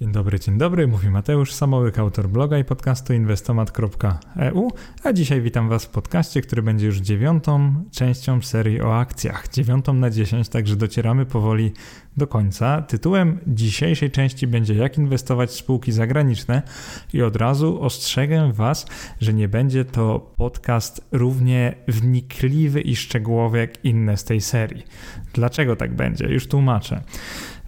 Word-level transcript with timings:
Dzień 0.00 0.12
dobry, 0.12 0.40
dzień 0.40 0.58
dobry, 0.58 0.86
mówi 0.86 1.10
Mateusz 1.10 1.52
Samołyk, 1.52 1.98
autor 1.98 2.28
bloga 2.28 2.58
i 2.58 2.64
podcastu 2.64 3.12
inwestomat.eu, 3.12 4.70
a 5.04 5.12
dzisiaj 5.12 5.40
witam 5.40 5.68
Was 5.68 5.84
w 5.84 5.88
podcaście, 5.88 6.40
który 6.40 6.62
będzie 6.62 6.86
już 6.86 6.98
dziewiątą 6.98 7.74
częścią 7.90 8.42
serii 8.42 8.80
o 8.80 8.98
akcjach, 8.98 9.48
dziewiątą 9.48 9.94
na 9.94 10.10
dziesięć, 10.10 10.48
także 10.48 10.76
docieramy 10.76 11.26
powoli 11.26 11.72
do 12.16 12.26
końca. 12.26 12.82
Tytułem 12.82 13.38
dzisiejszej 13.46 14.10
części 14.10 14.46
będzie 14.46 14.74
jak 14.74 14.98
inwestować 14.98 15.50
w 15.50 15.54
spółki 15.54 15.92
zagraniczne 15.92 16.62
i 17.12 17.22
od 17.22 17.36
razu 17.36 17.82
ostrzegę 17.82 18.52
Was, 18.52 18.86
że 19.20 19.34
nie 19.34 19.48
będzie 19.48 19.84
to 19.84 20.32
podcast 20.36 21.08
równie 21.12 21.74
wnikliwy 21.88 22.80
i 22.80 22.96
szczegółowy 22.96 23.58
jak 23.58 23.84
inne 23.84 24.16
z 24.16 24.24
tej 24.24 24.40
serii. 24.40 24.84
Dlaczego 25.32 25.76
tak 25.76 25.94
będzie? 25.94 26.26
Już 26.26 26.46
tłumaczę. 26.46 27.02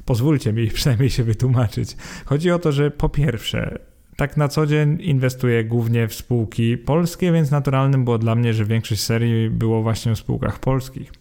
Pozwólcie 0.04 0.52
mi 0.52 0.68
przynajmniej 0.78 1.10
się 1.10 1.24
wytłumaczyć. 1.24 1.96
Chodzi 2.24 2.50
o 2.50 2.58
to, 2.58 2.72
że 2.72 2.90
po 2.90 3.08
pierwsze, 3.08 3.78
tak 4.16 4.36
na 4.36 4.48
co 4.48 4.66
dzień 4.66 4.98
inwestuję 5.00 5.64
głównie 5.64 6.08
w 6.08 6.14
spółki 6.14 6.78
polskie, 6.78 7.32
więc 7.32 7.50
naturalnym 7.50 8.04
było 8.04 8.18
dla 8.18 8.34
mnie, 8.34 8.54
że 8.54 8.64
większość 8.64 9.00
serii 9.00 9.50
było 9.50 9.82
właśnie 9.82 10.14
w 10.14 10.18
spółkach 10.18 10.58
polskich. 10.58 11.12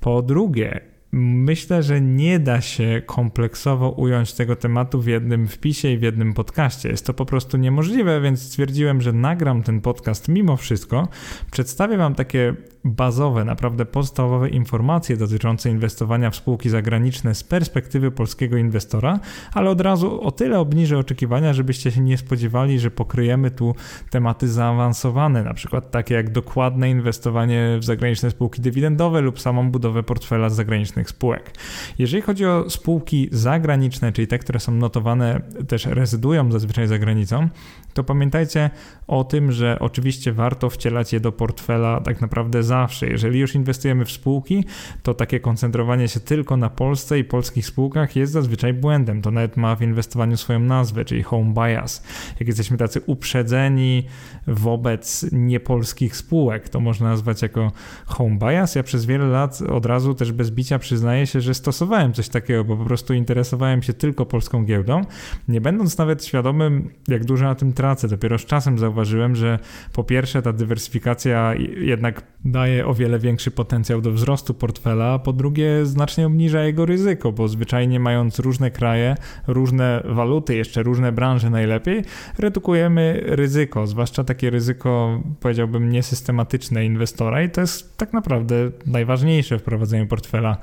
Po 0.00 0.22
drugie, 0.22 0.80
Myślę, 1.12 1.82
że 1.82 2.00
nie 2.00 2.38
da 2.38 2.60
się 2.60 3.02
kompleksowo 3.06 3.90
ująć 3.90 4.32
tego 4.32 4.56
tematu 4.56 5.00
w 5.00 5.06
jednym 5.06 5.48
wpisie 5.48 5.88
i 5.88 5.98
w 5.98 6.02
jednym 6.02 6.34
podcaście. 6.34 6.88
Jest 6.88 7.06
to 7.06 7.14
po 7.14 7.26
prostu 7.26 7.56
niemożliwe, 7.56 8.20
więc 8.20 8.42
stwierdziłem, 8.42 9.00
że 9.00 9.12
nagram 9.12 9.62
ten 9.62 9.80
podcast 9.80 10.28
mimo 10.28 10.56
wszystko. 10.56 11.08
Przedstawię 11.50 11.96
Wam 11.96 12.14
takie 12.14 12.54
bazowe, 12.88 13.44
naprawdę 13.44 13.86
podstawowe 13.86 14.48
informacje 14.48 15.16
dotyczące 15.16 15.70
inwestowania 15.70 16.30
w 16.30 16.36
spółki 16.36 16.70
zagraniczne 16.70 17.34
z 17.34 17.44
perspektywy 17.44 18.10
polskiego 18.10 18.56
inwestora, 18.56 19.20
ale 19.52 19.70
od 19.70 19.80
razu 19.80 20.22
o 20.22 20.30
tyle 20.30 20.58
obniżę 20.58 20.98
oczekiwania, 20.98 21.52
żebyście 21.52 21.90
się 21.90 22.00
nie 22.00 22.18
spodziewali, 22.18 22.80
że 22.80 22.90
pokryjemy 22.90 23.50
tu 23.50 23.74
tematy 24.10 24.48
zaawansowane, 24.48 25.42
na 25.42 25.54
przykład 25.54 25.90
takie 25.90 26.14
jak 26.14 26.30
dokładne 26.32 26.90
inwestowanie 26.90 27.76
w 27.80 27.84
zagraniczne 27.84 28.30
spółki 28.30 28.62
dywidendowe 28.62 29.20
lub 29.20 29.40
samą 29.40 29.70
budowę 29.70 30.02
portfela 30.02 30.48
zagranicznych 30.48 31.10
spółek. 31.10 31.52
Jeżeli 31.98 32.22
chodzi 32.22 32.46
o 32.46 32.70
spółki 32.70 33.28
zagraniczne, 33.32 34.12
czyli 34.12 34.26
te, 34.26 34.38
które 34.38 34.60
są 34.60 34.72
notowane, 34.72 35.40
też 35.68 35.86
rezydują 35.86 36.52
zazwyczaj 36.52 36.86
za 36.86 36.98
granicą, 36.98 37.48
to 37.94 38.04
pamiętajcie 38.04 38.70
o 39.06 39.24
tym, 39.24 39.52
że 39.52 39.78
oczywiście 39.80 40.32
warto 40.32 40.70
wcielać 40.70 41.12
je 41.12 41.20
do 41.20 41.32
portfela 41.32 42.00
tak 42.00 42.20
naprawdę 42.20 42.62
zawsze. 42.82 43.06
Jeżeli 43.06 43.40
już 43.40 43.54
inwestujemy 43.54 44.04
w 44.04 44.10
spółki, 44.10 44.64
to 45.02 45.14
takie 45.14 45.40
koncentrowanie 45.40 46.08
się 46.08 46.20
tylko 46.20 46.56
na 46.56 46.70
Polsce 46.70 47.18
i 47.18 47.24
polskich 47.24 47.66
spółkach 47.66 48.16
jest 48.16 48.32
zazwyczaj 48.32 48.72
błędem. 48.72 49.22
To 49.22 49.30
nawet 49.30 49.56
ma 49.56 49.76
w 49.76 49.82
inwestowaniu 49.82 50.36
swoją 50.36 50.60
nazwę, 50.60 51.04
czyli 51.04 51.22
home 51.22 51.54
bias. 51.54 52.02
Jak 52.40 52.48
jesteśmy 52.48 52.76
tacy 52.76 53.00
uprzedzeni 53.06 54.06
wobec 54.46 55.26
niepolskich 55.32 56.16
spółek, 56.16 56.68
to 56.68 56.80
można 56.80 57.08
nazwać 57.08 57.42
jako 57.42 57.72
home 58.06 58.38
bias. 58.38 58.74
Ja 58.74 58.82
przez 58.82 59.06
wiele 59.06 59.26
lat 59.26 59.62
od 59.62 59.86
razu 59.86 60.14
też 60.14 60.32
bez 60.32 60.50
bicia 60.50 60.78
przyznaję 60.78 61.26
się, 61.26 61.40
że 61.40 61.54
stosowałem 61.54 62.12
coś 62.12 62.28
takiego, 62.28 62.64
bo 62.64 62.76
po 62.76 62.84
prostu 62.84 63.14
interesowałem 63.14 63.82
się 63.82 63.92
tylko 63.92 64.26
polską 64.26 64.64
giełdą, 64.64 65.02
nie 65.48 65.60
będąc 65.60 65.98
nawet 65.98 66.24
świadomym, 66.24 66.90
jak 67.08 67.24
dużo 67.24 67.44
na 67.44 67.54
tym 67.54 67.72
tracę. 67.72 68.08
Dopiero 68.08 68.38
z 68.38 68.44
czasem 68.44 68.78
zauważyłem, 68.78 69.36
że 69.36 69.58
po 69.92 70.04
pierwsze 70.04 70.42
ta 70.42 70.52
dywersyfikacja 70.52 71.54
jednak 71.80 72.22
daje 72.58 72.86
o 72.86 72.94
wiele 72.94 73.18
większy 73.18 73.50
potencjał 73.50 74.00
do 74.00 74.12
wzrostu 74.12 74.54
portfela, 74.54 75.12
a 75.12 75.18
po 75.18 75.32
drugie 75.32 75.86
znacznie 75.86 76.26
obniża 76.26 76.62
jego 76.62 76.86
ryzyko, 76.86 77.32
bo 77.32 77.48
zwyczajnie 77.48 78.00
mając 78.00 78.38
różne 78.38 78.70
kraje, 78.70 79.16
różne 79.46 80.02
waluty, 80.04 80.56
jeszcze 80.56 80.82
różne 80.82 81.12
branże 81.12 81.50
najlepiej, 81.50 82.02
redukujemy 82.38 83.22
ryzyko, 83.26 83.86
zwłaszcza 83.86 84.24
takie 84.24 84.50
ryzyko, 84.50 85.22
powiedziałbym, 85.40 85.90
niesystematyczne 85.90 86.84
inwestora 86.84 87.42
i 87.42 87.50
to 87.50 87.60
jest 87.60 87.96
tak 87.96 88.12
naprawdę 88.12 88.70
najważniejsze 88.86 89.58
w 89.58 89.62
prowadzeniu 89.62 90.06
portfela 90.06 90.56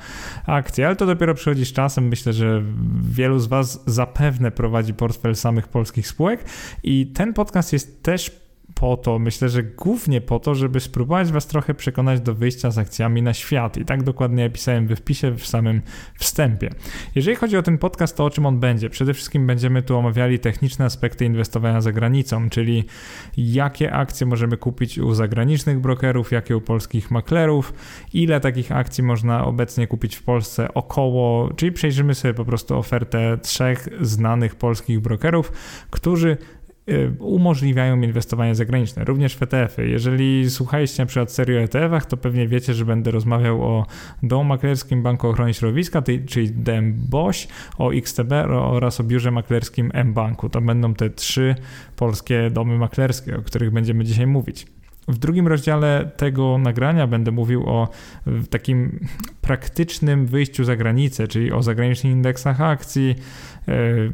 akcji, 0.46 0.84
ale 0.84 0.96
to 0.96 1.06
dopiero 1.06 1.34
przychodzi 1.34 1.66
z 1.66 1.74
czasem. 1.74 2.08
Myślę, 2.08 2.34
że 2.34 2.64
wielu 3.02 3.40
z 3.40 3.48
Was 3.48 3.84
zapewne 3.86 4.52
prowadzi 4.52 4.94
portfel 4.94 5.36
samych 5.36 5.68
polskich 5.68 6.08
spółek 6.08 6.46
i 6.84 7.08
ten 7.08 7.34
podcast 7.34 7.74
jest 7.74 8.04
też 8.04 8.45
po 8.74 8.98
to, 8.98 9.20
myślę, 9.20 9.50
że 9.50 9.64
głównie 9.64 10.22
po 10.22 10.40
to, 10.40 10.56
żeby 10.56 10.80
spróbować 10.80 11.32
Was 11.32 11.48
trochę 11.48 11.74
przekonać 11.74 12.22
do 12.22 12.36
wyjścia 12.36 12.72
z 12.72 12.78
akcjami 12.78 13.22
na 13.22 13.34
świat. 13.34 13.78
I 13.78 13.86
tak 13.86 14.04
dokładnie 14.04 14.50
pisałem 14.50 14.88
we 14.88 14.96
wpisie 14.96 15.32
w 15.32 15.46
samym 15.46 15.82
wstępie. 16.20 16.70
Jeżeli 17.16 17.36
chodzi 17.36 17.58
o 17.58 17.64
ten 17.64 17.78
podcast, 17.78 18.18
to 18.18 18.26
o 18.26 18.30
czym 18.30 18.46
on 18.46 18.60
będzie? 18.60 18.90
Przede 18.90 19.14
wszystkim 19.14 19.48
będziemy 19.48 19.82
tu 19.82 19.98
omawiali 19.98 20.40
techniczne 20.40 20.86
aspekty 20.86 21.26
inwestowania 21.26 21.82
za 21.82 21.92
granicą, 21.92 22.50
czyli 22.50 22.84
jakie 23.38 23.94
akcje 23.94 24.28
możemy 24.28 24.58
kupić 24.58 24.98
u 24.98 25.14
zagranicznych 25.14 25.80
brokerów, 25.80 26.32
jakie 26.32 26.58
u 26.58 26.62
polskich 26.62 27.12
maklerów, 27.12 27.74
ile 28.14 28.40
takich 28.40 28.72
akcji 28.72 29.04
można 29.04 29.46
obecnie 29.46 29.88
kupić 29.88 30.16
w 30.16 30.24
Polsce 30.24 30.74
około, 30.74 31.54
czyli 31.54 31.72
przejrzymy 31.72 32.16
sobie 32.16 32.34
po 32.34 32.46
prostu 32.46 32.78
ofertę 32.78 33.38
trzech 33.42 33.88
znanych 34.02 34.56
polskich 34.56 35.00
brokerów, 35.00 35.52
którzy 35.90 36.38
umożliwiają 37.20 38.02
inwestowanie 38.02 38.56
zagraniczne, 38.56 39.06
również 39.06 39.36
w 39.36 39.44
ETF-y. 39.44 39.88
Jeżeli 39.88 40.50
słuchaliście 40.50 41.04
na 41.04 41.08
przykład 41.08 41.32
serii 41.32 41.58
o 41.58 41.62
ETF-ach, 41.62 42.06
to 42.06 42.18
pewnie 42.18 42.48
wiecie, 42.48 42.74
że 42.74 42.86
będę 42.86 43.12
rozmawiał 43.12 43.64
o 43.64 43.86
Domu 44.24 44.44
Maklerskim 44.44 45.04
Banku 45.04 45.28
Ochrony 45.28 45.54
Środowiska, 45.54 46.04
czyli 46.28 46.52
DM 46.52 46.94
BOŚ, 47.10 47.48
o 47.78 47.94
XTB 47.94 48.32
oraz 48.50 49.00
o 49.00 49.04
biurze 49.04 49.32
maklerskim 49.32 49.92
M-Banku. 49.94 50.50
To 50.50 50.62
będą 50.62 50.94
te 50.94 51.10
trzy 51.10 51.56
polskie 51.96 52.50
domy 52.52 52.78
maklerskie, 52.78 53.38
o 53.38 53.42
których 53.42 53.72
będziemy 53.72 54.04
dzisiaj 54.04 54.28
mówić. 54.28 54.68
W 55.08 55.18
drugim 55.18 55.48
rozdziale 55.48 56.12
tego 56.18 56.58
nagrania 56.58 57.08
będę 57.08 57.32
mówił 57.32 57.70
o 57.70 57.90
takim 58.50 59.00
praktycznym 59.46 60.26
wyjściu 60.26 60.64
za 60.64 60.76
granicę, 60.76 61.28
czyli 61.28 61.52
o 61.52 61.64
zagranicznych 61.64 62.14
indeksach 62.14 62.62
akcji, 62.62 63.16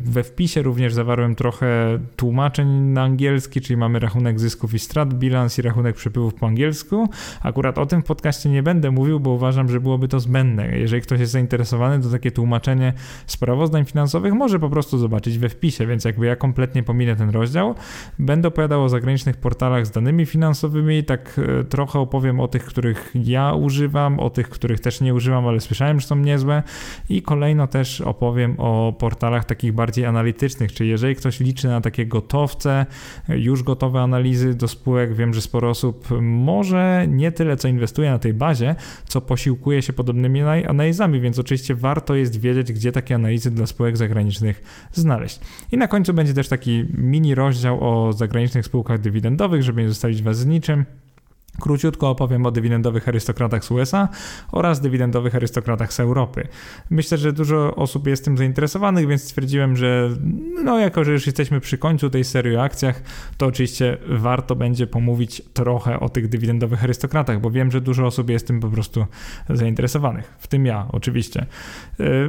we 0.03 0.23
wpisie 0.23 0.61
również 0.61 0.93
zawarłem 0.93 1.35
trochę 1.35 1.99
tłumaczeń 2.15 2.67
na 2.67 3.03
angielski, 3.03 3.61
czyli 3.61 3.77
mamy 3.77 3.99
rachunek 3.99 4.39
zysków 4.39 4.73
i 4.73 4.79
strat, 4.79 5.13
bilans 5.13 5.59
i 5.59 5.61
rachunek 5.61 5.95
przepływów 5.95 6.33
po 6.33 6.47
angielsku. 6.47 7.09
Akurat 7.41 7.77
o 7.77 7.85
tym 7.85 8.01
w 8.01 8.05
podcaście 8.05 8.49
nie 8.49 8.63
będę 8.63 8.91
mówił, 8.91 9.19
bo 9.19 9.29
uważam, 9.29 9.69
że 9.69 9.79
byłoby 9.79 10.07
to 10.07 10.19
zbędne. 10.19 10.77
Jeżeli 10.77 11.01
ktoś 11.01 11.19
jest 11.19 11.31
zainteresowany, 11.31 12.03
to 12.03 12.09
takie 12.09 12.31
tłumaczenie 12.31 12.93
sprawozdań 13.25 13.85
finansowych 13.85 14.33
może 14.33 14.59
po 14.59 14.69
prostu 14.69 14.97
zobaczyć 14.97 15.37
we 15.37 15.49
wpisie, 15.49 15.87
więc 15.87 16.05
jakby 16.05 16.25
ja 16.25 16.35
kompletnie 16.35 16.83
pominę 16.83 17.15
ten 17.15 17.29
rozdział. 17.29 17.75
Będę 18.19 18.47
opowiadał 18.47 18.83
o 18.83 18.89
zagranicznych 18.89 19.37
portalach 19.37 19.85
z 19.85 19.91
danymi 19.91 20.25
finansowymi, 20.25 21.03
tak 21.03 21.39
e, 21.59 21.63
trochę 21.63 21.99
opowiem 21.99 22.39
o 22.39 22.47
tych, 22.47 22.65
których 22.65 23.11
ja 23.15 23.53
używam, 23.53 24.19
o 24.19 24.29
tych, 24.29 24.49
których 24.49 24.79
też 24.79 25.01
nie 25.01 25.13
używam, 25.13 25.20
ale 25.29 25.59
słyszałem, 25.59 25.99
że 25.99 26.07
są 26.07 26.15
niezłe 26.15 26.63
i 27.09 27.21
kolejno 27.21 27.67
też 27.67 28.01
opowiem 28.01 28.55
o 28.57 28.93
portalach 28.99 29.45
takich 29.45 29.73
bardziej 29.73 30.05
analitycznych, 30.05 30.73
czyli 30.73 30.89
jeżeli 30.89 31.15
ktoś 31.15 31.39
liczy 31.39 31.67
na 31.67 31.81
takie 31.81 32.05
gotowce, 32.05 32.85
już 33.29 33.63
gotowe 33.63 34.01
analizy 34.01 34.53
do 34.53 34.67
spółek, 34.67 35.15
wiem, 35.15 35.33
że 35.33 35.41
sporo 35.41 35.69
osób 35.69 36.07
może 36.21 37.05
nie 37.07 37.31
tyle 37.31 37.57
co 37.57 37.67
inwestuje 37.67 38.11
na 38.11 38.19
tej 38.19 38.33
bazie, 38.33 38.75
co 39.05 39.21
posiłkuje 39.21 39.81
się 39.81 39.93
podobnymi 39.93 40.41
analizami, 40.41 41.21
więc 41.21 41.39
oczywiście 41.39 41.75
warto 41.75 42.15
jest 42.15 42.39
wiedzieć, 42.39 42.73
gdzie 42.73 42.91
takie 42.91 43.15
analizy 43.15 43.51
dla 43.51 43.65
spółek 43.65 43.97
zagranicznych 43.97 44.63
znaleźć. 44.93 45.39
I 45.71 45.77
na 45.77 45.87
końcu 45.87 46.13
będzie 46.13 46.33
też 46.33 46.47
taki 46.47 46.85
mini 46.97 47.35
rozdział 47.35 47.77
o 47.81 48.13
zagranicznych 48.13 48.65
spółkach 48.65 48.99
dywidendowych, 48.99 49.63
żeby 49.63 49.81
nie 49.81 49.89
zostawić 49.89 50.23
Was 50.23 50.37
z 50.37 50.45
niczym. 50.45 50.85
Króciutko 51.61 52.09
opowiem 52.09 52.45
o 52.45 52.51
dywidendowych 52.51 53.07
arystokratach 53.07 53.65
z 53.65 53.71
USA 53.71 54.09
oraz 54.51 54.81
dywidendowych 54.81 55.35
arystokratach 55.35 55.93
z 55.93 55.99
Europy. 55.99 56.47
Myślę, 56.89 57.17
że 57.17 57.33
dużo 57.33 57.75
osób 57.75 58.07
jest 58.07 58.25
tym 58.25 58.37
zainteresowanych, 58.37 59.07
więc 59.07 59.23
stwierdziłem, 59.23 59.77
że 59.77 60.09
no 60.63 60.79
jako, 60.79 61.03
że 61.03 61.11
już 61.11 61.25
jesteśmy 61.25 61.59
przy 61.59 61.77
końcu 61.77 62.09
tej 62.09 62.23
serii 62.23 62.55
o 62.55 62.63
akcjach, 62.63 63.01
to 63.37 63.45
oczywiście 63.45 63.97
warto 64.09 64.55
będzie 64.55 64.87
pomówić 64.87 65.41
trochę 65.53 65.99
o 65.99 66.09
tych 66.09 66.29
dywidendowych 66.29 66.83
arystokratach, 66.83 67.41
bo 67.41 67.51
wiem, 67.51 67.71
że 67.71 67.81
dużo 67.81 68.05
osób 68.05 68.29
jest 68.29 68.47
tym 68.47 68.59
po 68.59 68.69
prostu 68.69 69.05
zainteresowanych, 69.49 70.33
w 70.39 70.47
tym 70.47 70.65
ja 70.65 70.87
oczywiście. 70.91 71.45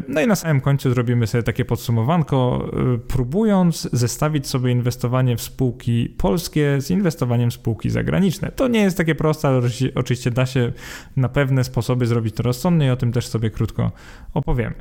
No 0.09 0.21
i 0.21 0.27
na 0.27 0.35
samym 0.35 0.61
końcu 0.61 0.91
zrobimy 0.91 1.27
sobie 1.27 1.43
takie 1.43 1.65
podsumowanko, 1.65 2.71
próbując 3.09 3.89
zestawić 3.93 4.47
sobie 4.47 4.73
inwestowanie 4.73 5.37
w 5.37 5.43
spółki 5.43 6.15
polskie 6.19 6.81
z 6.81 6.91
inwestowaniem 6.91 7.51
w 7.51 7.55
spółki 7.55 7.91
zagraniczne. 7.91 8.53
To 8.57 8.69
nie 8.69 8.81
jest 8.81 8.97
takie 8.97 9.15
proste, 9.23 9.49
ale 9.49 9.61
oczywiście 9.95 10.31
da 10.31 10.47
się 10.47 10.73
na 11.17 11.29
pewne 11.29 11.65
sposoby 11.65 12.07
zrobić 12.07 12.35
to 12.35 12.43
rozsądnie 12.43 12.87
i 12.87 12.91
o 12.91 12.97
tym 12.97 13.13
też 13.13 13.27
sobie 13.27 13.51
krótko 13.51 13.93
opowiem. 14.35 14.75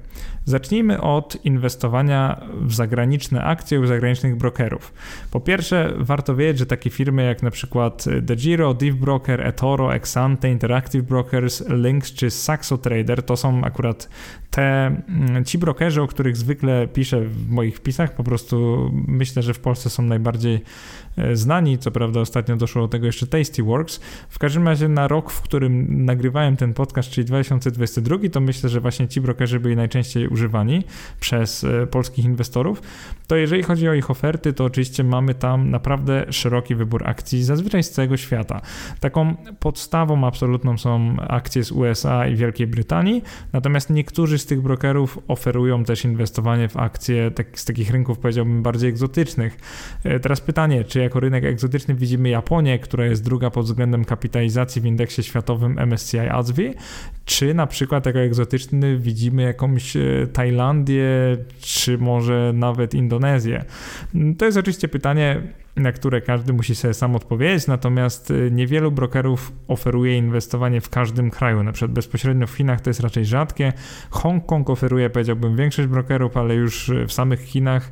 Zacznijmy 0.45 1.01
od 1.01 1.45
inwestowania 1.45 2.41
w 2.61 2.73
zagraniczne 2.73 3.43
akcje 3.43 3.79
u 3.79 3.85
zagranicznych 3.85 4.35
brokerów. 4.35 4.93
Po 5.31 5.39
pierwsze, 5.39 5.93
warto 5.97 6.35
wiedzieć, 6.35 6.59
że 6.59 6.65
takie 6.65 6.89
firmy 6.89 7.23
jak 7.23 7.43
na 7.43 7.51
przykład 7.51 8.05
DeGiro, 8.21 8.73
DeepBroker, 8.73 9.47
eToro, 9.47 9.95
Exante, 9.95 10.49
Interactive 10.49 11.05
Brokers, 11.05 11.63
Lynx 11.69 12.13
czy 12.13 12.29
Saxo 12.29 12.77
Trader 12.77 13.23
to 13.23 13.38
są 13.38 13.63
akurat 13.63 14.09
te, 14.51 14.85
mm, 14.85 15.45
ci 15.45 15.57
brokerzy, 15.57 16.01
o 16.01 16.07
których 16.07 16.38
zwykle 16.38 16.88
piszę 16.88 17.21
w 17.21 17.49
moich 17.49 17.77
wpisach, 17.77 18.15
po 18.15 18.23
prostu 18.23 18.89
myślę, 19.07 19.43
że 19.43 19.53
w 19.53 19.59
Polsce 19.59 19.89
są 19.89 20.03
najbardziej 20.03 20.61
E, 21.17 21.35
znani. 21.35 21.77
Co 21.77 21.91
prawda 21.91 22.19
ostatnio 22.19 22.55
doszło 22.55 22.81
do 22.81 22.88
tego 22.88 23.05
jeszcze 23.05 23.27
Tastyworks. 23.27 23.99
W 24.29 24.39
każdym 24.39 24.68
razie 24.68 24.88
na 24.88 25.07
rok, 25.07 25.31
w 25.31 25.41
którym 25.41 26.06
nagrywałem 26.06 26.57
ten 26.57 26.73
podcast, 26.73 27.09
czyli 27.09 27.25
2022, 27.25 28.18
to 28.31 28.39
myślę, 28.39 28.69
że 28.69 28.79
właśnie 28.79 29.07
ci 29.07 29.21
brokerzy 29.21 29.59
byli 29.59 29.75
najczęściej 29.75 30.27
używani 30.27 30.83
przez 31.19 31.63
e, 31.63 31.88
polskich 31.88 32.25
inwestorów. 32.25 32.81
To 33.27 33.35
jeżeli 33.35 33.63
chodzi 33.63 33.89
o 33.89 33.94
ich 33.94 34.12
oferty, 34.12 34.53
to 34.53 34.65
oczywiście 34.65 35.03
mamy 35.03 35.33
tam 35.35 35.69
naprawdę 35.69 36.25
szeroki 36.29 36.75
wybór 36.75 37.09
akcji, 37.09 37.44
zazwyczaj 37.44 37.83
z 37.83 37.91
całego 37.91 38.18
świata. 38.18 38.62
Taką 39.00 39.35
podstawą 39.59 40.27
absolutną 40.27 40.77
są 40.77 41.15
akcje 41.19 41.63
z 41.63 41.71
USA 41.71 42.27
i 42.27 42.35
Wielkiej 42.35 42.67
Brytanii, 42.67 43.24
natomiast 43.53 43.89
niektórzy 43.89 44.38
z 44.38 44.45
tych 44.45 44.62
brokerów 44.62 45.19
oferują 45.27 45.83
też 45.83 46.06
inwestowanie 46.06 46.69
w 46.69 46.77
akcje 46.77 47.31
tak, 47.31 47.59
z 47.59 47.65
takich 47.65 47.91
rynków, 47.91 48.19
powiedziałbym, 48.19 48.63
bardziej 48.63 48.89
egzotycznych. 48.89 49.57
E, 50.03 50.19
teraz 50.19 50.41
pytanie, 50.41 50.83
czy 50.83 51.00
jako 51.00 51.19
rynek 51.19 51.44
egzotyczny 51.44 51.95
widzimy 51.95 52.29
Japonię, 52.29 52.79
która 52.79 53.06
jest 53.06 53.24
druga 53.24 53.50
pod 53.50 53.65
względem 53.65 54.06
kapitalizacji 54.12 54.81
w 54.81 54.86
indeksie 54.86 55.24
światowym 55.24 55.80
MSCI 55.80 56.19
ASWI, 56.19 56.74
czy 57.25 57.54
na 57.54 57.68
przykład 57.68 58.06
jako 58.06 58.19
egzotyczny 58.19 58.98
widzimy 58.98 59.44
jakąś 59.44 59.96
e, 59.96 60.28
Tajlandię, 60.34 61.06
czy 61.62 61.98
może 61.98 62.52
nawet 62.56 62.94
Indonezję. 62.94 63.66
To 64.38 64.46
jest 64.46 64.58
oczywiście 64.58 64.88
pytanie, 64.88 65.42
na 65.75 65.92
które 65.92 66.22
każdy 66.22 66.54
musi 66.54 66.75
sobie 66.75 66.94
sam 66.94 67.16
odpowiedzieć, 67.16 67.68
natomiast 67.68 68.31
y, 68.31 68.50
niewielu 68.52 68.92
brokerów 68.92 69.52
oferuje 69.68 70.18
inwestowanie 70.18 70.81
w 70.81 70.90
każdym 70.90 71.31
kraju, 71.31 71.63
na 71.63 71.72
przykład 71.72 71.92
bezpośrednio 71.92 72.48
w 72.48 72.52
Chinach 72.52 72.81
to 72.81 72.90
jest 72.90 73.00
raczej 73.00 73.25
rzadkie. 73.25 73.74
Hongkong 74.10 74.69
oferuje, 74.69 75.10
powiedziałbym, 75.10 75.56
większość 75.56 75.88
brokerów, 75.88 76.38
ale 76.38 76.56
już 76.56 76.92
w 77.08 77.13
samych 77.13 77.42
Chinach 77.42 77.92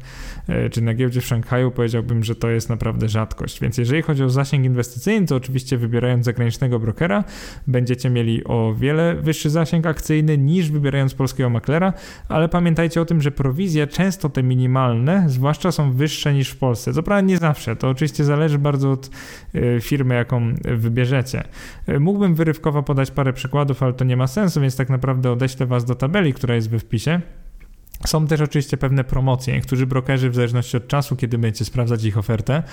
czy 0.72 0.82
na 0.82 0.94
giełdzie 0.94 1.22
w 1.22 1.26
Szanghaju 1.26 1.72
powiedziałbym, 1.72 2.24
że 2.24 2.36
to 2.36 2.50
jest 2.50 2.70
naprawdę 2.70 3.10
rzadkość. 3.10 3.60
Więc 3.62 3.78
jeżeli 3.78 4.02
chodzi 4.02 4.24
o 4.24 4.30
zasięg 4.30 4.66
inwestycyjny, 4.66 5.28
to 5.28 5.36
oczywiście 5.36 5.78
wybierając 5.78 6.26
zagranicznego 6.26 6.80
brokera 6.80 7.24
będziecie 7.68 8.10
mieli 8.10 8.44
o 8.44 8.74
wiele 8.74 9.16
wyższy 9.16 9.50
zasięg 9.50 9.86
akcyjny 9.86 10.38
niż 10.38 10.72
wybierając 10.72 11.14
polskiego 11.14 11.50
maklera, 11.50 11.94
ale 12.30 12.50
pamiętajcie 12.50 13.02
o 13.02 13.06
tym, 13.06 13.22
że 13.22 13.32
prowizje 13.32 13.88
często 13.88 14.30
te 14.30 14.44
minimalne, 14.44 15.24
zwłaszcza 15.28 15.72
są 15.72 15.92
wyższe 15.92 16.34
niż 16.34 16.50
w 16.50 16.58
Polsce. 16.58 16.94
Co 16.94 17.04
prawda 17.04 17.28
nie 17.28 17.38
zawsze, 17.38 17.76
to 17.76 17.90
oczywiście 17.90 18.24
zależy 18.24 18.58
bardzo 18.58 18.92
od 18.92 19.10
e, 19.56 19.82
firmy, 19.82 20.16
jaką 20.16 20.54
wybierzecie. 20.78 21.44
E, 21.88 22.00
mógłbym 22.00 22.36
wyrywkowo 22.36 22.84
podać 22.84 23.12
parę 23.12 23.34
przykładów, 23.34 23.84
ale 23.84 23.94
to 23.94 24.06
nie 24.06 24.18
ma 24.18 24.28
sensu, 24.28 24.62
więc 24.62 24.76
tak 24.76 24.90
naprawdę 24.90 25.32
odeślę 25.32 25.66
Was 25.66 25.86
do 25.86 25.96
tabeli, 25.96 26.34
która 26.34 26.56
jest 26.56 26.70
we 26.70 26.80
wpisie. 26.80 27.22
Są 28.06 28.28
też 28.28 28.42
oczywiście 28.42 28.78
pewne 28.78 29.04
promocje. 29.04 29.54
Niektórzy 29.54 29.88
brokerzy, 29.88 30.30
w 30.30 30.36
zależności 30.36 30.78
od 30.78 30.88
czasu, 30.88 31.16
kiedy 31.16 31.38
będziecie 31.38 31.66
sprawdzać 31.66 32.04
ich 32.04 32.18
ofertę, 32.18 32.64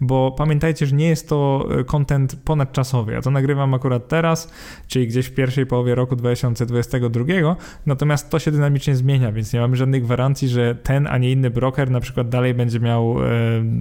bo 0.00 0.32
pamiętajcie, 0.32 0.86
że 0.86 0.96
nie 0.96 1.08
jest 1.08 1.28
to 1.28 1.68
e, 1.80 1.84
content 1.84 2.36
ponadczasowy. 2.44 3.12
Ja 3.12 3.22
to 3.22 3.30
nagrywam 3.30 3.74
akurat 3.74 4.08
teraz, 4.08 4.50
czyli 4.86 5.06
gdzieś 5.06 5.26
w 5.26 5.34
pierwszej 5.34 5.66
połowie 5.66 5.94
roku 5.94 6.16
2022, 6.16 7.56
natomiast 7.86 8.30
to 8.30 8.38
się 8.38 8.50
dynamicznie 8.50 8.96
zmienia, 8.96 9.32
więc 9.32 9.52
nie 9.52 9.60
mamy 9.60 9.76
żadnych 9.76 10.02
gwarancji, 10.02 10.48
że 10.48 10.74
ten, 10.74 11.06
a 11.06 11.18
nie 11.18 11.30
inny 11.30 11.50
broker 11.50 11.90
na 11.90 12.00
przykład 12.00 12.28
dalej 12.28 12.54
będzie 12.54 12.80
miał, 12.80 13.24
e, 13.24 13.28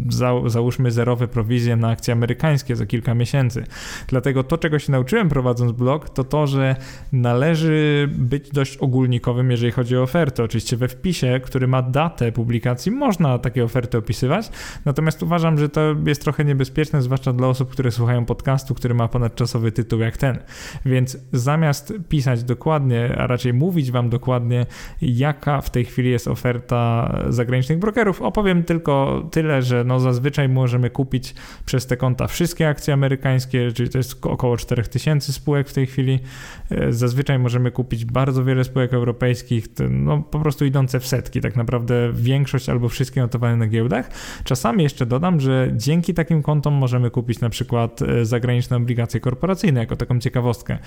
za, 0.09 0.33
załóżmy, 0.45 0.91
zerowe 0.91 1.27
prowizje 1.27 1.75
na 1.75 1.89
akcje 1.89 2.13
amerykańskie 2.13 2.75
za 2.75 2.85
kilka 2.85 3.13
miesięcy. 3.13 3.63
Dlatego 4.07 4.44
to, 4.44 4.57
czego 4.57 4.79
się 4.79 4.91
nauczyłem 4.91 5.29
prowadząc 5.29 5.71
blog, 5.71 6.09
to 6.09 6.23
to, 6.23 6.47
że 6.47 6.75
należy 7.11 8.09
być 8.11 8.50
dość 8.50 8.77
ogólnikowym, 8.77 9.51
jeżeli 9.51 9.71
chodzi 9.71 9.97
o 9.97 10.01
ofertę. 10.01 10.44
Oczywiście 10.44 10.77
we 10.77 10.93
wpisie, 10.94 11.40
który 11.44 11.68
ma 11.68 11.81
datę 11.81 12.31
publikacji, 12.31 12.92
można 12.92 13.40
takie 13.40 13.63
oferty 13.63 13.98
opisywać. 13.98 14.50
Natomiast 14.86 15.24
uważam, 15.24 15.57
że 15.57 15.69
to 15.69 15.95
jest 16.06 16.22
trochę 16.22 16.45
niebezpieczne, 16.45 17.01
zwłaszcza 17.01 17.34
dla 17.34 17.48
osób, 17.48 17.69
które 17.69 17.92
słuchają 17.92 18.25
podcastu, 18.25 18.75
który 18.75 18.94
ma 18.94 19.07
ponadczasowy 19.07 19.72
tytuł 19.72 20.00
jak 20.00 20.18
ten. 20.18 20.40
Więc 20.86 21.18
zamiast 21.31 21.94
pisać 22.10 22.44
dokładnie, 22.44 23.16
a 23.18 23.28
raczej 23.28 23.54
mówić 23.54 23.92
Wam 23.92 24.10
dokładnie, 24.10 24.66
jaka 25.01 25.62
w 25.62 25.69
tej 25.69 25.86
chwili 25.86 26.10
jest 26.10 26.28
oferta 26.28 27.13
zagranicznych 27.30 27.80
brokerów, 27.80 28.22
opowiem 28.22 28.63
tylko 28.63 29.24
tyle, 29.31 29.62
że 29.62 29.84
no 29.84 30.00
zazwyczaj 30.00 30.50
możemy 30.50 30.89
kupić 30.89 31.36
przez 31.66 31.88
te 31.88 31.98
konta 31.98 32.28
wszystkie 32.28 32.69
akcje 32.69 32.94
amerykańskie, 32.94 33.72
czyli 33.72 33.89
to 33.89 33.98
jest 33.98 34.25
około 34.25 34.57
4000 34.57 35.34
spółek 35.34 35.69
w 35.69 35.74
tej 35.74 35.88
chwili. 35.88 36.19
E, 36.72 36.94
zazwyczaj 36.94 37.39
możemy 37.39 37.72
kupić 37.72 38.06
bardzo 38.06 38.44
wiele 38.44 38.63
spółek 38.63 38.94
europejskich, 38.94 39.68
no 39.89 40.22
po 40.22 40.39
prostu 40.39 40.66
idąc 40.66 40.82
w 40.88 41.07
setki, 41.07 41.41
tak 41.41 41.56
naprawdę 41.56 42.12
większość 42.13 42.69
albo 42.69 42.89
wszystkie 42.89 43.21
notowane 43.21 43.57
na 43.57 43.68
giełdach. 43.68 44.09
Czasami 44.44 44.83
jeszcze 44.83 45.06
dodam, 45.06 45.39
że 45.39 45.71
dzięki 45.75 46.13
takim 46.13 46.44
kontom 46.44 46.74
możemy 46.74 47.12
kupić 47.12 47.39
na 47.39 47.50
przykład 47.50 48.01
e, 48.01 48.25
zagraniczne 48.25 48.77
obligacje 48.77 49.19
korporacyjne, 49.19 49.80
jako 49.80 49.95
taką 49.95 50.19
ciekawostkę. 50.19 50.77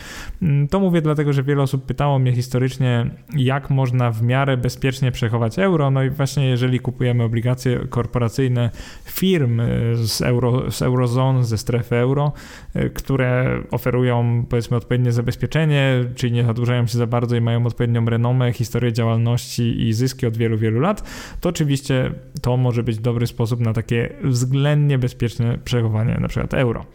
Mm, 0.42 0.68
to 0.68 0.80
mówię 0.80 1.02
dlatego, 1.02 1.32
że 1.32 1.42
wiele 1.42 1.62
osób 1.62 1.86
pytało 1.86 2.18
mnie 2.18 2.32
historycznie, 2.32 3.10
jak 3.36 3.70
można 3.70 4.10
w 4.10 4.22
miarę 4.22 4.56
bezpiecznie 4.56 5.12
przechować 5.12 5.58
euro, 5.58 5.90
no 5.90 6.02
i 6.02 6.10
właśnie 6.10 6.48
jeżeli 6.48 6.80
kupujemy 6.80 7.24
obligacje 7.24 7.78
korporacyjne 7.90 8.70
firm 9.04 9.60
e, 9.60 9.66
z, 9.94 10.22
euro, 10.22 10.70
z 10.70 10.82
eurozon, 10.82 11.44
ze 11.44 11.58
strefy 11.58 11.96
euro, 11.96 12.32
e, 12.74 12.90
które 12.90 13.60
oferują 13.70 14.46
powiedzmy 14.48 14.76
odpowiednie 14.76 15.12
zabezpieczenie, 15.12 16.04
czyli 16.14 16.32
nie 16.32 16.44
zadłużają 16.44 16.86
się 16.86 16.98
za 16.98 17.06
bardzo 17.06 17.36
i 17.36 17.40
mają 17.40 17.66
odpowiednią 17.66 18.04
renomę, 18.04 18.52
historię 18.52 18.92
działalności 18.92 19.85
i 19.88 19.92
zyski 19.92 20.26
od 20.26 20.36
wielu, 20.36 20.58
wielu 20.58 20.80
lat, 20.80 21.02
to 21.40 21.48
oczywiście 21.48 22.12
to 22.42 22.56
może 22.56 22.82
być 22.82 22.98
dobry 22.98 23.26
sposób 23.26 23.60
na 23.60 23.72
takie 23.72 24.12
względnie 24.24 24.98
bezpieczne 24.98 25.58
przechowanie 25.64 26.18
na 26.20 26.28
przykład 26.28 26.54
euro. 26.54 26.86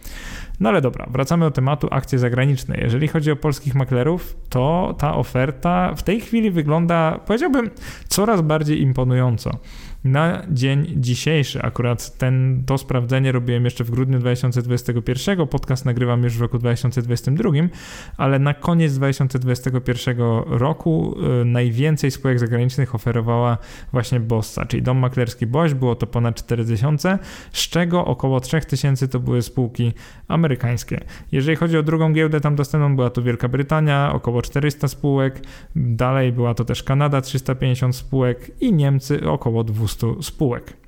No 0.60 0.68
ale 0.68 0.80
dobra, 0.80 1.06
wracamy 1.10 1.44
do 1.44 1.50
tematu 1.50 1.88
akcje 1.90 2.18
zagraniczne. 2.18 2.78
Jeżeli 2.80 3.08
chodzi 3.08 3.30
o 3.30 3.36
polskich 3.36 3.74
maklerów, 3.74 4.36
to 4.48 4.94
ta 4.98 5.14
oferta 5.14 5.94
w 5.94 6.02
tej 6.02 6.20
chwili 6.20 6.50
wygląda, 6.50 7.20
powiedziałbym, 7.26 7.70
coraz 8.08 8.40
bardziej 8.40 8.82
imponująco 8.82 9.58
na 10.04 10.42
dzień 10.50 10.94
dzisiejszy. 10.96 11.62
Akurat 11.62 12.18
ten, 12.18 12.62
to 12.66 12.78
sprawdzenie 12.78 13.32
robiłem 13.32 13.64
jeszcze 13.64 13.84
w 13.84 13.90
grudniu 13.90 14.18
2021, 14.18 15.46
podcast 15.46 15.84
nagrywam 15.84 16.22
już 16.22 16.38
w 16.38 16.40
roku 16.40 16.58
2022, 16.58 17.50
ale 18.16 18.38
na 18.38 18.54
koniec 18.54 18.94
2021 18.94 20.18
roku 20.46 21.14
y, 21.42 21.44
najwięcej 21.44 22.10
spółek 22.10 22.38
zagranicznych 22.38 22.94
oferowała 22.94 23.58
właśnie 23.92 24.20
Bossa, 24.20 24.66
czyli 24.66 24.82
dom 24.82 24.98
maklerski 24.98 25.46
Boś, 25.46 25.74
było 25.74 25.96
to 25.96 26.06
ponad 26.06 26.36
4000, 26.36 27.18
z 27.52 27.68
czego 27.68 28.04
około 28.04 28.40
3000 28.40 29.08
to 29.08 29.20
były 29.20 29.42
spółki 29.42 29.92
amerykańskie. 30.28 31.00
Jeżeli 31.32 31.56
chodzi 31.56 31.78
o 31.78 31.82
drugą 31.82 32.12
giełdę 32.12 32.40
tam 32.40 32.56
dostępną, 32.56 32.96
była 32.96 33.10
to 33.10 33.22
Wielka 33.22 33.48
Brytania, 33.48 34.12
około 34.14 34.42
400 34.42 34.88
spółek, 34.88 35.42
dalej 35.76 36.32
była 36.32 36.54
to 36.54 36.64
też 36.64 36.82
Kanada, 36.82 37.20
350 37.20 37.96
spółek 37.96 38.50
i 38.60 38.72
Niemcy, 38.72 39.28
około 39.28 39.64
200 39.64 39.91
spółek. 40.20 40.81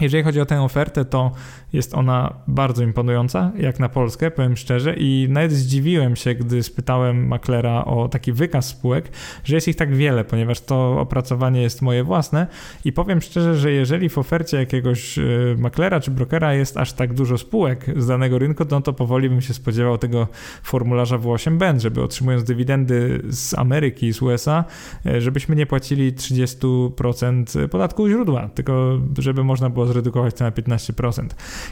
Jeżeli 0.00 0.24
chodzi 0.24 0.40
o 0.40 0.46
tę 0.46 0.62
ofertę, 0.62 1.04
to 1.04 1.32
jest 1.72 1.94
ona 1.94 2.34
bardzo 2.46 2.82
imponująca, 2.82 3.52
jak 3.58 3.80
na 3.80 3.88
Polskę, 3.88 4.30
powiem 4.30 4.56
szczerze, 4.56 4.94
i 4.96 5.26
nawet 5.30 5.52
zdziwiłem 5.52 6.16
się, 6.16 6.34
gdy 6.34 6.62
spytałem 6.62 7.26
maklera 7.26 7.84
o 7.84 8.08
taki 8.08 8.32
wykaz 8.32 8.68
spółek, 8.68 9.08
że 9.44 9.54
jest 9.54 9.68
ich 9.68 9.76
tak 9.76 9.94
wiele, 9.94 10.24
ponieważ 10.24 10.60
to 10.60 11.00
opracowanie 11.00 11.62
jest 11.62 11.82
moje 11.82 12.04
własne 12.04 12.46
i 12.84 12.92
powiem 12.92 13.20
szczerze, 13.20 13.56
że 13.56 13.72
jeżeli 13.72 14.08
w 14.08 14.18
ofercie 14.18 14.56
jakiegoś 14.56 15.18
e, 15.18 15.22
maklera 15.58 16.00
czy 16.00 16.10
brokera 16.10 16.54
jest 16.54 16.76
aż 16.76 16.92
tak 16.92 17.14
dużo 17.14 17.38
spółek 17.38 17.86
z 17.96 18.06
danego 18.06 18.38
rynku, 18.38 18.64
no 18.70 18.80
to 18.80 18.92
powoli 18.92 19.30
bym 19.30 19.40
się 19.40 19.54
spodziewał 19.54 19.98
tego 19.98 20.28
formularza 20.62 21.18
W8B, 21.18 21.80
żeby 21.80 22.02
otrzymując 22.02 22.44
dywidendy 22.44 23.22
z 23.28 23.58
Ameryki, 23.58 24.12
z 24.12 24.22
USA, 24.22 24.64
e, 25.06 25.20
żebyśmy 25.20 25.56
nie 25.56 25.66
płacili 25.66 26.12
30% 26.12 27.68
podatku 27.68 28.08
źródła, 28.08 28.48
tylko 28.54 28.98
żeby 29.18 29.44
można 29.44 29.70
było 29.70 29.81
było 29.82 29.92
zredukować 29.92 30.34
to 30.34 30.44
na 30.44 30.50
15%. 30.50 31.26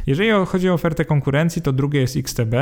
Jeżeli 0.06 0.30
chodzi 0.46 0.70
o 0.70 0.72
ofertę 0.72 1.04
konkurencji, 1.04 1.62
to 1.62 1.72
drugie 1.72 2.00
jest 2.00 2.16
XTB. 2.16 2.54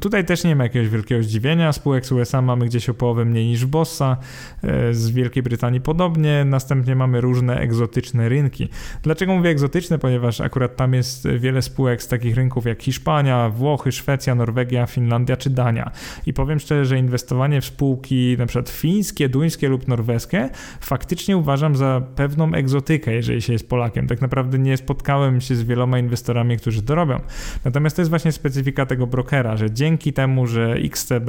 Tutaj 0.00 0.24
też 0.24 0.44
nie 0.44 0.56
ma 0.56 0.64
jakiegoś 0.64 0.88
wielkiego 0.88 1.22
zdziwienia. 1.22 1.72
Spółek 1.72 2.06
z 2.06 2.12
USA 2.12 2.42
mamy 2.42 2.66
gdzieś 2.66 2.88
o 2.88 2.94
połowę 2.94 3.24
mniej 3.24 3.46
niż 3.46 3.66
Bossa, 3.66 4.16
e, 4.62 4.94
z 4.94 5.10
Wielkiej 5.10 5.42
Brytanii 5.42 5.80
podobnie. 5.80 6.44
Następnie 6.44 6.96
mamy 6.96 7.20
różne 7.20 7.60
egzotyczne 7.60 8.28
rynki. 8.28 8.68
Dlaczego 9.02 9.34
mówię 9.34 9.50
egzotyczne? 9.50 9.98
Ponieważ 9.98 10.40
akurat 10.40 10.76
tam 10.76 10.94
jest 10.94 11.28
wiele 11.28 11.62
spółek 11.62 12.02
z 12.02 12.08
takich 12.08 12.36
rynków 12.36 12.66
jak 12.66 12.82
Hiszpania, 12.82 13.48
Włochy, 13.50 13.92
Szwecja, 13.92 14.34
Norwegia, 14.34 14.86
Finlandia 14.86 15.36
czy 15.36 15.50
Dania. 15.50 15.90
I 16.26 16.32
powiem 16.32 16.60
szczerze, 16.60 16.84
że 16.84 16.98
inwestowanie 16.98 17.60
w 17.60 17.64
spółki 17.64 18.36
przykład 18.46 18.68
fińskie, 18.70 19.28
duńskie 19.28 19.68
lub 19.68 19.88
norweskie 19.88 20.50
faktycznie 20.80 21.36
uważam 21.36 21.76
za 21.76 22.02
pewną 22.16 22.54
egzotykę, 22.54 23.12
jeżeli 23.12 23.42
się 23.42 23.52
jest 23.52 23.68
Polakiem. 23.68 24.06
Tak 24.06 24.20
naprawdę 24.20 24.58
nie 24.58 24.70
spotkałem 24.76 25.40
się 25.40 25.56
z 25.56 25.62
wieloma 25.62 25.98
inwestorami, 25.98 26.56
którzy 26.56 26.82
to 26.82 26.94
robią. 26.94 27.20
Natomiast 27.64 27.96
to 27.96 28.02
jest 28.02 28.10
właśnie 28.10 28.32
specyfika 28.32 28.86
tego 28.86 29.06
brokera, 29.06 29.56
że 29.56 29.70
dzięki 29.70 30.12
temu, 30.12 30.46
że 30.46 30.72
XTB 30.72 31.28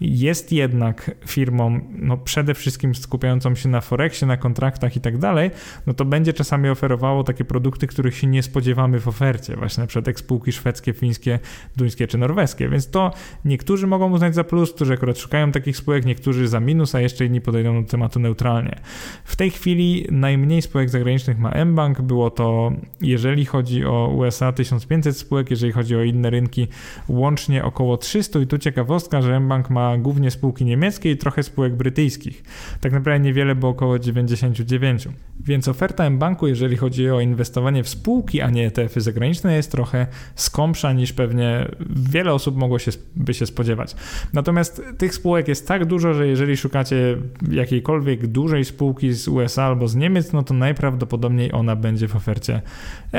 jest 0.00 0.52
jednak 0.52 1.10
firmą 1.26 1.80
no 1.98 2.16
przede 2.16 2.54
wszystkim 2.54 2.94
skupiającą 2.94 3.54
się 3.54 3.68
na 3.68 3.80
Forexie, 3.80 4.26
na 4.26 4.36
kontraktach 4.36 4.96
i 4.96 5.00
tak 5.00 5.18
dalej, 5.18 5.50
no 5.86 5.94
to 5.94 6.04
będzie 6.04 6.32
czasami 6.32 6.68
oferowało 6.68 7.24
takie 7.24 7.44
produkty, 7.44 7.86
których 7.86 8.16
się 8.16 8.26
nie 8.26 8.42
spodziewamy 8.42 9.00
w 9.00 9.08
ofercie, 9.08 9.56
właśnie 9.56 9.80
na 9.80 9.86
przykład 9.86 10.18
spółki 10.18 10.52
szwedzkie, 10.52 10.92
fińskie, 10.92 11.38
duńskie 11.76 12.06
czy 12.06 12.18
norweskie, 12.18 12.68
więc 12.68 12.90
to 12.90 13.10
niektórzy 13.44 13.86
mogą 13.86 14.12
uznać 14.12 14.34
za 14.34 14.44
plus, 14.44 14.72
którzy 14.72 14.92
akurat 14.92 15.18
szukają 15.18 15.52
takich 15.52 15.76
spółek, 15.76 16.04
niektórzy 16.04 16.48
za 16.48 16.60
minus, 16.60 16.94
a 16.94 17.00
jeszcze 17.00 17.24
inni 17.24 17.40
podejdą 17.40 17.82
do 17.82 17.90
tematu 17.90 18.20
neutralnie. 18.20 18.80
W 19.24 19.36
tej 19.36 19.50
chwili 19.50 20.06
najmniej 20.10 20.62
spółek 20.62 20.90
zagranicznych 20.90 21.38
ma 21.38 21.64
mBank, 21.64 22.02
było 22.02 22.30
to, 22.30 22.72
jeżeli 23.00 23.44
chodzi 23.44 23.84
o 23.84 24.08
USA, 24.08 24.52
1500 24.52 25.16
spółek, 25.16 25.50
jeżeli 25.50 25.72
chodzi 25.72 25.96
o 25.96 26.02
inne 26.02 26.30
rynki, 26.30 26.68
łącznie 27.08 27.64
około 27.64 27.96
300 27.96 28.38
i 28.40 28.46
tu 28.46 28.58
ciekawostka, 28.58 29.22
że 29.22 29.40
mBank 29.40 29.70
ma 29.70 29.98
głównie 29.98 30.30
spółki 30.30 30.64
niemieckie 30.64 31.10
i 31.10 31.16
trochę 31.16 31.42
spółek 31.42 31.76
brytyjskich. 31.76 32.42
Tak 32.80 32.92
naprawdę 32.92 33.20
niewiele, 33.20 33.54
bo 33.54 33.68
około 33.68 33.98
99. 33.98 35.08
Więc 35.40 35.68
oferta 35.68 36.10
mBanku, 36.10 36.46
jeżeli 36.46 36.76
chodzi 36.76 37.10
o 37.10 37.20
inwestowanie 37.20 37.82
w 37.82 37.88
spółki, 37.88 38.40
a 38.40 38.50
nie 38.50 38.66
ETF-y 38.66 39.00
zagraniczne, 39.00 39.56
jest 39.56 39.72
trochę 39.72 40.06
skąpsza 40.34 40.92
niż 40.92 41.12
pewnie 41.12 41.68
wiele 41.90 42.32
osób 42.32 42.56
mogło 42.56 42.78
się, 42.78 42.90
by 43.16 43.34
się 43.34 43.46
spodziewać. 43.46 43.96
Natomiast 44.32 44.82
tych 44.98 45.14
spółek 45.14 45.48
jest 45.48 45.68
tak 45.68 45.84
dużo, 45.84 46.14
że 46.14 46.26
jeżeli 46.26 46.56
szukacie 46.56 47.16
jakiejkolwiek 47.50 48.26
dużej 48.26 48.64
spółki 48.64 49.12
z 49.12 49.28
USA 49.28 49.64
albo 49.64 49.88
z 49.88 49.94
Niemiec, 49.94 50.32
no 50.32 50.42
to 50.42 50.54
najprawdopodobniej 50.54 51.52
ona 51.52 51.76
będzie 51.76 52.08
w 52.08 52.16
ofercie 52.16 52.62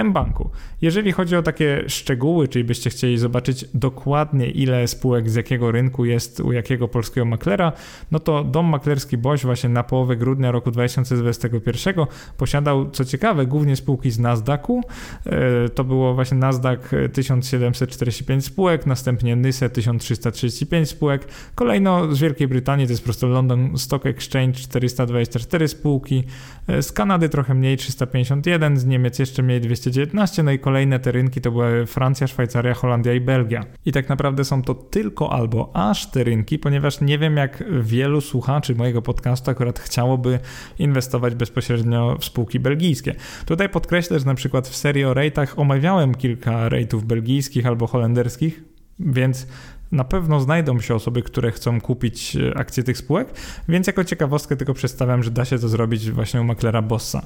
mBanku. 0.03 0.49
Jeżeli 0.81 1.11
chodzi 1.11 1.35
o 1.35 1.41
takie 1.41 1.83
szczegóły, 1.87 2.47
czyli 2.47 2.65
byście 2.65 2.89
chcieli 2.89 3.17
zobaczyć 3.17 3.65
dokładnie 3.73 4.49
ile 4.49 4.87
spółek 4.87 5.29
z 5.29 5.35
jakiego 5.35 5.71
rynku 5.71 6.05
jest 6.05 6.39
u 6.39 6.51
jakiego 6.51 6.87
polskiego 6.87 7.25
maklera, 7.25 7.71
no 8.11 8.19
to 8.19 8.43
dom 8.43 8.65
maklerski 8.65 9.17
Boś 9.17 9.45
właśnie 9.45 9.69
na 9.69 9.83
połowę 9.83 10.15
grudnia 10.15 10.51
roku 10.51 10.71
2021 10.71 12.05
posiadał, 12.37 12.89
co 12.89 13.05
ciekawe, 13.05 13.45
głównie 13.45 13.75
spółki 13.75 14.11
z 14.11 14.19
Nasdaqu. 14.19 14.81
E, 15.25 15.69
to 15.69 15.83
było 15.83 16.13
właśnie 16.13 16.37
Nasdaq 16.37 16.79
1745 17.13 18.45
spółek, 18.45 18.85
następnie 18.85 19.35
Nyse 19.35 19.69
1335 19.69 20.89
spółek. 20.89 21.27
Kolejno 21.55 22.15
z 22.15 22.19
Wielkiej 22.19 22.47
Brytanii 22.47 22.85
to 22.85 22.93
jest 22.93 23.01
po 23.01 23.05
prostu 23.05 23.27
London 23.27 23.77
Stock 23.77 24.05
Exchange 24.05 24.59
424 24.59 25.67
spółki, 25.67 26.23
e, 26.67 26.81
z 26.81 26.91
Kanady 26.91 27.29
trochę 27.29 27.53
mniej 27.53 27.77
351, 27.77 28.77
z 28.77 28.85
Niemiec 28.85 29.19
jeszcze 29.19 29.34
mniej 29.43 29.61
219, 29.61 30.43
no 30.43 30.51
i 30.51 30.59
kolejne 30.59 30.99
te 30.99 31.11
rynki 31.11 31.41
to 31.41 31.51
były 31.51 31.85
Francja, 31.85 32.27
Szwajcaria, 32.27 32.73
Holandia 32.73 33.13
i 33.13 33.19
Belgia. 33.19 33.63
I 33.85 33.91
tak 33.91 34.09
naprawdę 34.09 34.45
są 34.45 34.61
to 34.61 34.73
tylko 34.73 35.33
albo 35.33 35.71
aż 35.73 36.11
te 36.11 36.23
rynki, 36.23 36.59
ponieważ 36.59 37.01
nie 37.01 37.19
wiem 37.19 37.37
jak 37.37 37.63
wielu 37.81 38.21
słuchaczy 38.21 38.75
mojego 38.75 39.01
podcastu 39.01 39.51
akurat 39.51 39.79
chciałoby 39.79 40.39
inwestować 40.79 41.35
bezpośrednio 41.35 42.17
w 42.19 42.25
spółki 42.25 42.59
belgijskie. 42.59 43.15
Tutaj 43.45 43.69
podkreślę, 43.69 44.19
że 44.19 44.25
na 44.25 44.35
przykład 44.35 44.67
w 44.67 44.75
serii 44.75 45.05
o 45.05 45.13
rejtach 45.13 45.59
omawiałem 45.59 46.15
kilka 46.15 46.69
rejtów 46.69 47.05
belgijskich 47.05 47.65
albo 47.65 47.87
holenderskich, 47.87 48.63
więc 48.99 49.47
na 49.91 50.03
pewno 50.03 50.39
znajdą 50.39 50.79
się 50.79 50.95
osoby, 50.95 51.21
które 51.21 51.51
chcą 51.51 51.81
kupić 51.81 52.35
e, 52.35 52.57
akcje 52.57 52.83
tych 52.83 52.97
spółek, 52.97 53.33
więc 53.69 53.87
jako 53.87 54.03
ciekawostkę 54.03 54.55
tylko 54.55 54.73
przedstawiam, 54.73 55.23
że 55.23 55.31
da 55.31 55.45
się 55.45 55.59
to 55.59 55.69
zrobić 55.69 56.11
właśnie 56.11 56.41
u 56.41 56.43
maklera 56.43 56.81
Bossa. 56.81 57.25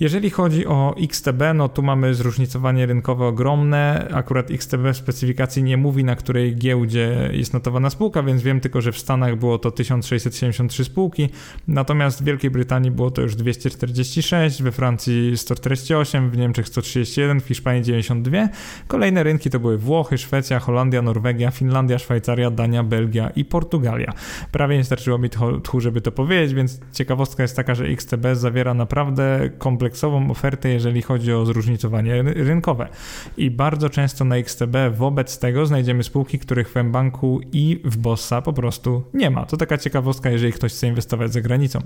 Jeżeli 0.00 0.30
chodzi 0.30 0.66
o 0.66 0.94
XTB, 1.02 1.42
no 1.54 1.68
tu 1.68 1.82
mamy 1.82 2.14
zróżnicowanie 2.14 2.86
rynkowe 2.86 3.26
ogromne. 3.26 4.08
Akurat 4.12 4.50
XTB 4.50 4.92
w 4.92 4.96
specyfikacji 4.96 5.62
nie 5.62 5.76
mówi, 5.76 6.04
na 6.04 6.16
której 6.16 6.56
giełdzie 6.56 7.30
jest 7.32 7.52
notowana 7.52 7.90
spółka, 7.90 8.22
więc 8.22 8.42
wiem 8.42 8.60
tylko, 8.60 8.80
że 8.80 8.92
w 8.92 8.98
Stanach 8.98 9.36
było 9.36 9.58
to 9.58 9.70
1673 9.70 10.84
spółki, 10.84 11.28
natomiast 11.68 12.20
w 12.20 12.24
Wielkiej 12.24 12.50
Brytanii 12.50 12.90
było 12.90 13.10
to 13.10 13.22
już 13.22 13.36
246, 13.36 14.62
we 14.62 14.72
Francji 14.72 15.38
148, 15.38 16.30
w 16.30 16.36
Niemczech 16.36 16.68
131, 16.68 17.40
w 17.40 17.44
Hiszpanii 17.44 17.82
92. 17.82 18.48
Kolejne 18.88 19.22
rynki 19.22 19.50
to 19.50 19.60
były 19.60 19.78
Włochy, 19.78 20.18
Szwecja, 20.18 20.58
Holandia, 20.58 21.02
Norwegia, 21.02 21.50
Finlandia, 21.50 21.98
Szwajcaria, 21.98 22.50
Dania, 22.50 22.82
Belgia 22.82 23.30
i 23.30 23.44
Portugalia. 23.44 24.12
Prawie 24.52 24.76
nie 24.76 24.84
starczyło 24.84 25.18
mi 25.18 25.30
tchu, 25.62 25.80
żeby 25.80 26.00
to 26.00 26.12
powiedzieć, 26.12 26.54
więc 26.54 26.80
ciekawostka 26.92 27.42
jest 27.42 27.56
taka, 27.56 27.74
że 27.74 27.84
XTB 27.84 28.26
zawiera 28.32 28.74
naprawdę 28.74 29.50
kompleksy 29.58 29.89
kompleksową 29.90 30.30
ofertę, 30.30 30.68
jeżeli 30.68 31.02
chodzi 31.02 31.32
o 31.32 31.46
zróżnicowanie 31.46 32.22
rynkowe. 32.22 32.88
I 33.36 33.50
bardzo 33.50 33.90
często 33.90 34.24
na 34.24 34.36
XTB 34.36 34.76
wobec 34.96 35.38
tego 35.38 35.66
znajdziemy 35.66 36.02
spółki, 36.02 36.38
których 36.38 36.68
w 36.68 36.76
mBanku 36.76 37.40
i 37.52 37.80
w 37.84 37.96
Bossa 37.96 38.42
po 38.42 38.52
prostu 38.52 39.02
nie 39.14 39.30
ma. 39.30 39.46
To 39.46 39.56
taka 39.56 39.78
ciekawostka, 39.78 40.30
jeżeli 40.30 40.52
ktoś 40.52 40.72
chce 40.72 40.86
inwestować 40.86 41.32
za 41.32 41.40
granicą. 41.40 41.78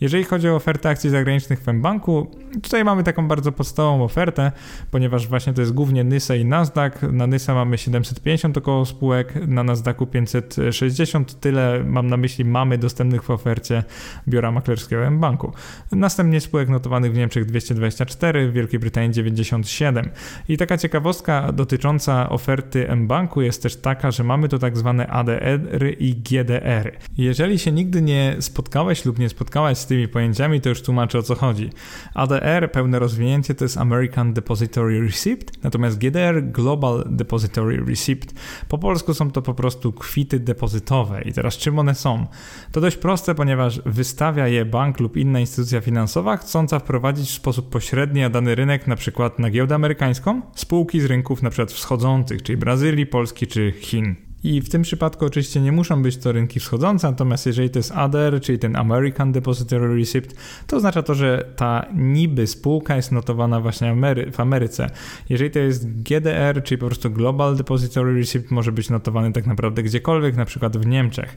Jeżeli 0.00 0.24
chodzi 0.24 0.48
o 0.48 0.54
ofertę 0.54 0.88
akcji 0.88 1.10
zagranicznych 1.10 1.60
w 1.60 1.72
mBanku, 1.72 2.30
tutaj 2.62 2.84
mamy 2.84 3.04
taką 3.04 3.28
bardzo 3.28 3.52
podstawową 3.52 4.04
ofertę, 4.04 4.52
ponieważ 4.90 5.28
właśnie 5.28 5.52
to 5.52 5.60
jest 5.60 5.72
głównie 5.72 6.04
NYSE 6.04 6.38
i 6.38 6.44
Nasdaq. 6.44 6.92
Na 7.12 7.26
NYSE 7.26 7.54
mamy 7.54 7.78
750 7.78 8.58
około 8.58 8.86
spółek, 8.86 9.34
na 9.46 9.62
Nasdaqu 9.62 10.06
560. 10.06 11.40
Tyle 11.40 11.84
mam 11.84 12.06
na 12.06 12.16
myśli 12.16 12.44
mamy 12.44 12.78
dostępnych 12.78 13.22
w 13.22 13.30
ofercie 13.30 13.84
biura 14.28 14.50
maklerskiego 14.50 15.10
mBanku. 15.10 15.52
Następnie 15.92 16.40
spółek 16.40 16.68
notowanych 16.68 17.12
w 17.12 17.16
Niemczech 17.16 17.39
Niemczech 17.40 17.46
224, 17.46 18.48
w 18.48 18.52
Wielkiej 18.52 18.80
Brytanii 18.80 19.10
97. 19.10 20.10
I 20.48 20.56
taka 20.56 20.78
ciekawostka 20.78 21.52
dotycząca 21.52 22.30
oferty 22.30 22.96
mBanku 22.96 23.42
jest 23.42 23.62
też 23.62 23.76
taka, 23.76 24.10
że 24.10 24.24
mamy 24.24 24.48
to 24.48 24.58
tak 24.58 24.78
zwane 24.78 25.06
ADR 25.06 25.94
i 25.98 26.14
GDR. 26.14 26.96
Jeżeli 27.16 27.58
się 27.58 27.72
nigdy 27.72 28.02
nie 28.02 28.36
spotkałeś 28.40 29.04
lub 29.04 29.18
nie 29.18 29.28
spotkałaś 29.28 29.78
z 29.78 29.86
tymi 29.86 30.08
pojęciami, 30.08 30.60
to 30.60 30.68
już 30.68 30.82
tłumaczę 30.82 31.18
o 31.18 31.22
co 31.22 31.34
chodzi. 31.34 31.70
ADR, 32.14 32.70
pełne 32.72 32.98
rozwinięcie, 32.98 33.54
to 33.54 33.64
jest 33.64 33.78
American 33.78 34.32
Depository 34.32 35.00
Receipt, 35.00 35.62
natomiast 35.62 35.98
GDR 35.98 36.42
Global 36.42 37.04
Depository 37.06 37.84
Receipt. 37.88 38.34
Po 38.68 38.78
polsku 38.78 39.14
są 39.14 39.30
to 39.30 39.42
po 39.42 39.54
prostu 39.54 39.92
kwity 39.92 40.40
depozytowe. 40.40 41.22
I 41.22 41.32
teraz 41.32 41.56
czym 41.56 41.78
one 41.78 41.94
są? 41.94 42.26
To 42.72 42.80
dość 42.80 42.96
proste, 42.96 43.34
ponieważ 43.34 43.80
wystawia 43.86 44.48
je 44.48 44.64
bank 44.64 45.00
lub 45.00 45.16
inna 45.16 45.40
instytucja 45.40 45.80
finansowa, 45.80 46.36
chcąca 46.36 46.78
wprowadzić 46.78 47.29
w 47.30 47.34
sposób 47.34 47.70
pośredni 47.70 48.20
na 48.20 48.30
dany 48.30 48.54
rynek, 48.54 48.86
na 48.86 48.96
przykład 48.96 49.38
na 49.38 49.50
giełdę 49.50 49.74
amerykańską, 49.74 50.42
spółki 50.54 51.00
z 51.00 51.04
rynków 51.04 51.42
na 51.42 51.50
przykład 51.50 51.72
wschodzących, 51.72 52.42
czyli 52.42 52.56
Brazylii, 52.56 53.06
Polski 53.06 53.46
czy 53.46 53.72
Chin. 53.80 54.16
I 54.44 54.60
w 54.60 54.68
tym 54.68 54.82
przypadku 54.82 55.24
oczywiście 55.24 55.60
nie 55.60 55.72
muszą 55.72 56.02
być 56.02 56.16
to 56.16 56.32
rynki 56.32 56.60
wschodzące, 56.60 57.10
natomiast 57.10 57.46
jeżeli 57.46 57.70
to 57.70 57.78
jest 57.78 57.92
ADR, 57.92 58.40
czyli 58.40 58.58
ten 58.58 58.76
American 58.76 59.32
Depository 59.32 59.96
Receipt, 59.96 60.34
to 60.66 60.76
oznacza 60.76 61.02
to, 61.02 61.14
że 61.14 61.44
ta 61.56 61.86
niby 61.94 62.46
spółka 62.46 62.96
jest 62.96 63.12
notowana 63.12 63.60
właśnie 63.60 63.96
w 64.32 64.40
Ameryce. 64.40 64.90
Jeżeli 65.28 65.50
to 65.50 65.58
jest 65.58 66.02
GDR, 66.02 66.62
czyli 66.64 66.78
po 66.78 66.86
prostu 66.86 67.10
Global 67.10 67.56
Depository 67.56 68.14
Receipt, 68.14 68.50
może 68.50 68.72
być 68.72 68.90
notowany 68.90 69.32
tak 69.32 69.46
naprawdę 69.46 69.82
gdziekolwiek, 69.82 70.36
na 70.36 70.44
przykład 70.44 70.76
w 70.76 70.86
Niemczech 70.86 71.36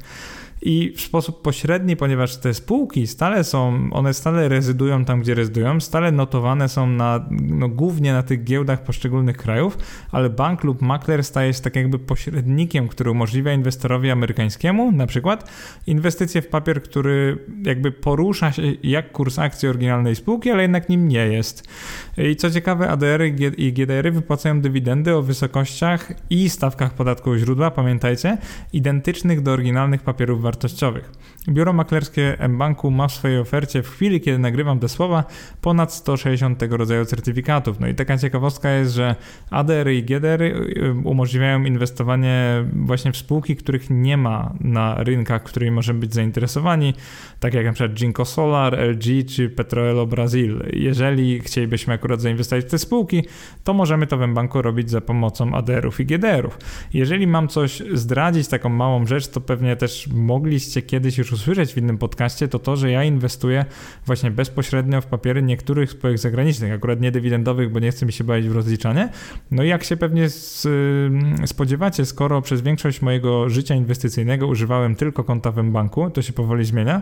i 0.65 0.93
w 0.95 1.01
sposób 1.01 1.41
pośredni, 1.41 1.95
ponieważ 1.95 2.37
te 2.37 2.53
spółki 2.53 3.07
stale 3.07 3.43
są, 3.43 3.89
one 3.91 4.13
stale 4.13 4.49
rezydują 4.49 5.05
tam, 5.05 5.21
gdzie 5.21 5.33
rezydują, 5.35 5.79
stale 5.79 6.11
notowane 6.11 6.69
są 6.69 6.87
na, 6.87 7.25
no, 7.31 7.69
głównie 7.69 8.13
na 8.13 8.23
tych 8.23 8.43
giełdach 8.43 8.83
poszczególnych 8.83 9.37
krajów, 9.37 9.77
ale 10.11 10.29
bank 10.29 10.63
lub 10.63 10.81
makler 10.81 11.23
staje 11.23 11.53
się 11.53 11.61
tak 11.61 11.75
jakby 11.75 11.99
pośrednikiem, 11.99 12.87
który 12.87 13.11
umożliwia 13.11 13.53
inwestorowi 13.53 14.11
amerykańskiemu 14.11 14.91
na 14.91 15.07
przykład 15.07 15.51
inwestycje 15.87 16.41
w 16.41 16.47
papier, 16.47 16.83
który 16.83 17.37
jakby 17.63 17.91
porusza 17.91 18.51
się 18.51 18.61
jak 18.83 19.11
kurs 19.11 19.39
akcji 19.39 19.67
oryginalnej 19.67 20.15
spółki, 20.15 20.51
ale 20.51 20.61
jednak 20.61 20.89
nim 20.89 21.07
nie 21.07 21.27
jest. 21.27 21.67
I 22.17 22.35
co 22.35 22.51
ciekawe, 22.51 22.89
ADR-y 22.89 23.27
i 23.57 23.73
GDR-y 23.73 24.11
wypłacają 24.11 24.61
dywidendy 24.61 25.15
o 25.15 25.21
wysokościach 25.21 26.11
i 26.29 26.49
stawkach 26.49 26.93
podatku 26.93 27.37
źródła, 27.37 27.71
pamiętajcie, 27.71 28.37
identycznych 28.73 29.41
do 29.41 29.51
oryginalnych 29.51 30.01
papierów 30.01 30.41
wartościowych. 30.53 31.11
Biuro 31.49 31.73
maklerskie 31.73 32.37
mBanku 32.49 32.91
ma 32.91 33.07
w 33.07 33.11
swojej 33.11 33.39
ofercie 33.39 33.83
w 33.83 33.89
chwili, 33.89 34.21
kiedy 34.21 34.39
nagrywam 34.39 34.79
te 34.79 34.89
słowa, 34.89 35.23
ponad 35.61 35.93
160 35.93 36.59
tego 36.59 36.77
rodzaju 36.77 37.05
certyfikatów. 37.05 37.79
No 37.79 37.87
i 37.87 37.95
taka 37.95 38.17
ciekawostka 38.17 38.69
jest, 38.69 38.93
że 38.93 39.15
ADR 39.49 39.91
i 39.91 40.03
GDR 40.03 40.41
y, 40.41 40.93
umożliwiają 41.03 41.63
inwestowanie 41.63 42.65
właśnie 42.73 43.11
w 43.11 43.17
spółki, 43.17 43.55
których 43.55 43.89
nie 43.89 44.17
ma 44.17 44.53
na 44.59 45.03
rynkach, 45.03 45.43
którymi 45.43 45.71
możemy 45.71 45.99
być 45.99 46.13
zainteresowani, 46.13 46.93
tak 47.39 47.53
jak 47.53 47.65
na 47.65 47.73
przykład 47.73 47.99
Jinko 48.01 48.25
Solar, 48.25 48.79
LG 48.79 49.29
czy 49.35 49.49
Petroelo 49.49 50.05
Brazil. 50.05 50.63
Jeżeli 50.73 51.39
chcielibyśmy 51.39 51.93
akurat 51.93 52.21
zainwestować 52.21 52.65
w 52.65 52.69
te 52.69 52.77
spółki, 52.77 53.23
to 53.63 53.73
możemy 53.73 54.07
to 54.07 54.17
w 54.17 54.27
mBanku 54.27 54.61
robić 54.61 54.89
za 54.89 55.01
pomocą 55.01 55.55
ADR-ów 55.55 55.99
i 55.99 56.05
GDR-ów. 56.05 56.57
Jeżeli 56.93 57.27
mam 57.27 57.47
coś 57.47 57.83
zdradzić, 57.93 58.47
taką 58.47 58.69
małą 58.69 59.05
rzecz, 59.05 59.27
to 59.27 59.41
pewnie 59.41 59.75
też 59.75 60.07
mogliście 60.43 60.81
kiedyś 60.81 61.17
już 61.17 61.31
usłyszeć 61.31 61.73
w 61.73 61.77
innym 61.77 61.97
podcaście, 61.97 62.47
to 62.47 62.59
to, 62.59 62.75
że 62.75 62.91
ja 62.91 63.03
inwestuję 63.03 63.65
właśnie 64.05 64.31
bezpośrednio 64.31 65.01
w 65.01 65.05
papiery 65.05 65.43
niektórych 65.43 65.91
spółek 65.91 66.17
zagranicznych, 66.17 66.73
akurat 66.73 67.01
nie 67.01 67.11
dywidendowych, 67.11 67.71
bo 67.71 67.79
nie 67.79 67.91
chcę 67.91 68.05
mi 68.05 68.13
się 68.13 68.23
bawić 68.23 68.49
w 68.49 68.55
rozliczanie. 68.55 69.09
No 69.51 69.63
i 69.63 69.67
jak 69.67 69.83
się 69.83 69.97
pewnie 69.97 70.27
spodziewacie, 71.45 72.05
skoro 72.05 72.41
przez 72.41 72.61
większość 72.61 73.01
mojego 73.01 73.49
życia 73.49 73.75
inwestycyjnego 73.75 74.47
używałem 74.47 74.95
tylko 74.95 75.23
konta 75.23 75.51
w 75.51 75.63
banku, 75.63 76.09
to 76.09 76.21
się 76.21 76.33
powoli 76.33 76.65
zmienia, 76.65 77.01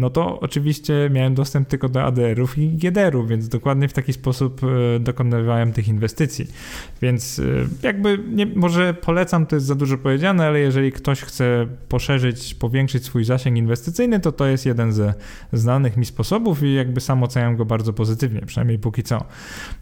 no 0.00 0.10
to 0.10 0.40
oczywiście 0.40 1.10
miałem 1.12 1.34
dostęp 1.34 1.68
tylko 1.68 1.88
do 1.88 2.02
ADR-ów 2.02 2.58
i 2.58 2.68
GDR-ów, 2.68 3.28
więc 3.28 3.48
dokładnie 3.48 3.88
w 3.88 3.92
taki 3.92 4.12
sposób 4.12 4.60
e, 4.64 5.00
dokonywałem 5.00 5.72
tych 5.72 5.88
inwestycji. 5.88 6.46
Więc 7.02 7.38
e, 7.38 7.42
jakby 7.82 8.18
nie, 8.32 8.46
może 8.46 8.94
polecam, 8.94 9.46
to 9.46 9.56
jest 9.56 9.66
za 9.66 9.74
dużo 9.74 9.98
powiedziane, 9.98 10.46
ale 10.46 10.60
jeżeli 10.60 10.92
ktoś 10.92 11.20
chce 11.20 11.66
poszerzyć, 11.88 12.54
powiększyć 12.70 13.04
swój 13.04 13.24
zasięg 13.24 13.56
inwestycyjny, 13.56 14.20
to 14.20 14.32
to 14.32 14.46
jest 14.46 14.66
jeden 14.66 14.92
ze 14.92 15.14
znanych 15.52 15.96
mi 15.96 16.06
sposobów 16.06 16.62
i 16.62 16.74
jakby 16.74 17.00
sam 17.00 17.22
oceniam 17.22 17.56
go 17.56 17.64
bardzo 17.64 17.92
pozytywnie, 17.92 18.40
przynajmniej 18.46 18.78
póki 18.78 19.02
co. 19.02 19.24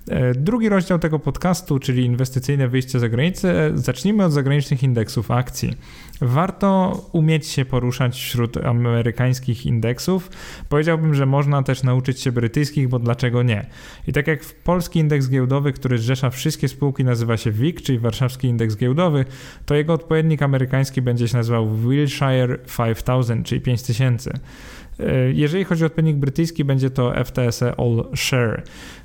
E, 0.09 0.35
drugi 0.35 0.69
rozdział 0.69 0.99
tego 0.99 1.19
podcastu, 1.19 1.79
czyli 1.79 2.05
inwestycyjne 2.05 2.69
wyjście 2.69 2.99
za 2.99 3.09
granicę, 3.09 3.71
zacznijmy 3.75 4.25
od 4.25 4.33
zagranicznych 4.33 4.83
indeksów 4.83 5.31
akcji. 5.31 5.77
Warto 6.21 7.01
umieć 7.13 7.47
się 7.47 7.65
poruszać 7.65 8.17
wśród 8.17 8.57
amerykańskich 8.57 9.67
indeksów. 9.67 10.31
Powiedziałbym, 10.69 11.15
że 11.15 11.27
można 11.27 11.63
też 11.63 11.83
nauczyć 11.83 12.21
się 12.21 12.33
brytyjskich, 12.33 12.89
bo 12.89 12.99
dlaczego 12.99 13.43
nie? 13.43 13.67
I 14.07 14.13
tak 14.13 14.27
jak 14.27 14.45
w 14.45 14.55
polski 14.55 14.99
indeks 14.99 15.29
giełdowy, 15.29 15.73
który 15.73 15.99
zrzesza 15.99 16.31
wszystkie 16.31 16.69
spółki, 16.69 17.05
nazywa 17.05 17.37
się 17.37 17.51
WIG, 17.51 17.83
czyli 17.83 17.99
Warszawski 17.99 18.49
Indeks 18.49 18.77
Giełdowy, 18.77 19.25
to 19.67 19.75
jego 19.75 19.93
odpowiednik 19.93 20.43
amerykański 20.43 21.03
będzie 21.03 21.29
się 21.29 21.37
nazywał 21.37 21.77
Wilshire 21.77 22.59
5000, 22.77 23.43
czyli 23.45 23.61
5000. 23.61 24.31
E, 25.01 25.33
jeżeli 25.33 25.65
chodzi 25.65 25.85
o 25.85 25.87
odpowiednik 25.87 26.17
brytyjski, 26.17 26.65
będzie 26.65 26.91
to 26.91 27.13
FTSE 27.25 27.75
All 27.81 28.05
Share. 28.17 28.63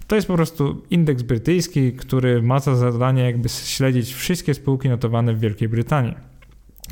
To 0.07 0.15
jest 0.15 0.27
po 0.27 0.35
prostu 0.35 0.81
indeks 0.89 1.21
brytyjski, 1.21 1.93
który 1.93 2.41
ma 2.41 2.59
za 2.59 2.75
zadanie 2.75 3.23
jakby 3.23 3.49
śledzić 3.49 4.13
wszystkie 4.13 4.53
spółki 4.53 4.89
notowane 4.89 5.33
w 5.33 5.39
Wielkiej 5.39 5.69
Brytanii. 5.69 6.32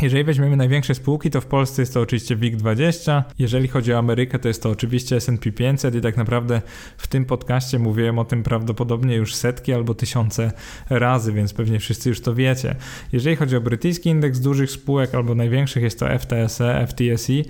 Jeżeli 0.01 0.23
weźmiemy 0.23 0.57
największe 0.57 0.95
spółki, 0.95 1.29
to 1.29 1.41
w 1.41 1.45
Polsce 1.45 1.81
jest 1.81 1.93
to 1.93 2.01
oczywiście 2.01 2.37
WIG20. 2.37 3.23
Jeżeli 3.39 3.67
chodzi 3.67 3.93
o 3.93 3.97
Amerykę, 3.97 4.39
to 4.39 4.47
jest 4.47 4.63
to 4.63 4.69
oczywiście 4.69 5.15
S&P 5.15 5.51
500 5.51 5.95
i 5.95 6.01
tak 6.01 6.17
naprawdę 6.17 6.61
w 6.97 7.07
tym 7.07 7.25
podcaście 7.25 7.79
mówiłem 7.79 8.19
o 8.19 8.25
tym 8.25 8.43
prawdopodobnie 8.43 9.15
już 9.15 9.35
setki 9.35 9.73
albo 9.73 9.93
tysiące 9.93 10.51
razy, 10.89 11.33
więc 11.33 11.53
pewnie 11.53 11.79
wszyscy 11.79 12.09
już 12.09 12.21
to 12.21 12.35
wiecie. 12.35 12.75
Jeżeli 13.11 13.35
chodzi 13.35 13.55
o 13.55 13.61
brytyjski 13.61 14.09
indeks 14.09 14.39
dużych 14.39 14.71
spółek 14.71 15.15
albo 15.15 15.35
największych, 15.35 15.83
jest 15.83 15.99
to 15.99 16.05
FTSE, 16.19 16.87
FTSE 16.87 17.43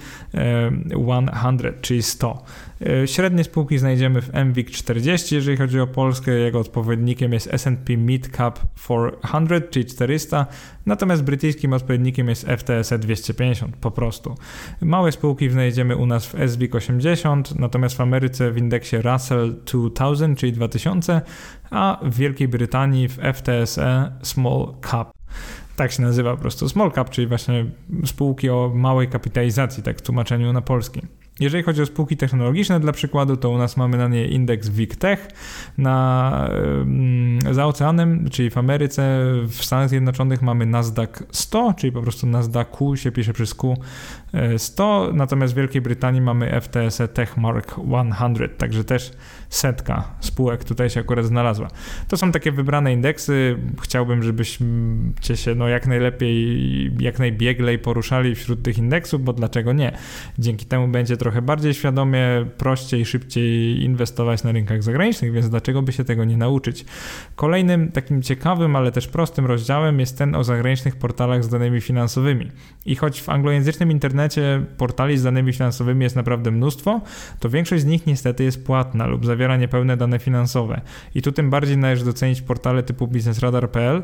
100, 0.90 1.82
czyli 1.82 2.04
100. 2.04 2.44
E, 2.86 3.08
średnie 3.08 3.44
spółki 3.44 3.78
znajdziemy 3.78 4.22
w 4.22 4.34
MWIG 4.34 4.72
40, 4.72 5.36
jeżeli 5.36 5.58
chodzi 5.58 5.80
o 5.80 5.88
Polskę, 5.88 6.32
jego 6.32 6.60
odpowiednikiem 6.60 7.34
jest 7.34 7.54
S&P 7.54 7.98
Mid 7.98 8.30
Cap 8.38 8.60
400, 8.76 9.68
czyli 9.70 9.86
400, 9.86 10.46
natomiast 10.86 11.24
brytyjskim 11.24 11.74
odpowiednikiem 11.74 12.30
jest 12.30 12.48
FTSE 12.58 13.00
250, 13.00 13.76
po 13.76 13.92
prostu. 13.92 14.36
Małe 14.82 15.12
spółki 15.12 15.50
znajdziemy 15.50 15.96
u 15.96 16.06
nas 16.06 16.26
w 16.26 16.50
SWIG 16.52 16.76
80, 16.76 17.60
natomiast 17.60 17.98
w 17.98 18.02
Ameryce 18.02 18.52
w 18.52 18.58
indeksie 18.58 18.98
Russell 18.98 19.56
2000, 19.66 20.36
czyli 20.36 20.54
2000, 20.54 21.22
a 21.70 22.00
w 22.04 22.16
Wielkiej 22.16 22.48
Brytanii 22.48 23.08
w 23.08 23.18
FTSE 23.18 24.12
Small 24.24 24.74
Cap 24.92 25.12
tak 25.76 25.92
się 25.92 26.02
nazywa 26.02 26.32
po 26.32 26.42
prostu 26.42 26.70
small 26.70 26.92
cap, 26.92 27.10
czyli 27.10 27.28
właśnie 27.28 27.66
spółki 28.06 28.50
o 28.50 28.72
małej 28.76 29.08
kapitalizacji, 29.08 29.84
tak 29.84 29.98
w 29.98 30.02
tłumaczeniu 30.02 30.54
na 30.54 30.62
polski. 30.62 31.02
Jeżeli 31.42 31.64
chodzi 31.64 31.82
o 31.82 31.86
spółki 31.86 32.18
technologiczne, 32.18 32.80
dla 32.80 32.92
przykładu, 32.92 33.38
to 33.38 33.50
u 33.50 33.58
nas 33.58 33.78
mamy 33.78 33.98
na 33.98 34.08
nie 34.08 34.28
indeks 34.28 34.70
WIGTech. 34.70 35.28
Na, 35.78 36.50
za 37.52 37.66
oceanem, 37.66 38.30
czyli 38.30 38.50
w 38.50 38.58
Ameryce, 38.58 39.24
w 39.48 39.66
Stanach 39.66 39.90
Zjednoczonych 39.90 40.42
mamy 40.42 40.66
Nasdaq 40.66 41.24
100, 41.32 41.74
czyli 41.74 41.94
po 41.94 42.02
prostu 42.02 42.28
Nasdaq 42.28 42.68
się 42.96 43.12
pisze 43.12 43.34
przez 43.34 43.56
Q 43.56 43.78
100, 44.58 45.10
e, 45.10 45.14
natomiast 45.14 45.54
w 45.54 45.58
Wielkiej 45.58 45.82
Brytanii 45.82 46.22
mamy 46.22 46.62
FTSE 46.62 47.08
Techmark 47.08 47.72
100, 47.72 48.58
także 48.58 48.84
też 48.84 49.12
setka 49.50 50.04
spółek 50.20 50.64
tutaj 50.64 50.90
się 50.90 51.00
akurat 51.00 51.26
znalazła. 51.26 51.68
To 52.08 52.18
są 52.18 52.32
takie 52.32 52.52
wybrane 52.52 52.94
indeksy. 52.94 53.58
Chciałbym, 53.82 54.24
żebyście 54.24 54.66
się 55.36 55.56
no, 55.56 55.68
jak 55.68 55.88
najlepiej, 55.88 56.92
jak 57.00 57.20
najbieglej 57.20 57.80
poruszali 57.80 58.36
wśród 58.36 58.64
tych 58.64 58.78
indeksów, 58.78 59.24
bo 59.24 59.34
dlaczego 59.34 59.74
nie? 59.74 59.98
Dzięki 60.40 60.66
temu 60.66 60.88
będzie 60.88 61.18
trochę 61.18 61.31
bardziej 61.42 61.74
świadomie, 61.74 62.46
prościej, 62.58 63.06
szybciej 63.06 63.84
inwestować 63.84 64.44
na 64.44 64.52
rynkach 64.52 64.84
zagranicznych, 64.84 65.32
więc 65.32 65.50
dlaczego 65.50 65.82
by 65.82 65.92
się 65.92 66.04
tego 66.04 66.26
nie 66.26 66.38
nauczyć? 66.38 66.86
Kolejnym 67.36 67.92
takim 67.92 68.22
ciekawym, 68.22 68.76
ale 68.76 68.92
też 68.92 69.08
prostym 69.08 69.46
rozdziałem 69.46 70.00
jest 70.00 70.18
ten 70.18 70.36
o 70.36 70.44
zagranicznych 70.44 70.96
portalach 70.96 71.44
z 71.44 71.50
danymi 71.50 71.82
finansowymi. 71.82 72.52
I 72.86 72.96
choć 72.96 73.22
w 73.22 73.30
anglojęzycznym 73.30 73.92
internecie 73.92 74.66
portali 74.78 75.18
z 75.18 75.24
danymi 75.24 75.54
finansowymi 75.54 76.04
jest 76.04 76.16
naprawdę 76.16 76.52
mnóstwo, 76.52 77.02
to 77.40 77.50
większość 77.50 77.84
z 77.84 77.86
nich 77.86 78.08
niestety 78.08 78.44
jest 78.44 78.66
płatna 78.66 79.08
lub 79.08 79.26
zawiera 79.26 79.58
niepełne 79.58 79.98
dane 79.98 80.20
finansowe. 80.20 80.82
I 81.16 81.22
tu 81.22 81.32
tym 81.32 81.50
bardziej 81.50 81.78
należy 81.78 82.06
docenić 82.06 82.42
portale 82.42 82.84
typu 82.84 83.08
biznesradar.pl, 83.08 84.04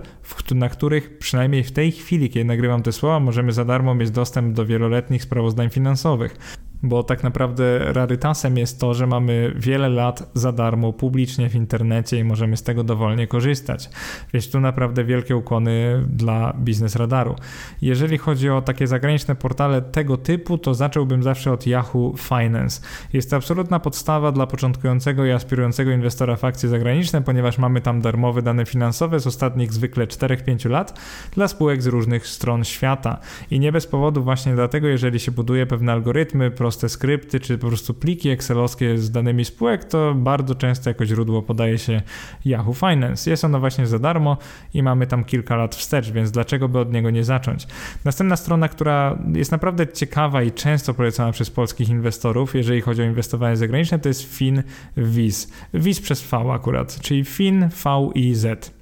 na 0.55 0.69
których 0.69 1.17
przynajmniej 1.17 1.63
w 1.63 1.71
tej 1.71 1.91
chwili, 1.91 2.29
kiedy 2.29 2.45
nagrywam 2.45 2.83
te 2.83 2.91
słowa, 2.91 3.19
możemy 3.19 3.51
za 3.51 3.65
darmo 3.65 3.95
mieć 3.95 4.11
dostęp 4.11 4.55
do 4.55 4.65
wieloletnich 4.65 5.23
sprawozdań 5.23 5.69
finansowych 5.69 6.37
bo 6.83 7.03
tak 7.03 7.23
naprawdę 7.23 7.93
rarytasem 7.93 8.57
jest 8.57 8.79
to, 8.79 8.93
że 8.93 9.07
mamy 9.07 9.53
wiele 9.55 9.89
lat 9.89 10.29
za 10.33 10.51
darmo 10.51 10.93
publicznie 10.93 11.49
w 11.49 11.55
internecie 11.55 12.19
i 12.19 12.23
możemy 12.23 12.57
z 12.57 12.63
tego 12.63 12.83
dowolnie 12.83 13.27
korzystać. 13.27 13.89
Więc 14.33 14.51
tu 14.51 14.59
naprawdę 14.59 15.03
wielkie 15.03 15.35
ukłony 15.35 16.05
dla 16.09 16.53
Biznes 16.59 16.95
Radaru. 16.95 17.35
Jeżeli 17.81 18.17
chodzi 18.17 18.49
o 18.49 18.61
takie 18.61 18.87
zagraniczne 18.87 19.35
portale 19.35 19.81
tego 19.81 20.17
typu, 20.17 20.57
to 20.57 20.73
zacząłbym 20.73 21.23
zawsze 21.23 21.51
od 21.51 21.67
Yahoo 21.67 22.13
Finance. 22.17 22.81
Jest 23.13 23.29
to 23.29 23.35
absolutna 23.35 23.79
podstawa 23.79 24.31
dla 24.31 24.47
początkującego 24.47 25.25
i 25.25 25.31
aspirującego 25.31 25.91
inwestora 25.91 26.35
w 26.35 26.43
akcje 26.43 26.69
zagraniczne, 26.69 27.21
ponieważ 27.21 27.57
mamy 27.57 27.81
tam 27.81 28.01
darmowe 28.01 28.41
dane 28.41 28.65
finansowe 28.65 29.19
z 29.19 29.27
ostatnich 29.27 29.73
zwykle 29.73 30.07
4-5 30.07 30.69
lat 30.69 30.99
dla 31.31 31.47
spółek 31.47 31.81
z 31.81 31.87
różnych 31.87 32.27
stron 32.27 32.63
świata. 32.63 33.19
I 33.51 33.59
nie 33.59 33.71
bez 33.71 33.87
powodu 33.87 34.23
właśnie 34.23 34.55
dlatego, 34.55 34.87
jeżeli 34.87 35.19
się 35.19 35.31
buduje 35.31 35.65
pewne 35.65 35.91
algorytmy, 35.91 36.51
proste 36.67 36.89
skrypty, 36.89 37.39
czy 37.39 37.57
po 37.57 37.67
prostu 37.67 37.93
pliki 37.93 38.29
excelowskie 38.29 38.97
z 38.97 39.11
danymi 39.11 39.45
spółek, 39.45 39.85
to 39.85 40.13
bardzo 40.13 40.55
często 40.55 40.89
jako 40.89 41.05
źródło 41.05 41.41
podaje 41.41 41.77
się 41.77 42.01
Yahoo 42.45 42.73
Finance. 42.73 43.29
Jest 43.29 43.45
ono 43.45 43.59
właśnie 43.59 43.87
za 43.87 43.99
darmo 43.99 44.37
i 44.73 44.83
mamy 44.83 45.07
tam 45.07 45.23
kilka 45.23 45.55
lat 45.55 45.75
wstecz, 45.75 46.11
więc 46.11 46.31
dlaczego 46.31 46.69
by 46.69 46.79
od 46.79 46.93
niego 46.93 47.09
nie 47.09 47.23
zacząć? 47.23 47.67
Następna 48.05 48.35
strona, 48.35 48.67
która 48.69 49.17
jest 49.33 49.51
naprawdę 49.51 49.87
ciekawa 49.87 50.43
i 50.43 50.51
często 50.51 50.93
polecana 50.93 51.31
przez 51.31 51.49
polskich 51.49 51.89
inwestorów, 51.89 52.55
jeżeli 52.55 52.81
chodzi 52.81 53.01
o 53.01 53.05
inwestowanie 53.05 53.55
zagraniczne, 53.55 53.99
to 53.99 54.09
jest 54.09 54.37
FinViz. 54.37 55.51
Wiz 55.73 56.01
przez 56.01 56.21
V 56.21 56.37
akurat, 56.53 56.99
czyli 57.01 57.25
FinViz. 57.25 58.76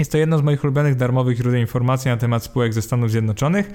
Jest 0.00 0.12
to 0.12 0.18
jedno 0.18 0.38
z 0.38 0.42
moich 0.42 0.64
ulubionych 0.64 0.96
darmowych 0.96 1.36
źródeł 1.36 1.60
informacji 1.60 2.08
na 2.08 2.16
temat 2.16 2.44
spółek 2.44 2.74
ze 2.74 2.82
Stanów 2.82 3.10
Zjednoczonych. 3.10 3.70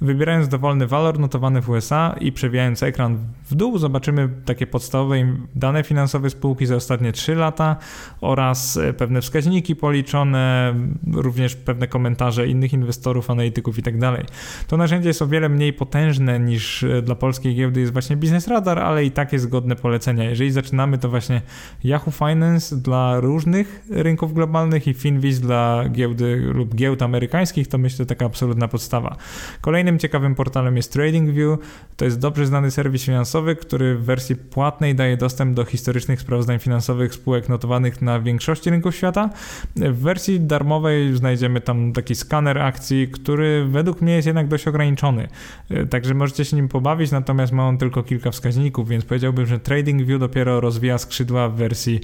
Wybierając 0.00 0.48
dowolny 0.48 0.86
walor 0.86 1.18
notowany 1.18 1.62
w 1.62 1.68
USA 1.68 2.14
i 2.20 2.32
przewijając 2.32 2.82
ekran 2.82 3.18
w 3.50 3.54
dół, 3.54 3.78
zobaczymy 3.78 4.28
takie 4.44 4.66
podstawowe 4.66 5.16
dane 5.54 5.82
finansowe 5.82 6.30
spółki 6.30 6.66
za 6.66 6.76
ostatnie 6.76 7.12
3 7.12 7.34
lata 7.34 7.76
oraz 8.20 8.76
e, 8.76 8.92
pewne 8.92 9.20
wskaźniki 9.20 9.76
policzone, 9.76 10.74
również 11.12 11.56
pewne 11.56 11.88
komentarze 11.88 12.46
innych 12.46 12.72
inwestorów, 12.72 13.30
analityków 13.30 13.76
itd. 13.76 14.16
Tak 14.16 14.26
to 14.66 14.76
narzędzie 14.76 15.08
jest 15.08 15.22
o 15.22 15.26
wiele 15.26 15.48
mniej 15.48 15.72
potężne 15.72 16.40
niż 16.40 16.82
e, 16.82 17.02
dla 17.02 17.14
polskiej 17.14 17.54
giełdy 17.54 17.80
jest 17.80 17.92
właśnie 17.92 18.16
Business 18.16 18.48
Radar, 18.48 18.78
ale 18.78 19.04
i 19.04 19.10
tak 19.10 19.32
jest 19.32 19.48
godne 19.48 19.76
polecenia. 19.76 20.24
Jeżeli 20.24 20.50
zaczynamy, 20.50 20.98
to 20.98 21.08
właśnie 21.08 21.42
Yahoo 21.84 22.10
Finance 22.10 22.76
dla 22.76 23.20
różnych 23.20 23.84
rynków 23.90 24.34
globalnych 24.34 24.88
i 24.88 24.94
Finviz 24.94 25.40
dla 25.40 25.63
giełdy 25.92 26.36
lub 26.36 26.74
giełd 26.74 27.02
amerykańskich, 27.02 27.68
to 27.68 27.78
myślę 27.78 28.06
taka 28.06 28.26
absolutna 28.26 28.68
podstawa. 28.68 29.16
Kolejnym 29.60 29.98
ciekawym 29.98 30.34
portalem 30.34 30.76
jest 30.76 30.92
TradingView. 30.92 31.58
To 31.96 32.04
jest 32.04 32.20
dobrze 32.20 32.46
znany 32.46 32.70
serwis 32.70 33.04
finansowy, 33.04 33.56
który 33.56 33.94
w 33.94 34.04
wersji 34.04 34.36
płatnej 34.36 34.94
daje 34.94 35.16
dostęp 35.16 35.54
do 35.56 35.64
historycznych 35.64 36.20
sprawozdań 36.20 36.58
finansowych 36.58 37.14
spółek 37.14 37.48
notowanych 37.48 38.02
na 38.02 38.20
większości 38.20 38.70
rynków 38.70 38.94
świata. 38.94 39.30
W 39.76 39.98
wersji 39.98 40.40
darmowej 40.40 41.16
znajdziemy 41.16 41.60
tam 41.60 41.92
taki 41.92 42.14
skaner 42.14 42.58
akcji, 42.58 43.08
który 43.08 43.64
według 43.68 44.00
mnie 44.00 44.14
jest 44.14 44.26
jednak 44.26 44.48
dość 44.48 44.68
ograniczony. 44.68 45.28
Także 45.90 46.14
możecie 46.14 46.44
się 46.44 46.56
nim 46.56 46.68
pobawić, 46.68 47.10
natomiast 47.10 47.52
ma 47.52 47.68
on 47.68 47.78
tylko 47.78 48.02
kilka 48.02 48.30
wskaźników, 48.30 48.88
więc 48.88 49.04
powiedziałbym, 49.04 49.46
że 49.46 49.58
TradingView 49.58 50.20
dopiero 50.20 50.60
rozwija 50.60 50.98
skrzydła 50.98 51.48
w 51.48 51.54
wersji 51.54 52.00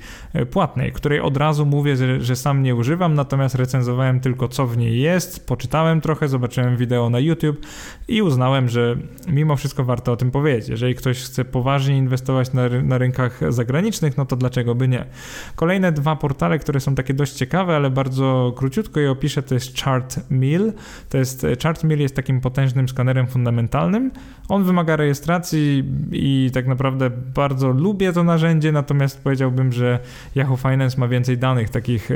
płatnej, 0.51 0.93
której 0.93 1.21
od 1.21 1.37
razu 1.37 1.67
mówię, 1.67 1.97
że, 1.97 2.21
że 2.21 2.37
sam 2.37 2.63
nie 2.63 2.75
używam, 2.75 3.15
natomiast 3.15 3.50
natomiast 3.51 3.71
recenzowałem 3.71 4.21
tylko 4.21 4.49
co 4.49 4.67
w 4.67 4.77
niej 4.77 5.01
jest, 5.01 5.47
poczytałem 5.47 6.01
trochę, 6.01 6.29
zobaczyłem 6.29 6.77
wideo 6.77 7.11
na 7.11 7.19
YouTube 7.19 7.67
i 8.09 8.23
uznałem, 8.23 8.69
że 8.69 8.97
mimo 9.29 9.57
wszystko 9.57 9.85
warto 9.85 10.13
o 10.13 10.17
tym 10.17 10.31
powiedzieć. 10.31 10.69
Jeżeli 10.69 10.95
ktoś 10.95 11.23
chce 11.23 11.45
poważnie 11.45 11.99
inwestować 11.99 12.53
na, 12.53 12.69
na 12.69 12.99
rynkach 12.99 13.41
zagranicznych, 13.53 14.17
no 14.17 14.27
to 14.27 14.37
dlaczego 14.37 14.75
by 14.75 14.89
nie? 14.89 15.05
Kolejne 15.57 15.93
dwa 15.93 16.17
portale, 16.17 16.59
które 16.59 16.81
są 16.81 16.95
takie 16.95 17.15
dość 17.15 17.33
ciekawe, 17.33 17.77
ale 17.77 17.91
bardzo 17.91 18.53
króciutko 18.57 19.01
je 19.01 19.11
opiszę, 19.11 19.43
to 19.43 19.55
jest 19.55 19.81
ChartMill. 19.81 20.73
To 21.09 21.19
jest, 21.19 21.47
ChartMill 21.63 22.01
jest 22.01 22.17
takim 22.17 22.41
potężnym 22.41 22.89
skanerem 22.89 23.27
fundamentalnym. 23.27 24.11
On 24.49 24.65
wymaga 24.65 24.97
rejestracji 24.97 25.85
i 26.13 26.51
tak 26.55 26.67
naprawdę 26.67 27.11
bardzo 27.11 27.69
lubię 27.69 28.13
to 28.13 28.25
narzędzie, 28.25 28.73
natomiast 28.73 29.23
powiedziałbym, 29.23 29.73
że 29.73 29.99
Yahoo 30.37 30.57
Finance 30.57 31.01
ma 31.01 31.09
więcej 31.09 31.39
danych, 31.39 31.71
takich 31.71 32.11
e, 32.11 32.15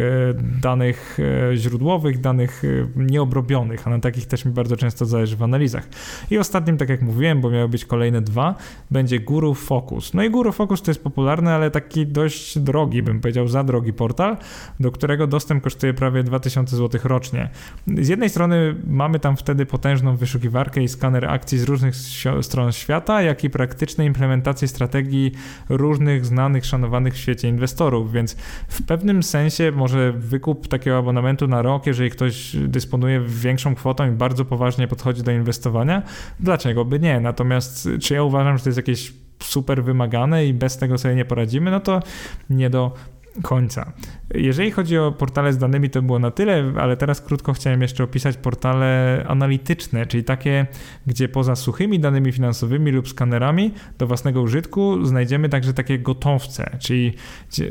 E, 1.20 1.56
źródłowych, 1.56 2.20
danych 2.20 2.62
e, 2.64 2.88
nieobrobionych, 2.96 3.86
a 3.86 3.90
na 3.90 3.98
takich 3.98 4.26
też 4.26 4.44
mi 4.44 4.52
bardzo 4.52 4.76
często 4.76 5.06
zależy 5.06 5.36
w 5.36 5.42
analizach. 5.42 5.88
I 6.30 6.38
ostatnim, 6.38 6.76
tak 6.76 6.88
jak 6.88 7.02
mówiłem, 7.02 7.40
bo 7.40 7.50
miały 7.50 7.68
być 7.68 7.84
kolejne 7.84 8.20
dwa, 8.20 8.54
będzie 8.90 9.20
Guru 9.20 9.54
Focus. 9.54 10.14
No 10.14 10.22
i 10.22 10.30
Guru 10.30 10.52
Focus 10.52 10.82
to 10.82 10.90
jest 10.90 11.04
popularny, 11.04 11.50
ale 11.50 11.70
taki 11.70 12.06
dość 12.06 12.58
drogi, 12.58 13.02
bym 13.02 13.20
powiedział, 13.20 13.48
za 13.48 13.64
drogi 13.64 13.92
portal, 13.92 14.36
do 14.80 14.90
którego 14.90 15.26
dostęp 15.26 15.64
kosztuje 15.64 15.94
prawie 15.94 16.22
2000 16.22 16.76
zł 16.76 17.00
rocznie. 17.04 17.50
Z 17.86 18.08
jednej 18.08 18.30
strony 18.30 18.74
mamy 18.86 19.20
tam 19.20 19.36
wtedy 19.36 19.66
potężną 19.66 20.16
wyszukiwarkę 20.16 20.82
i 20.82 20.88
skaner 20.88 21.24
akcji 21.24 21.58
z 21.58 21.64
różnych 21.64 21.94
stron 22.40 22.72
świata, 22.72 23.22
jak 23.22 23.44
i 23.44 23.50
praktyczne 23.50 24.04
implementacje 24.04 24.68
strategii 24.68 25.32
różnych 25.68 26.26
znanych, 26.26 26.66
szanowanych 26.66 27.14
w 27.14 27.16
świecie 27.16 27.48
inwestorów, 27.48 28.12
więc 28.12 28.36
w 28.68 28.82
pewnym 28.82 29.22
sensie 29.22 29.72
może 29.72 30.12
wykup 30.12 30.68
takiego 30.68 30.98
abonamentu 31.04 31.48
na 31.48 31.62
rok, 31.62 31.86
jeżeli 31.86 32.10
ktoś 32.10 32.56
dysponuje 32.56 33.20
większą 33.20 33.74
kwotą 33.74 34.08
i 34.08 34.10
bardzo 34.10 34.44
poważnie 34.44 34.88
podchodzi 34.88 35.22
do 35.22 35.32
inwestowania, 35.32 36.02
dlaczego 36.40 36.84
by 36.84 37.00
nie? 37.00 37.20
Natomiast 37.20 37.88
czy 38.00 38.14
ja 38.14 38.22
uważam, 38.22 38.58
że 38.58 38.64
to 38.64 38.68
jest 38.68 38.76
jakieś 38.76 39.12
super 39.42 39.84
wymagane 39.84 40.46
i 40.46 40.54
bez 40.54 40.76
tego 40.76 40.98
sobie 40.98 41.14
nie 41.14 41.24
poradzimy, 41.24 41.70
no 41.70 41.80
to 41.80 42.02
nie 42.50 42.70
do 42.70 42.92
końca. 43.42 43.92
Jeżeli 44.34 44.70
chodzi 44.70 44.98
o 44.98 45.12
portale 45.12 45.52
z 45.52 45.58
danymi, 45.58 45.90
to 45.90 46.02
było 46.02 46.18
na 46.18 46.30
tyle, 46.30 46.72
ale 46.80 46.96
teraz 46.96 47.20
krótko 47.20 47.52
chciałem 47.52 47.82
jeszcze 47.82 48.04
opisać 48.04 48.36
portale 48.36 49.24
analityczne, 49.28 50.06
czyli 50.06 50.24
takie, 50.24 50.66
gdzie 51.06 51.28
poza 51.28 51.56
suchymi 51.56 52.00
danymi 52.00 52.32
finansowymi 52.32 52.90
lub 52.90 53.08
skanerami 53.08 53.74
do 53.98 54.06
własnego 54.06 54.42
użytku 54.42 55.04
znajdziemy 55.04 55.48
także 55.48 55.74
takie 55.74 55.98
gotowce, 55.98 56.76
czyli 56.80 57.14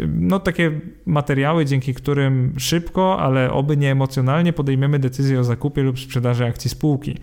no, 0.07 0.39
takie 0.39 0.71
materiały, 1.05 1.65
dzięki 1.65 1.93
którym 1.93 2.53
szybko, 2.57 3.19
ale 3.19 3.51
oby 3.51 3.77
nie 3.77 3.91
emocjonalnie 3.91 4.53
podejmiemy 4.53 4.99
decyzję 4.99 5.39
o 5.39 5.43
zakupie 5.43 5.83
lub 5.83 5.99
sprzedaży 5.99 6.45
akcji 6.45 6.69
spółki. 6.69 7.17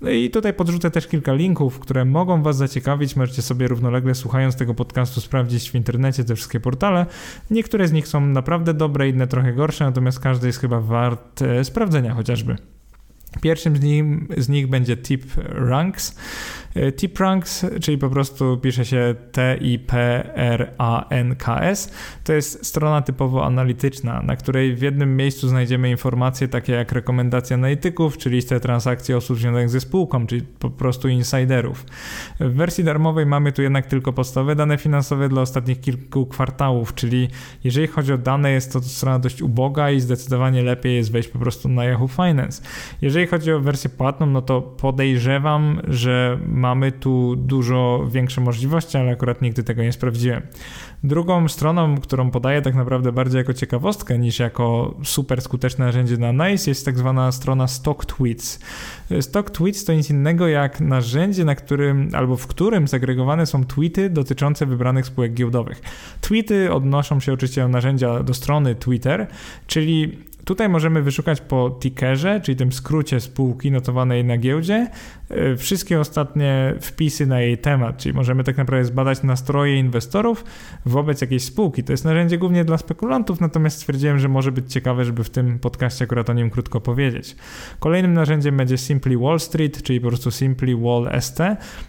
No 0.00 0.10
i 0.10 0.30
tutaj 0.30 0.54
podrzucę 0.54 0.90
też 0.90 1.06
kilka 1.06 1.32
linków, 1.32 1.78
które 1.78 2.04
mogą 2.04 2.42
Was 2.42 2.56
zaciekawić. 2.56 3.16
Możecie 3.16 3.42
sobie 3.42 3.68
równolegle 3.68 4.14
słuchając 4.14 4.56
tego 4.56 4.74
podcastu 4.74 5.20
sprawdzić 5.20 5.70
w 5.70 5.74
internecie 5.74 6.24
te 6.24 6.34
wszystkie 6.34 6.60
portale. 6.60 7.06
Niektóre 7.50 7.88
z 7.88 7.92
nich 7.92 8.08
są 8.08 8.20
naprawdę 8.20 8.74
dobre, 8.74 9.08
inne 9.08 9.26
trochę 9.26 9.52
gorsze, 9.52 9.84
natomiast 9.84 10.20
każdy 10.20 10.46
jest 10.46 10.60
chyba 10.60 10.80
wart 10.80 11.42
e, 11.42 11.64
sprawdzenia 11.64 12.14
chociażby. 12.14 12.56
Pierwszym 13.40 13.76
z 13.76 13.80
nich, 13.82 14.04
z 14.36 14.48
nich 14.48 14.66
będzie 14.66 14.96
Tip 14.96 15.24
Ranks. 15.48 16.14
E, 16.74 16.92
TipRanks, 16.92 17.66
czyli 17.80 17.98
po 17.98 18.10
prostu 18.10 18.56
pisze 18.56 18.84
się 18.84 19.14
T-I-P-R-A-N-K-S, 19.32 20.32
to 22.24 22.32
jest 22.32 22.66
strona 22.66 23.02
typowo 23.02 23.46
analityczna, 23.46 24.22
na 24.22 24.36
której 24.36 24.76
w 24.76 24.82
jednym 24.82 25.16
miejscu 25.16 25.48
znajdziemy 25.48 25.90
informacje 25.90 26.48
takie 26.48 26.72
jak 26.72 26.92
rekomendacje 26.92 27.54
analityków, 27.54 28.18
czy 28.18 28.30
listę 28.30 28.60
transakcji 28.60 29.14
osób 29.14 29.38
związanych 29.38 29.70
ze 29.70 29.80
spółką, 29.80 30.26
czyli 30.26 30.42
po 30.42 30.70
prostu 30.70 31.08
insiderów. 31.08 31.84
W 32.40 32.54
wersji 32.54 32.84
darmowej 32.84 33.26
mamy 33.26 33.52
tu 33.52 33.62
jednak 33.62 33.86
tylko 33.86 34.12
podstawowe 34.12 34.56
dane 34.56 34.78
finansowe 34.78 35.28
dla 35.28 35.42
ostatnich 35.42 35.80
kilku 35.80 36.26
kwartałów, 36.26 36.94
czyli 36.94 37.28
jeżeli 37.64 37.86
chodzi 37.86 38.12
o 38.12 38.18
dane, 38.18 38.50
jest 38.50 38.72
to 38.72 38.80
strona 38.80 39.18
dość 39.18 39.42
uboga 39.42 39.90
i 39.90 40.00
zdecydowanie 40.00 40.62
lepiej 40.62 40.96
jest 40.96 41.12
wejść 41.12 41.28
po 41.28 41.38
prostu 41.38 41.68
na 41.68 41.84
Yahoo 41.84 42.08
Finance. 42.08 42.62
Jeżeli 43.02 43.26
chodzi 43.30 43.52
o 43.52 43.60
wersję 43.60 43.90
płatną, 43.90 44.26
no 44.26 44.42
to 44.42 44.62
podejrzewam, 44.62 45.80
że 45.88 46.38
mamy 46.46 46.92
tu 46.92 47.36
dużo 47.36 48.06
większe 48.10 48.40
możliwości, 48.40 48.98
ale 48.98 49.10
akurat 49.10 49.42
nigdy 49.42 49.62
tego 49.62 49.82
nie 49.82 49.92
sprawdziłem. 49.92 50.42
Drugą 51.04 51.48
stroną, 51.48 51.98
którą 51.98 52.30
podaję 52.30 52.62
tak 52.62 52.74
naprawdę 52.74 53.12
bardziej 53.12 53.38
jako 53.38 53.54
ciekawostkę 53.54 54.18
niż 54.18 54.38
jako 54.38 54.94
super 55.04 55.42
skuteczne 55.42 55.84
narzędzie 55.84 56.16
na 56.16 56.48
NICE 56.48 56.70
jest 56.70 56.84
tak 56.84 56.98
zwana 56.98 57.32
strona 57.32 57.66
Stock 57.66 58.04
Tweets. 58.04 58.60
Stock 59.20 59.50
Tweets 59.50 59.84
to 59.84 59.92
nic 59.92 60.10
innego 60.10 60.48
jak 60.48 60.80
narzędzie, 60.80 61.44
na 61.44 61.54
którym 61.54 62.08
albo 62.12 62.36
w 62.36 62.46
którym 62.46 62.88
zagregowane 62.88 63.46
są 63.46 63.64
tweety 63.64 64.10
dotyczące 64.10 64.66
wybranych 64.66 65.06
spółek 65.06 65.34
giełdowych. 65.34 65.82
Tweety 66.20 66.72
odnoszą 66.72 67.20
się 67.20 67.32
oczywiście 67.32 67.62
do 67.62 67.68
narzędzia 67.68 68.22
do 68.22 68.34
strony 68.34 68.74
Twitter, 68.74 69.26
czyli 69.66 70.18
Tutaj 70.48 70.68
możemy 70.68 71.02
wyszukać 71.02 71.40
po 71.40 71.78
tickerze, 71.80 72.40
czyli 72.40 72.56
tym 72.56 72.72
skrócie 72.72 73.20
spółki 73.20 73.70
notowanej 73.70 74.24
na 74.24 74.38
giełdzie, 74.38 74.90
e, 75.30 75.56
wszystkie 75.56 76.00
ostatnie 76.00 76.74
wpisy 76.80 77.26
na 77.26 77.40
jej 77.40 77.58
temat, 77.58 77.96
czyli 77.96 78.14
możemy 78.14 78.44
tak 78.44 78.56
naprawdę 78.56 78.84
zbadać 78.84 79.22
nastroje 79.22 79.78
inwestorów 79.78 80.44
wobec 80.86 81.20
jakiejś 81.20 81.42
spółki. 81.42 81.84
To 81.84 81.92
jest 81.92 82.04
narzędzie 82.04 82.38
głównie 82.38 82.64
dla 82.64 82.78
spekulantów, 82.78 83.40
natomiast 83.40 83.76
stwierdziłem, 83.76 84.18
że 84.18 84.28
może 84.28 84.52
być 84.52 84.72
ciekawe, 84.72 85.04
żeby 85.04 85.24
w 85.24 85.30
tym 85.30 85.58
podcaście 85.58 86.04
akurat 86.04 86.30
o 86.30 86.32
nim 86.32 86.50
krótko 86.50 86.80
powiedzieć. 86.80 87.36
Kolejnym 87.78 88.14
narzędziem 88.14 88.56
będzie 88.56 88.78
Simply 88.78 89.18
Wall 89.18 89.40
Street, 89.40 89.82
czyli 89.82 90.00
po 90.00 90.08
prostu 90.08 90.30
Simply 90.30 90.76
Wall 90.76 91.20
ST. 91.20 91.38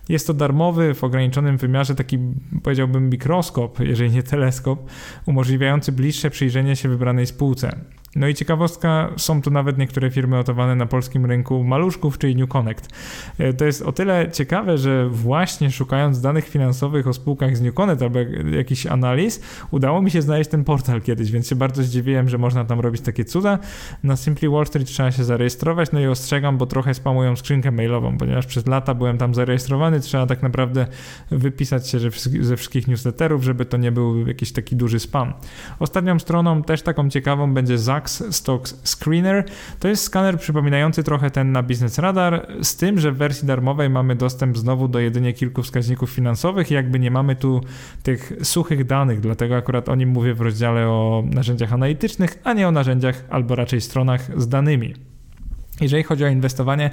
Jest 0.09 0.27
to 0.27 0.33
darmowy, 0.33 0.93
w 0.93 1.03
ograniczonym 1.03 1.57
wymiarze 1.57 1.95
taki, 1.95 2.17
powiedziałbym, 2.63 3.09
mikroskop, 3.09 3.79
jeżeli 3.79 4.11
nie 4.11 4.23
teleskop, 4.23 4.89
umożliwiający 5.25 5.91
bliższe 5.91 6.29
przyjrzenie 6.29 6.75
się 6.75 6.89
wybranej 6.89 7.25
spółce. 7.25 7.98
No 8.15 8.27
i 8.27 8.33
ciekawostka, 8.33 9.09
są 9.17 9.41
tu 9.41 9.51
nawet 9.51 9.77
niektóre 9.77 10.11
firmy 10.11 10.37
notowane 10.37 10.75
na 10.75 10.85
polskim 10.85 11.25
rynku 11.25 11.63
maluszków, 11.63 12.17
czyli 12.17 12.35
New 12.35 12.49
Connect. 12.49 12.89
E, 13.37 13.53
to 13.53 13.65
jest 13.65 13.81
o 13.81 13.91
tyle 13.91 14.31
ciekawe, 14.31 14.77
że 14.77 15.09
właśnie 15.09 15.71
szukając 15.71 16.21
danych 16.21 16.49
finansowych 16.49 17.07
o 17.07 17.13
spółkach 17.13 17.57
z 17.57 17.61
New 17.61 17.73
Connect 17.73 18.01
albo 18.01 18.19
jakichś 18.51 18.85
analiz, 18.85 19.41
udało 19.71 20.01
mi 20.01 20.11
się 20.11 20.21
znaleźć 20.21 20.49
ten 20.49 20.63
portal 20.63 21.01
kiedyś, 21.01 21.31
więc 21.31 21.47
się 21.47 21.55
bardzo 21.55 21.83
zdziwiłem, 21.83 22.29
że 22.29 22.37
można 22.37 22.65
tam 22.65 22.79
robić 22.79 23.01
takie 23.01 23.25
cuda. 23.25 23.59
Na 24.03 24.15
Simply 24.15 24.49
Wall 24.49 24.65
Street 24.65 24.87
trzeba 24.87 25.11
się 25.11 25.23
zarejestrować, 25.23 25.91
no 25.91 25.99
i 25.99 26.07
ostrzegam, 26.07 26.57
bo 26.57 26.65
trochę 26.65 26.93
spamują 26.93 27.35
skrzynkę 27.35 27.71
mailową, 27.71 28.17
ponieważ 28.17 28.45
przez 28.45 28.67
lata 28.67 28.93
byłem 28.93 29.17
tam 29.17 29.35
zarejestrowany, 29.35 29.99
trzeba 29.99 30.25
tak 30.25 30.43
naprawdę 30.43 30.87
wypisać 31.31 31.89
się 31.89 31.99
ze 32.41 32.57
wszystkich 32.57 32.87
newsletterów, 32.87 33.43
żeby 33.43 33.65
to 33.65 33.77
nie 33.77 33.91
był 33.91 34.27
jakiś 34.27 34.51
taki 34.51 34.75
duży 34.75 34.99
spam. 34.99 35.33
Ostatnią 35.79 36.19
stroną, 36.19 36.63
też 36.63 36.81
taką 36.81 37.09
ciekawą, 37.09 37.53
będzie 37.53 37.77
za 37.77 37.98
Max 37.99 38.23
Stocks 38.31 38.75
Screener. 38.83 39.45
To 39.79 39.87
jest 39.87 40.03
skaner 40.03 40.39
przypominający 40.39 41.03
trochę 41.03 41.31
ten 41.31 41.51
na 41.51 41.63
Business 41.63 41.97
Radar, 41.97 42.47
z 42.61 42.75
tym, 42.75 42.99
że 42.99 43.11
w 43.11 43.17
wersji 43.17 43.47
darmowej 43.47 43.89
mamy 43.89 44.15
dostęp 44.15 44.57
znowu 44.57 44.87
do 44.87 44.99
jedynie 44.99 45.33
kilku 45.33 45.63
wskaźników 45.63 46.09
finansowych 46.09 46.71
i 46.71 46.73
jakby 46.73 46.99
nie 46.99 47.11
mamy 47.11 47.35
tu 47.35 47.61
tych 48.03 48.33
suchych 48.43 48.85
danych, 48.85 49.19
dlatego 49.19 49.55
akurat 49.55 49.89
o 49.89 49.95
nim 49.95 50.09
mówię 50.09 50.33
w 50.33 50.41
rozdziale 50.41 50.87
o 50.87 51.23
narzędziach 51.25 51.73
analitycznych, 51.73 52.39
a 52.43 52.53
nie 52.53 52.67
o 52.67 52.71
narzędziach 52.71 53.23
albo 53.29 53.55
raczej 53.55 53.81
stronach 53.81 54.41
z 54.41 54.47
danymi. 54.47 54.93
Jeżeli 55.81 56.03
chodzi 56.03 56.25
o 56.25 56.27
inwestowanie 56.27 56.89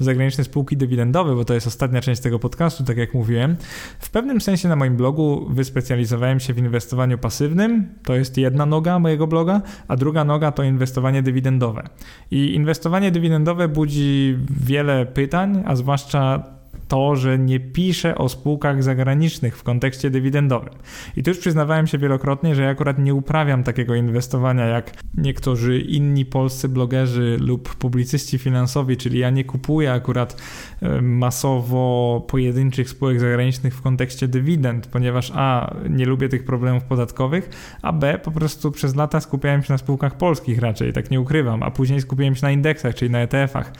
w 0.00 0.04
zagraniczne 0.04 0.44
spółki 0.44 0.76
dywidendowe, 0.76 1.34
bo 1.34 1.44
to 1.44 1.54
jest 1.54 1.66
ostatnia 1.66 2.00
część 2.00 2.20
tego 2.20 2.38
podcastu, 2.38 2.84
tak 2.84 2.96
jak 2.96 3.14
mówiłem, 3.14 3.56
w 3.98 4.10
pewnym 4.10 4.40
sensie 4.40 4.68
na 4.68 4.76
moim 4.76 4.96
blogu 4.96 5.46
wyspecjalizowałem 5.50 6.40
się 6.40 6.54
w 6.54 6.58
inwestowaniu 6.58 7.18
pasywnym, 7.18 7.88
to 8.04 8.14
jest 8.14 8.36
jedna 8.36 8.66
noga 8.66 8.98
mojego 8.98 9.26
bloga, 9.26 9.62
a 9.88 9.96
druga 9.96 10.24
noga 10.24 10.52
to 10.52 10.62
inwestowanie 10.62 11.22
dywidendowe. 11.22 11.88
I 12.30 12.54
inwestowanie 12.54 13.10
dywidendowe 13.10 13.68
budzi 13.68 14.38
wiele 14.60 15.06
pytań, 15.06 15.62
a 15.66 15.76
zwłaszcza 15.76 16.57
to, 16.88 17.16
że 17.16 17.38
nie 17.38 17.60
piszę 17.60 18.14
o 18.14 18.28
spółkach 18.28 18.82
zagranicznych 18.82 19.58
w 19.58 19.62
kontekście 19.62 20.10
dywidendowym. 20.10 20.72
I 21.16 21.22
tu 21.22 21.30
już 21.30 21.38
przyznawałem 21.38 21.86
się 21.86 21.98
wielokrotnie, 21.98 22.54
że 22.54 22.62
ja 22.62 22.70
akurat 22.70 22.98
nie 22.98 23.14
uprawiam 23.14 23.64
takiego 23.64 23.94
inwestowania 23.94 24.66
jak 24.66 24.90
niektórzy 25.14 25.78
inni 25.78 26.26
polscy 26.26 26.68
blogerzy 26.68 27.36
lub 27.40 27.74
publicyści 27.74 28.38
finansowi, 28.38 28.96
czyli 28.96 29.18
ja 29.18 29.30
nie 29.30 29.44
kupuję 29.44 29.92
akurat 29.92 30.42
e, 30.82 31.02
masowo 31.02 32.24
pojedynczych 32.28 32.90
spółek 32.90 33.20
zagranicznych 33.20 33.76
w 33.76 33.82
kontekście 33.82 34.28
dywidend, 34.28 34.86
ponieważ 34.86 35.32
a, 35.34 35.74
nie 35.90 36.06
lubię 36.06 36.28
tych 36.28 36.44
problemów 36.44 36.84
podatkowych, 36.84 37.50
a 37.82 37.92
b, 37.92 38.18
po 38.22 38.30
prostu 38.30 38.72
przez 38.72 38.96
lata 38.96 39.20
skupiałem 39.20 39.62
się 39.62 39.72
na 39.72 39.78
spółkach 39.78 40.16
polskich 40.16 40.58
raczej, 40.58 40.92
tak 40.92 41.10
nie 41.10 41.20
ukrywam, 41.20 41.62
a 41.62 41.70
później 41.70 42.00
skupiłem 42.00 42.34
się 42.34 42.46
na 42.46 42.50
indeksach, 42.50 42.94
czyli 42.94 43.10
na 43.10 43.18
ETF-ach, 43.18 43.72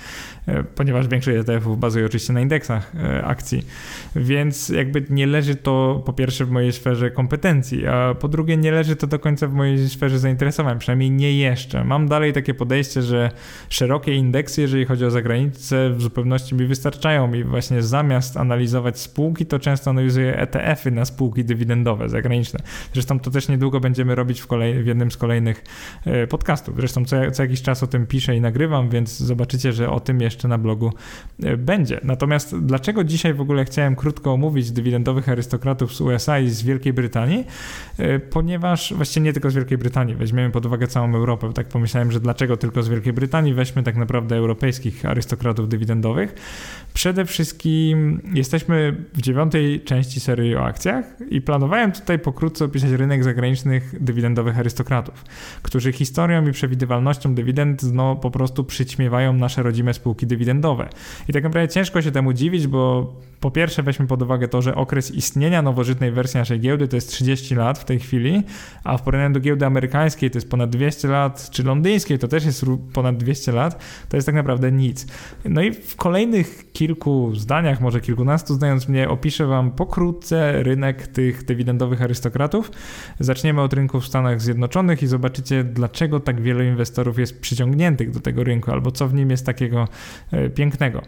e, 0.47 0.64
ponieważ 0.64 1.09
większość 1.09 1.37
ETF-ów 1.37 1.79
bazuje 1.79 2.07
oczywiście 2.07 2.33
na 2.33 2.40
indeksach 2.40 2.98
akcji. 3.25 3.63
Więc 4.17 4.69
jakby 4.69 5.05
nie 5.11 5.27
leży 5.27 5.57
to 5.57 6.03
po 6.07 6.13
pierwsze 6.13 6.45
w 6.45 6.51
mojej 6.51 6.73
sferze 6.73 7.11
kompetencji, 7.11 7.87
a 7.87 8.15
po 8.15 8.29
drugie 8.29 8.57
nie 8.57 8.73
leży 8.73 8.97
to 8.97 9.07
do 9.07 9.19
końca 9.19 9.47
w 9.47 9.53
mojej 9.53 9.89
sferze 9.89 10.19
zainteresowań, 10.19 10.79
przynajmniej 10.79 11.11
nie 11.11 11.39
jeszcze. 11.39 11.85
Mam 11.85 12.09
dalej 12.09 12.33
takie 12.33 12.55
podejście, 12.55 13.03
że 13.03 13.31
szerokie 13.69 14.15
indeksy, 14.15 14.61
jeżeli 14.61 14.85
chodzi 14.85 15.05
o 15.05 15.11
zagranicę, 15.11 15.91
w 15.91 16.03
zupełności 16.03 16.55
mi 16.55 16.67
wystarczają 16.67 17.35
i 17.35 17.45
właśnie 17.45 17.83
zamiast 17.83 18.37
analizować 18.37 18.99
spółki, 18.99 19.47
to 19.47 19.59
często 19.59 19.91
analizuję 19.91 20.37
ETF-y 20.37 20.91
na 20.91 21.05
spółki 21.05 21.45
dywidendowe 21.45 22.09
zagraniczne. 22.09 22.61
Zresztą 22.93 23.21
to 23.21 23.31
też 23.31 23.49
niedługo 23.49 23.81
będziemy 23.81 24.15
robić 24.15 24.41
w, 24.41 24.47
kolej, 24.47 24.83
w 24.83 24.87
jednym 24.87 25.11
z 25.11 25.17
kolejnych 25.17 25.65
e, 26.05 26.27
podcastów. 26.27 26.77
Zresztą 26.77 27.05
co, 27.05 27.31
co 27.31 27.43
jakiś 27.43 27.63
czas 27.63 27.83
o 27.83 27.87
tym 27.87 28.07
piszę 28.07 28.37
i 28.37 28.41
nagrywam, 28.41 28.91
więc 28.91 29.19
zobaczycie, 29.19 29.73
że 29.73 29.91
o 29.91 30.01
tym 30.01 30.21
jeszcze 30.21 30.49
na 30.49 30.59
blogu 30.59 30.93
e, 31.43 31.57
będzie. 31.57 32.01
Natomiast 32.03 32.59
dlaczego 32.59 32.88
dlaczego 32.88 33.05
dzisiaj 33.05 33.35
w 33.35 33.40
ogóle 33.40 33.64
chciałem 33.64 33.96
krótko 33.96 34.33
omówić 34.33 34.70
dywidendowych 34.70 35.29
arystokratów 35.29 35.96
z 35.96 36.01
USA 36.01 36.38
i 36.38 36.48
z 36.48 36.62
Wielkiej 36.62 36.92
Brytanii, 36.92 37.44
e, 37.98 38.18
ponieważ 38.18 38.94
właściwie 38.94 39.24
nie 39.24 39.33
tylko 39.33 39.51
z 39.51 39.55
Wielkiej 39.55 39.79
Brytanii, 39.79 40.14
weźmiemy 40.14 40.51
pod 40.51 40.66
uwagę 40.66 40.87
całą 40.87 41.14
Europę, 41.14 41.53
tak 41.53 41.68
pomyślałem, 41.68 42.12
że 42.12 42.20
dlaczego 42.20 42.57
tylko 42.57 42.83
z 42.83 42.88
Wielkiej 42.88 43.12
Brytanii, 43.12 43.55
weźmy 43.55 43.83
tak 43.83 43.96
naprawdę 43.96 44.37
europejskich 44.37 45.07
arystokratów 45.07 45.68
dywidendowych. 45.68 46.35
Przede 46.94 47.24
wszystkim 47.24 48.20
jesteśmy 48.35 48.96
w 49.14 49.22
dziewiątej 49.22 49.81
części 49.81 50.20
serii 50.20 50.57
o 50.57 50.64
akcjach 50.64 51.05
i 51.31 51.40
planowałem 51.40 51.92
tutaj 51.92 52.18
pokrótce 52.18 52.64
opisać 52.64 52.90
rynek 52.90 53.24
zagranicznych 53.24 53.94
dywidendowych 54.01 54.59
arystokratów, 54.59 55.24
którzy 55.62 55.92
historią 55.92 56.46
i 56.46 56.53
przewidywalnością 56.53 57.35
dywidend 57.35 57.83
no, 57.92 58.16
po 58.16 58.31
prostu 58.31 58.64
przyćmiewają 58.64 59.33
nasze 59.33 59.62
rodzime 59.62 59.94
spółki 59.94 60.27
dywidendowe. 60.27 60.88
I 61.29 61.33
tak 61.33 61.44
naprawdę 61.44 61.68
ciężko 61.68 62.03
się 62.03 62.11
temu 62.11 62.33
dziwić, 62.33 62.66
bo 62.66 62.78
po 63.41 63.51
pierwsze 63.51 63.83
weźmy 63.83 64.07
pod 64.07 64.23
uwagę 64.23 64.49
to, 64.49 64.62
że 64.62 64.75
okres 64.75 65.11
istnienia 65.11 65.62
nowożytnej 65.62 66.12
wersji 66.12 66.38
naszej 66.38 66.61
giełdy 66.61 66.88
to 66.88 66.97
jest 66.97 67.11
30 67.11 67.55
lat 67.55 67.79
w 67.79 67.85
tej 67.85 67.99
chwili, 67.99 68.43
a 68.85 68.97
w 68.97 69.03
porównaniu 69.03 69.35
do 69.35 69.41
giełdy 69.41 69.67
amerykańskiej 69.67 70.31
to 70.31 70.38
jest 70.38 70.51
ponad 70.51 70.71
200 70.71 71.09
lat, 71.09 71.51
czy 71.51 71.62
londyńskiej 71.62 72.19
to 72.19 72.29
też 72.29 72.45
jest 72.45 72.67
ponad 72.93 73.17
200 73.17 73.53
lat, 73.53 73.85
to 74.09 74.17
jest 74.17 74.27
tak 74.27 74.35
naprawdę 74.35 74.73
nic. 74.73 75.07
No 75.45 75.62
i 75.62 75.73
w 75.73 75.97
kolejnych 75.97 76.73
kilku 76.73 77.35
zdaniach, 77.35 77.81
może 77.81 78.01
kilkunastu 78.01 78.55
zdając 78.55 78.88
mnie, 78.88 79.09
opiszę 79.09 79.47
Wam 79.47 79.71
pokrótce 79.71 80.62
rynek 80.62 81.07
tych 81.07 81.45
dywidendowych 81.45 82.03
arystokratów. 82.03 82.71
Zaczniemy 83.21 83.62
od 83.62 83.73
rynków 83.73 84.05
w 84.05 84.07
Stanach 84.07 84.41
Zjednoczonych 84.41 85.03
i 85.03 85.07
zobaczycie, 85.07 85.64
dlaczego 85.64 86.21
tak 86.21 86.41
wielu 86.41 86.64
inwestorów 86.64 87.19
jest 87.19 87.41
przyciągniętych 87.41 88.11
do 88.11 88.21
tego 88.21 88.45
rynku, 88.45 88.71
albo 88.71 88.91
co 88.91 89.09
w 89.09 89.14
nim 89.14 89.31
jest 89.31 89.47
takiego 89.47 89.88
e, 90.33 90.51
pięknego. 90.51 91.03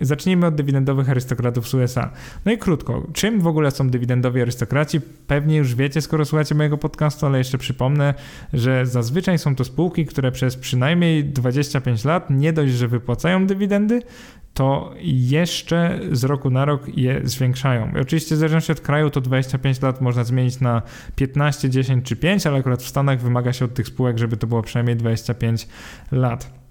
Zacznijmy 0.00 0.46
od 0.46 0.54
dywidendowych 0.54 1.10
arystokratów 1.10 1.68
z 1.68 1.74
USA. 1.74 2.10
No 2.44 2.52
i 2.52 2.58
krótko, 2.58 3.06
czym 3.12 3.40
w 3.40 3.46
ogóle 3.46 3.70
są 3.70 3.90
dywidendowi 3.90 4.42
arystokraci? 4.42 5.00
Pewnie 5.26 5.56
już 5.56 5.74
wiecie, 5.74 6.00
skoro 6.00 6.24
słuchacie 6.24 6.54
mojego 6.54 6.78
podcastu, 6.78 7.26
ale 7.26 7.38
jeszcze 7.38 7.58
przypomnę, 7.58 8.14
że 8.52 8.86
zazwyczaj 8.86 9.38
są 9.38 9.54
to 9.54 9.64
spółki, 9.64 10.06
które 10.06 10.32
przez 10.32 10.56
przynajmniej 10.56 11.24
25 11.24 12.04
lat 12.04 12.30
nie 12.30 12.52
dość, 12.52 12.72
że 12.72 12.88
wypłacają 12.88 13.46
dywidendy, 13.46 14.02
to 14.54 14.94
jeszcze 15.00 16.00
z 16.12 16.24
roku 16.24 16.50
na 16.50 16.64
rok 16.64 16.98
je 16.98 17.20
zwiększają. 17.24 17.92
Oczywiście 18.00 18.34
w 18.34 18.38
zależności 18.38 18.72
od 18.72 18.80
kraju 18.80 19.10
to 19.10 19.20
25 19.20 19.82
lat 19.82 20.00
można 20.00 20.24
zmienić 20.24 20.60
na 20.60 20.82
15, 21.16 21.70
10 21.70 22.04
czy 22.04 22.16
5, 22.16 22.46
ale 22.46 22.58
akurat 22.58 22.82
w 22.82 22.88
Stanach 22.88 23.20
wymaga 23.20 23.52
się 23.52 23.64
od 23.64 23.74
tych 23.74 23.86
spółek, 23.86 24.18
żeby 24.18 24.36
to 24.36 24.46
było 24.46 24.62
przynajmniej 24.62 24.96
25 24.96 25.68
lat. 26.12 26.65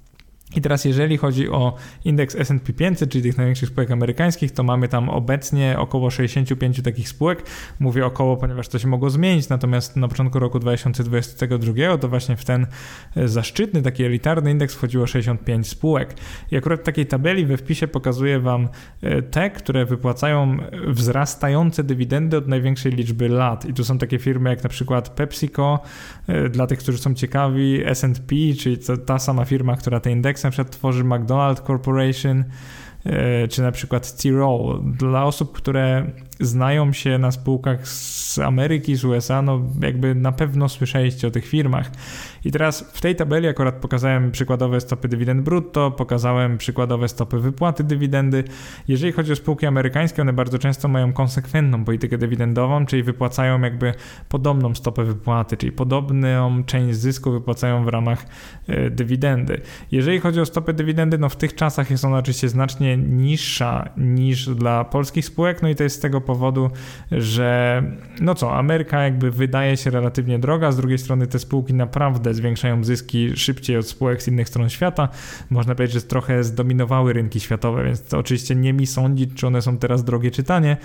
I 0.56 0.62
teraz 0.62 0.86
jeżeli 0.86 1.18
chodzi 1.18 1.50
o 1.50 1.76
indeks 2.06 2.36
S&P 2.36 2.74
500, 2.74 3.10
czyli 3.10 3.24
tych 3.24 3.38
największych 3.38 3.70
spółek 3.70 3.92
amerykańskich, 3.92 4.52
to 4.52 4.64
mamy 4.64 4.88
tam 4.88 5.10
obecnie 5.10 5.76
około 5.80 6.10
65 6.10 6.82
takich 6.82 7.10
spółek. 7.10 7.44
Mówię 7.80 8.06
około, 8.06 8.38
ponieważ 8.38 8.68
to 8.68 8.80
się 8.80 8.88
mogło 8.88 9.10
zmienić, 9.10 9.50
natomiast 9.50 9.96
na 9.96 10.08
początku 10.08 10.40
roku 10.40 10.60
2022 10.60 11.98
to 11.98 12.10
właśnie 12.10 12.36
w 12.36 12.46
ten 12.46 12.68
e, 13.16 13.28
zaszczytny, 13.28 13.82
taki 13.82 14.04
elitarny 14.04 14.52
indeks 14.52 14.76
wchodziło 14.76 15.08
65 15.08 15.68
spółek. 15.68 16.16
I 16.52 16.58
akurat 16.58 16.80
w 16.80 16.84
takiej 16.84 17.06
tabeli 17.06 17.46
we 17.46 17.58
wpisie 17.58 17.88
pokazuję 17.88 18.40
Wam 18.40 18.68
e, 19.02 19.22
te, 19.22 19.50
które 19.50 19.86
wypłacają 19.86 20.58
wzrastające 20.88 21.84
dywidendy 21.84 22.38
od 22.38 22.48
największej 22.48 22.92
liczby 22.92 23.30
lat. 23.30 23.66
I 23.66 23.74
tu 23.74 23.84
są 23.84 23.98
takie 23.98 24.20
firmy 24.20 24.50
jak 24.50 24.64
na 24.64 24.70
przykład 24.70 25.10
PepsiCo, 25.10 25.80
e, 26.28 26.50
dla 26.50 26.68
tych, 26.68 26.80
którzy 26.80 26.98
są 26.98 27.14
ciekawi, 27.14 27.82
S&P, 27.86 28.36
czyli 28.60 28.78
ta 29.06 29.20
sama 29.20 29.46
firma, 29.46 29.76
która 29.76 30.00
te 30.00 30.12
indeksy 30.12 30.45
na 30.46 30.52
przykład 30.52 30.72
tworzy 30.72 31.04
McDonald's 31.04 31.68
Corporation, 31.68 32.44
e, 33.06 33.48
czy 33.48 33.62
na 33.62 33.72
przykład 33.72 34.18
Tyrol. 34.18 34.82
Dla 34.98 35.26
osób, 35.26 35.52
które 35.58 36.12
znają 36.40 36.94
się 36.94 37.18
na 37.18 37.32
spółkach 37.32 37.88
z 37.88 38.40
Ameryki, 38.40 38.96
z 38.96 39.06
USA, 39.06 39.42
no 39.42 39.62
jakby 39.82 40.16
na 40.16 40.32
pewno 40.32 40.70
słyszeliście 40.70 41.28
o 41.28 41.32
tych 41.32 41.46
firmach. 41.46 41.92
I 42.46 42.52
teraz 42.52 42.92
w 42.94 43.02
tej 43.02 43.16
tabeli 43.16 43.48
akurat 43.48 43.76
pokazałem 43.76 44.32
przykładowe 44.32 44.82
stopy 44.82 45.08
dywidend 45.08 45.42
brutto, 45.42 45.92
pokazałem 45.92 46.58
przykładowe 46.58 47.08
stopy 47.08 47.40
wypłaty 47.40 47.84
dywidendy. 47.84 48.44
Jeżeli 48.88 49.14
chodzi 49.14 49.32
o 49.32 49.36
spółki 49.36 49.66
amerykańskie, 49.66 50.22
one 50.22 50.34
bardzo 50.34 50.60
często 50.60 50.88
mają 50.88 51.14
konsekwentną 51.14 51.86
politykę 51.86 52.18
dywidendową, 52.18 52.86
czyli 52.86 53.04
wypłacają 53.04 53.62
jakby 53.62 53.94
podobną 54.30 54.76
stopę 54.76 55.04
wypłaty, 55.04 55.58
czyli 55.58 55.72
podobną 55.72 56.64
część 56.64 56.98
zysku 56.98 57.32
wypłacają 57.32 57.86
w 57.86 57.88
ramach 57.88 58.26
e, 58.68 58.90
dywidendy. 58.90 59.62
Jeżeli 59.92 60.20
chodzi 60.20 60.40
o 60.40 60.46
stopę 60.46 60.74
dywidendy, 60.74 61.18
no 61.18 61.30
w 61.30 61.36
tych 61.36 61.56
czasach 61.56 61.92
jest 61.92 62.06
ona 62.06 62.18
oczywiście 62.18 62.50
znacznie 62.50 62.98
niższa 62.98 63.90
niż 63.98 64.50
dla 64.50 64.84
polskich 64.84 65.26
spółek, 65.26 65.62
no 65.62 65.70
i 65.70 65.76
to 65.76 65.84
jest 65.84 65.96
z 65.96 66.00
tego 66.00 66.22
powodu, 66.26 66.70
że 67.12 67.84
no 68.22 68.36
co, 68.36 68.56
Ameryka 68.58 69.04
jakby 69.04 69.32
wydaje 69.32 69.78
się 69.78 69.90
relatywnie 69.90 70.40
droga, 70.40 70.72
z 70.72 70.78
drugiej 70.78 70.98
strony 70.98 71.28
te 71.28 71.40
spółki 71.40 71.74
naprawdę 71.74 72.34
zwiększają 72.34 72.84
zyski 72.84 73.38
szybciej 73.38 73.78
od 73.78 73.88
spółek 73.88 74.24
z 74.24 74.28
innych 74.28 74.50
stron 74.50 74.70
świata. 74.70 75.10
Można 75.50 75.76
powiedzieć, 75.76 75.94
że 75.94 76.02
trochę 76.02 76.44
zdominowały 76.44 77.14
rynki 77.14 77.40
światowe, 77.40 77.84
więc 77.84 78.04
to 78.04 78.18
oczywiście 78.18 78.56
nie 78.56 78.74
mi 78.74 78.88
sądzić, 78.88 79.34
czy 79.36 79.48
one 79.48 79.62
są 79.62 79.78
teraz 79.78 80.04
drogie 80.04 80.32
czy 80.32 80.44
tanie. 80.44 80.78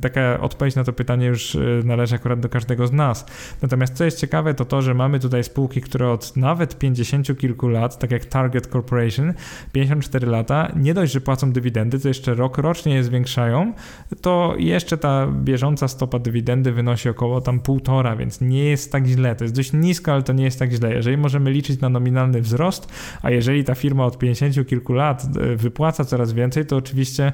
Taka 0.00 0.40
odpowiedź 0.40 0.74
na 0.74 0.84
to 0.84 0.92
pytanie 0.92 1.26
już 1.26 1.54
e, 1.54 1.58
należy 1.84 2.14
akurat 2.14 2.40
do 2.40 2.48
każdego 2.48 2.86
z 2.86 2.92
nas. 2.92 3.26
Natomiast 3.62 3.94
co 3.94 4.04
jest 4.04 4.18
ciekawe, 4.18 4.54
to 4.54 4.64
to, 4.64 4.82
że 4.82 4.94
mamy 4.94 5.20
tutaj 5.20 5.44
spółki, 5.44 5.80
które 5.80 6.10
od 6.10 6.36
nawet 6.36 6.78
50 6.78 7.38
kilku 7.38 7.68
lat, 7.68 7.98
tak 7.98 8.10
jak 8.10 8.24
Target 8.24 8.66
Corporation, 8.66 9.34
54 9.72 10.26
lata, 10.26 10.72
nie 10.76 10.94
dość, 10.94 11.12
że 11.12 11.20
płacą 11.20 11.52
dywidendy, 11.52 11.98
to 11.98 12.08
jeszcze 12.08 12.34
rok 12.34 12.58
rocznie 12.58 12.94
je 12.94 13.04
zwiększają, 13.04 13.72
to 14.20 14.41
to 14.42 14.56
jeszcze 14.56 14.98
ta 14.98 15.26
bieżąca 15.26 15.88
stopa 15.88 16.18
dywidendy 16.18 16.72
wynosi 16.72 17.08
około 17.08 17.40
tam 17.40 17.60
półtora, 17.60 18.16
więc 18.16 18.40
nie 18.40 18.64
jest 18.64 18.92
tak 18.92 19.06
źle. 19.06 19.36
To 19.36 19.44
jest 19.44 19.54
dość 19.54 19.72
nisko, 19.72 20.12
ale 20.12 20.22
to 20.22 20.32
nie 20.32 20.44
jest 20.44 20.58
tak 20.58 20.72
źle. 20.72 20.94
Jeżeli 20.94 21.16
możemy 21.16 21.50
liczyć 21.50 21.80
na 21.80 21.88
nominalny 21.88 22.40
wzrost, 22.40 22.92
a 23.22 23.30
jeżeli 23.30 23.64
ta 23.64 23.74
firma 23.74 24.04
od 24.04 24.18
50 24.18 24.68
kilku 24.68 24.92
lat 24.92 25.24
e, 25.24 25.56
wypłaca 25.56 26.04
coraz 26.04 26.32
więcej, 26.32 26.66
to 26.66 26.76
oczywiście 26.76 27.32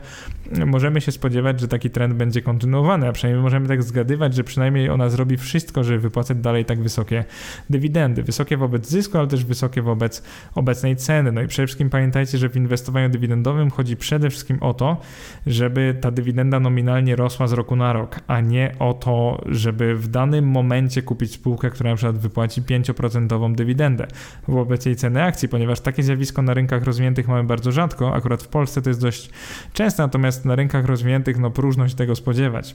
możemy 0.66 1.00
się 1.00 1.12
spodziewać, 1.12 1.60
że 1.60 1.68
taki 1.68 1.90
trend 1.90 2.14
będzie 2.14 2.42
kontynuowany, 2.42 3.08
a 3.08 3.12
przynajmniej 3.12 3.42
możemy 3.42 3.68
tak 3.68 3.82
zgadywać, 3.82 4.34
że 4.34 4.44
przynajmniej 4.44 4.90
ona 4.90 5.08
zrobi 5.08 5.36
wszystko, 5.36 5.84
żeby 5.84 5.98
wypłacać 5.98 6.38
dalej 6.38 6.64
tak 6.64 6.82
wysokie 6.82 7.24
dywidendy. 7.70 8.22
Wysokie 8.22 8.56
wobec 8.56 8.88
zysku, 8.88 9.18
ale 9.18 9.26
też 9.26 9.44
wysokie 9.44 9.82
wobec 9.82 10.22
obecnej 10.54 10.96
ceny. 10.96 11.32
No 11.32 11.42
i 11.42 11.46
przede 11.46 11.66
wszystkim 11.66 11.90
pamiętajcie, 11.90 12.38
że 12.38 12.48
w 12.48 12.56
inwestowaniu 12.56 13.08
dywidendowym 13.08 13.70
chodzi 13.70 13.96
przede 13.96 14.30
wszystkim 14.30 14.58
o 14.62 14.74
to, 14.74 14.96
żeby 15.46 15.96
ta 16.00 16.10
dywidenda 16.10 16.60
nominalnie 16.98 17.16
rosła 17.16 17.46
z 17.46 17.52
roku 17.52 17.76
na 17.76 17.92
rok, 17.92 18.20
a 18.26 18.40
nie 18.40 18.74
o 18.78 18.94
to, 18.94 19.42
żeby 19.46 19.94
w 19.94 20.08
danym 20.08 20.46
momencie 20.48 21.02
kupić 21.02 21.32
spółkę, 21.32 21.70
która 21.70 21.90
na 21.90 21.96
przykład 21.96 22.18
wypłaci 22.18 22.62
5% 22.62 23.54
dywidendę 23.54 24.06
wobec 24.48 24.86
jej 24.86 24.96
ceny 24.96 25.22
akcji, 25.22 25.48
ponieważ 25.48 25.80
takie 25.80 26.02
zjawisko 26.02 26.42
na 26.42 26.54
rynkach 26.54 26.84
rozwiniętych 26.84 27.28
mamy 27.28 27.44
bardzo 27.44 27.72
rzadko, 27.72 28.14
akurat 28.14 28.42
w 28.42 28.48
Polsce 28.48 28.82
to 28.82 28.90
jest 28.90 29.00
dość 29.00 29.30
częste, 29.72 30.02
natomiast 30.02 30.44
na 30.44 30.54
rynkach 30.54 30.86
rozwiniętych 30.86 31.38
no 31.38 31.50
próżno 31.50 31.88
się 31.88 31.96
tego 31.96 32.16
spodziewać. 32.16 32.74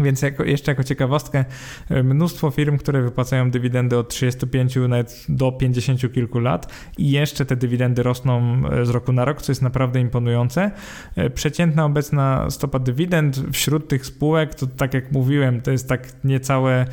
Więc 0.00 0.22
jako, 0.22 0.44
jeszcze 0.44 0.70
jako 0.70 0.84
ciekawostkę, 0.84 1.44
e, 1.90 2.02
mnóstwo 2.02 2.50
firm, 2.50 2.78
które 2.78 3.02
wypłacają 3.02 3.50
dywidendy 3.50 3.98
od 3.98 4.08
35 4.08 4.76
nawet 4.88 5.26
do 5.28 5.52
50 5.52 6.12
kilku 6.12 6.38
lat 6.38 6.72
i 6.98 7.10
jeszcze 7.10 7.44
te 7.44 7.56
dywidendy 7.56 8.02
rosną 8.02 8.62
e, 8.70 8.86
z 8.86 8.90
roku 8.90 9.12
na 9.12 9.24
rok, 9.24 9.42
co 9.42 9.52
jest 9.52 9.62
naprawdę 9.62 10.00
imponujące. 10.00 10.70
E, 11.16 11.30
przeciętna 11.30 11.84
obecna 11.84 12.50
stopa 12.50 12.78
dywidend 12.78 13.42
wśród 13.52 13.88
tych 13.88 14.06
spółek, 14.06 14.54
to 14.54 14.66
tak 14.66 14.94
jak 14.94 15.12
mówiłem, 15.12 15.60
to 15.60 15.70
jest 15.70 15.88
tak 15.88 16.24
niecałe 16.24 16.86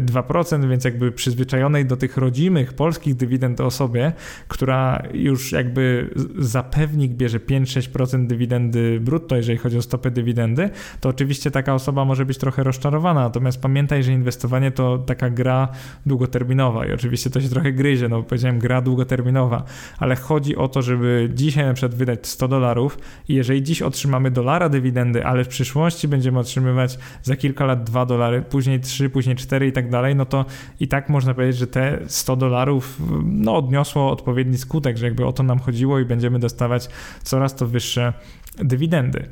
2%, 0.00 0.68
więc 0.68 0.84
jakby 0.84 1.12
przyzwyczajonej 1.12 1.86
do 1.86 1.96
tych 1.96 2.16
rodzimych 2.16 2.72
polskich 2.72 3.14
dywidend 3.14 3.60
osobie, 3.60 4.12
która 4.48 5.02
już 5.14 5.52
jakby 5.52 6.10
zapewnik 6.38 7.12
bierze 7.12 7.38
5-6% 7.38 8.26
dywidendy 8.26 9.00
brutto, 9.00 9.36
jeżeli 9.36 9.58
chodzi 9.58 9.78
o 9.78 9.82
stopę 9.82 10.10
dywidendy, 10.10 10.70
to 11.00 11.08
oczywiście 11.08 11.50
taka 11.50 11.74
osoba 11.74 12.04
może 12.04 12.21
być 12.26 12.38
trochę 12.38 12.62
rozczarowana. 12.62 13.20
Natomiast 13.20 13.62
pamiętaj, 13.62 14.02
że 14.02 14.12
inwestowanie 14.12 14.70
to 14.70 14.98
taka 14.98 15.30
gra 15.30 15.68
długoterminowa 16.06 16.86
i 16.86 16.92
oczywiście 16.92 17.30
to 17.30 17.40
się 17.40 17.48
trochę 17.48 17.72
gryzie, 17.72 18.08
no 18.08 18.22
powiedziałem 18.22 18.58
gra 18.58 18.80
długoterminowa, 18.80 19.64
ale 19.98 20.16
chodzi 20.16 20.56
o 20.56 20.68
to, 20.68 20.82
żeby 20.82 21.30
dzisiaj 21.34 21.64
na 21.64 21.74
przykład 21.74 21.94
wydać 21.94 22.26
100 22.26 22.48
dolarów 22.48 22.98
i 23.28 23.34
jeżeli 23.34 23.62
dziś 23.62 23.82
otrzymamy 23.82 24.30
dolara 24.30 24.68
dywidendy, 24.68 25.26
ale 25.26 25.44
w 25.44 25.48
przyszłości 25.48 26.08
będziemy 26.08 26.38
otrzymywać 26.38 26.98
za 27.22 27.36
kilka 27.36 27.64
lat 27.64 27.84
2 27.84 28.06
dolary, 28.06 28.42
później 28.42 28.80
3, 28.80 29.10
później 29.10 29.36
4 29.36 29.52
4 29.52 29.66
i 29.66 29.72
tak 29.72 29.90
dalej, 29.90 30.16
no 30.16 30.26
to 30.26 30.44
i 30.80 30.88
tak 30.88 31.08
można 31.08 31.34
powiedzieć, 31.34 31.56
że 31.56 31.66
te 31.66 31.98
100 32.06 32.36
dolarów 32.36 33.00
no, 33.24 33.56
odniosło 33.56 34.10
odpowiedni 34.10 34.58
skutek, 34.58 34.96
że 34.96 35.06
jakby 35.06 35.26
o 35.26 35.32
to 35.32 35.42
nam 35.42 35.58
chodziło 35.58 35.98
i 35.98 36.04
będziemy 36.04 36.38
dostawać 36.38 36.88
coraz 37.22 37.54
to 37.54 37.66
wyższe 37.66 38.12
dywidendy. 38.58 39.28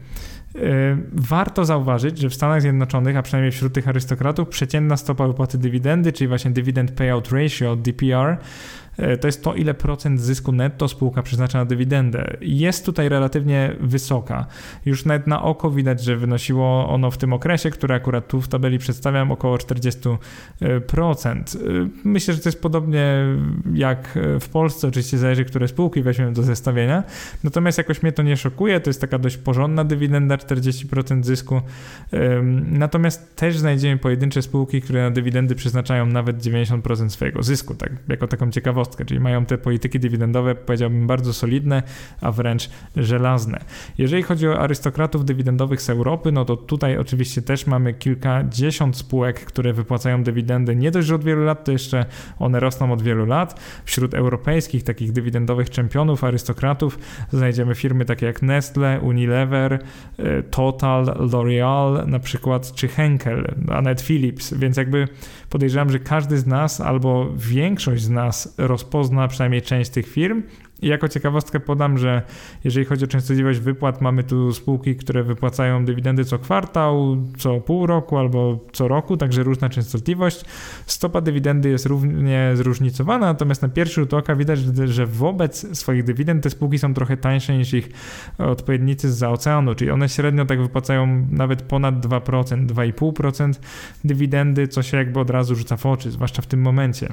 Yy, 0.55 0.63
warto 1.13 1.65
zauważyć, 1.65 2.19
że 2.19 2.29
w 2.29 2.35
Stanach 2.35 2.63
Zjednoczonych, 2.63 3.17
a 3.17 3.23
przynajmniej 3.23 3.53
wśród 3.53 3.73
tych 3.73 3.89
arystokratów, 3.89 4.49
przeciętna 4.49 4.97
stopa 4.97 5.27
wypłaty 5.27 5.59
dywidendy, 5.59 6.13
czyli 6.13 6.29
właśnie 6.29 6.51
dividend 6.51 6.91
payout 6.91 7.33
ratio, 7.33 7.77
DPR, 7.77 8.39
to 9.21 9.29
jest 9.29 9.45
to, 9.45 9.55
ile 9.55 9.75
procent 9.75 10.21
zysku 10.21 10.53
netto 10.53 10.89
spółka 10.89 11.23
przeznacza 11.23 11.59
na 11.59 11.65
dywidendę. 11.65 12.37
Jest 12.41 12.87
tutaj 12.87 13.09
relatywnie 13.09 13.77
wysoka. 13.81 14.47
Już 14.85 15.05
nawet 15.05 15.27
na 15.27 15.43
oko 15.43 15.71
widać, 15.71 16.05
że 16.05 16.17
wynosiło 16.17 16.89
ono 16.89 17.11
w 17.11 17.19
tym 17.19 17.33
okresie, 17.33 17.71
który 17.71 17.95
akurat 17.95 18.29
tu 18.29 18.41
w 18.41 18.49
tabeli 18.49 18.79
przedstawiam, 18.79 19.33
około 19.33 19.57
40%. 19.57 20.17
E, 20.61 21.89
myślę, 22.05 22.35
że 22.35 22.41
to 22.41 22.49
jest 22.49 22.63
podobnie 22.63 23.25
jak 23.75 24.19
w 24.41 24.49
Polsce, 24.49 24.89
oczywiście 24.89 25.19
zależy, 25.19 25.45
które 25.45 25.69
spółki 25.69 26.03
weźmiemy 26.03 26.33
do 26.33 26.43
zestawienia. 26.43 27.05
Natomiast 27.45 27.79
jakoś 27.79 28.03
mnie 28.03 28.13
to 28.13 28.23
nie 28.23 28.37
szokuje, 28.37 28.81
to 28.81 28.91
jest 28.91 29.01
taka 29.01 29.19
dość 29.19 29.37
porządna 29.37 29.85
dywidenda, 29.85 30.37
40% 30.37 31.25
zysku. 31.25 31.61
Natomiast 32.71 33.37
też 33.37 33.59
znajdziemy 33.59 33.99
pojedyncze 33.99 34.43
spółki, 34.43 34.83
które 34.83 35.03
na 35.03 35.11
dywidendy 35.11 35.55
przeznaczają 35.55 36.07
nawet 36.07 36.39
90% 36.39 37.09
swojego 37.09 37.43
zysku, 37.43 37.75
tak 37.75 37.93
jako 38.09 38.27
taką 38.27 38.51
ciekawostkę 38.51 38.90
ciekawostkę, 38.91 39.05
czyli 39.05 39.21
mają 39.21 39.47
te 39.47 39.59
polityki 39.59 40.01
dywidendowe, 40.01 40.55
powiedziałbym, 40.55 41.07
bardzo 41.07 41.33
solidne, 41.33 41.83
a 42.21 42.33
wręcz 42.33 42.71
żelazne. 42.97 43.61
Jeżeli 43.99 44.23
chodzi 44.23 44.49
o 44.49 44.59
arystokratów 44.59 45.25
dywidendowych 45.25 45.83
z 45.83 45.91
Europy, 45.91 46.33
no 46.33 46.45
to 46.45 46.57
tutaj 46.57 46.99
oczywiście 46.99 47.43
też 47.43 47.67
mamy 47.67 47.95
kilkadziesiąt 47.95 48.97
spółek, 48.97 49.41
które 49.45 49.73
wypłacają 49.73 50.23
dywidendy 50.23 50.77
nie 50.77 50.91
dość, 50.91 51.09
że 51.09 51.15
od 51.15 51.25
wielu 51.25 51.45
lat, 51.45 51.65
to 51.65 51.73
jeszcze 51.73 52.07
one 52.39 52.61
rosną 52.61 52.93
od 52.93 53.03
wielu 53.03 53.27
lat. 53.27 53.61
Wśród 53.85 54.15
europejskich 54.15 54.85
takich 54.85 55.13
dywidendowych 55.13 55.71
czempionów, 55.71 56.25
arystokratów 56.25 56.99
znajdziemy 57.33 57.75
firmy 57.75 58.05
takie 58.05 58.27
jak 58.27 58.43
Nestle, 58.43 59.01
Unilever, 59.01 59.73
e, 60.19 60.43
Total, 60.43 61.05
L'Oreal 61.05 62.07
na 62.07 62.19
przykład, 62.19 62.73
czy 62.73 62.89
Henkel, 62.89 63.55
a 63.69 63.83
nawet 63.83 64.03
Philips, 64.03 64.55
więc 64.55 64.77
jakby 64.77 65.09
podejrzewam, 65.51 65.91
że 65.91 65.99
każdy 65.99 66.39
z 66.39 66.47
nas 66.47 66.81
albo 66.81 67.33
większość 67.37 68.03
z 68.03 68.11
nas 68.11 68.55
rozpozna 68.59 69.29
przynajmniej 69.29 69.63
część 69.63 69.91
tych 69.91 70.07
firm. 70.07 70.43
I 70.83 70.89
jako 70.89 71.09
ciekawostkę 71.09 71.61
podam, 71.61 71.99
że 71.99 72.23
jeżeli 72.65 72.87
chodzi 72.87 73.05
o 73.05 73.09
częstotliwość 73.09 73.59
wypłat, 73.59 74.01
mamy 74.01 74.25
tu 74.25 74.53
spółki, 74.53 74.97
które 74.97 75.23
wypłacają 75.23 75.85
dywidendy 75.85 76.25
co 76.25 76.39
kwartał, 76.39 77.17
co 77.39 77.61
pół 77.61 77.87
roku 77.87 78.19
albo 78.19 78.59
co 78.73 78.89
roku, 78.89 79.17
także 79.17 79.43
różna 79.43 79.69
częstotliwość. 79.69 80.45
Stopa 80.87 81.21
dywidendy 81.21 81.69
jest 81.69 81.87
równie 81.87 82.51
zróżnicowana, 82.55 83.27
natomiast 83.27 83.63
na 83.63 83.69
pierwszy 83.69 84.01
rzut 84.01 84.15
oka 84.15 84.37
widać, 84.37 84.59
że 84.85 85.07
wobec 85.07 85.79
swoich 85.79 86.05
dywidend 86.05 86.43
te 86.43 86.51
spółki 86.51 86.79
są 86.79 86.95
trochę 86.95 87.17
tańsze 87.17 87.59
niż 87.59 87.75
ich 87.75 87.89
odpowiednicy 88.39 89.13
z 89.13 89.23
oceanu, 89.23 89.75
czyli 89.75 89.91
one 89.91 90.09
średnio 90.09 90.47
tak 90.47 90.63
wypłacają 90.63 91.27
nawet 91.31 91.63
ponad 91.63 92.07
2%, 92.07 92.67
2,5% 92.67 93.53
dywidendy, 94.05 94.69
co 94.69 94.83
się 94.83 94.97
jakby 94.97 95.21
od 95.21 95.31
razu 95.31 95.55
rzuca 95.55 95.77
w 95.77 95.87
oczy, 95.87 96.11
zwłaszcza 96.11 96.43
w 96.43 96.47
tym 96.47 96.61
momencie. 96.61 97.09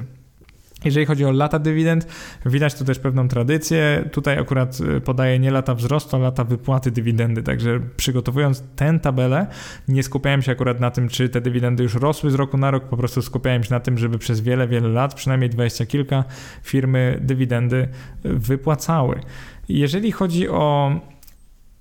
Jeżeli 0.84 1.06
chodzi 1.06 1.24
o 1.24 1.30
lata 1.30 1.58
dywidend, 1.58 2.06
widać 2.46 2.74
tu 2.74 2.84
też 2.84 2.98
pewną 2.98 3.28
tradycję. 3.28 4.08
Tutaj 4.12 4.38
akurat 4.38 4.80
y, 4.80 5.00
podaję 5.00 5.38
nie 5.38 5.50
lata 5.50 5.74
wzrostu, 5.74 6.16
a 6.16 6.18
lata 6.18 6.44
wypłaty 6.44 6.90
dywidendy. 6.90 7.42
Także 7.42 7.80
przygotowując 7.96 8.62
tę 8.76 8.98
tabelę, 8.98 9.46
nie 9.88 10.02
skupiałem 10.02 10.42
się 10.42 10.52
akurat 10.52 10.80
na 10.80 10.90
tym, 10.90 11.08
czy 11.08 11.28
te 11.28 11.40
dywidendy 11.40 11.82
już 11.82 11.94
rosły 11.94 12.30
z 12.30 12.34
roku 12.34 12.58
na 12.58 12.70
rok, 12.70 12.84
po 12.84 12.96
prostu 12.96 13.22
skupiałem 13.22 13.64
się 13.64 13.74
na 13.74 13.80
tym, 13.80 13.98
żeby 13.98 14.18
przez 14.18 14.40
wiele, 14.40 14.68
wiele 14.68 14.88
lat, 14.88 15.14
przynajmniej 15.14 15.50
dwadzieścia 15.50 15.86
kilka, 15.86 16.24
firmy 16.62 17.18
dywidendy 17.20 17.88
wypłacały. 18.24 19.20
Jeżeli 19.68 20.12
chodzi 20.12 20.48
o 20.48 20.92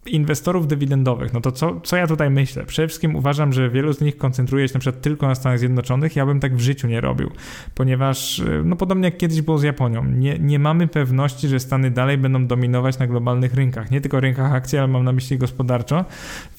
inwestorów 0.07 0.67
dywidendowych, 0.67 1.33
no 1.33 1.41
to 1.41 1.51
co, 1.51 1.81
co 1.81 1.97
ja 1.97 2.07
tutaj 2.07 2.29
myślę? 2.29 2.65
Przede 2.65 2.87
wszystkim 2.87 3.15
uważam, 3.15 3.53
że 3.53 3.69
wielu 3.69 3.93
z 3.93 4.01
nich 4.01 4.17
koncentruje 4.17 4.67
się 4.67 4.73
na 4.73 4.79
przykład 4.79 5.01
tylko 5.01 5.27
na 5.27 5.35
Stanach 5.35 5.59
Zjednoczonych. 5.59 6.15
Ja 6.15 6.25
bym 6.25 6.39
tak 6.39 6.55
w 6.55 6.59
życiu 6.59 6.87
nie 6.87 7.01
robił, 7.01 7.31
ponieważ 7.75 8.39
y, 8.39 8.61
no 8.65 8.75
podobnie 8.75 9.05
jak 9.05 9.17
kiedyś 9.17 9.41
było 9.41 9.57
z 9.57 9.63
Japonią, 9.63 10.05
nie, 10.05 10.39
nie 10.39 10.59
mamy 10.59 10.87
pewności, 10.87 11.47
że 11.47 11.59
Stany 11.59 11.91
dalej 11.91 12.17
będą 12.17 12.47
dominować 12.47 12.99
na 12.99 13.07
globalnych 13.07 13.53
rynkach, 13.53 13.91
nie 13.91 14.01
tylko 14.01 14.19
rynkach 14.19 14.53
akcji, 14.53 14.77
ale 14.77 14.87
mam 14.87 15.03
na 15.03 15.11
myśli 15.11 15.37
gospodarczo, 15.37 16.05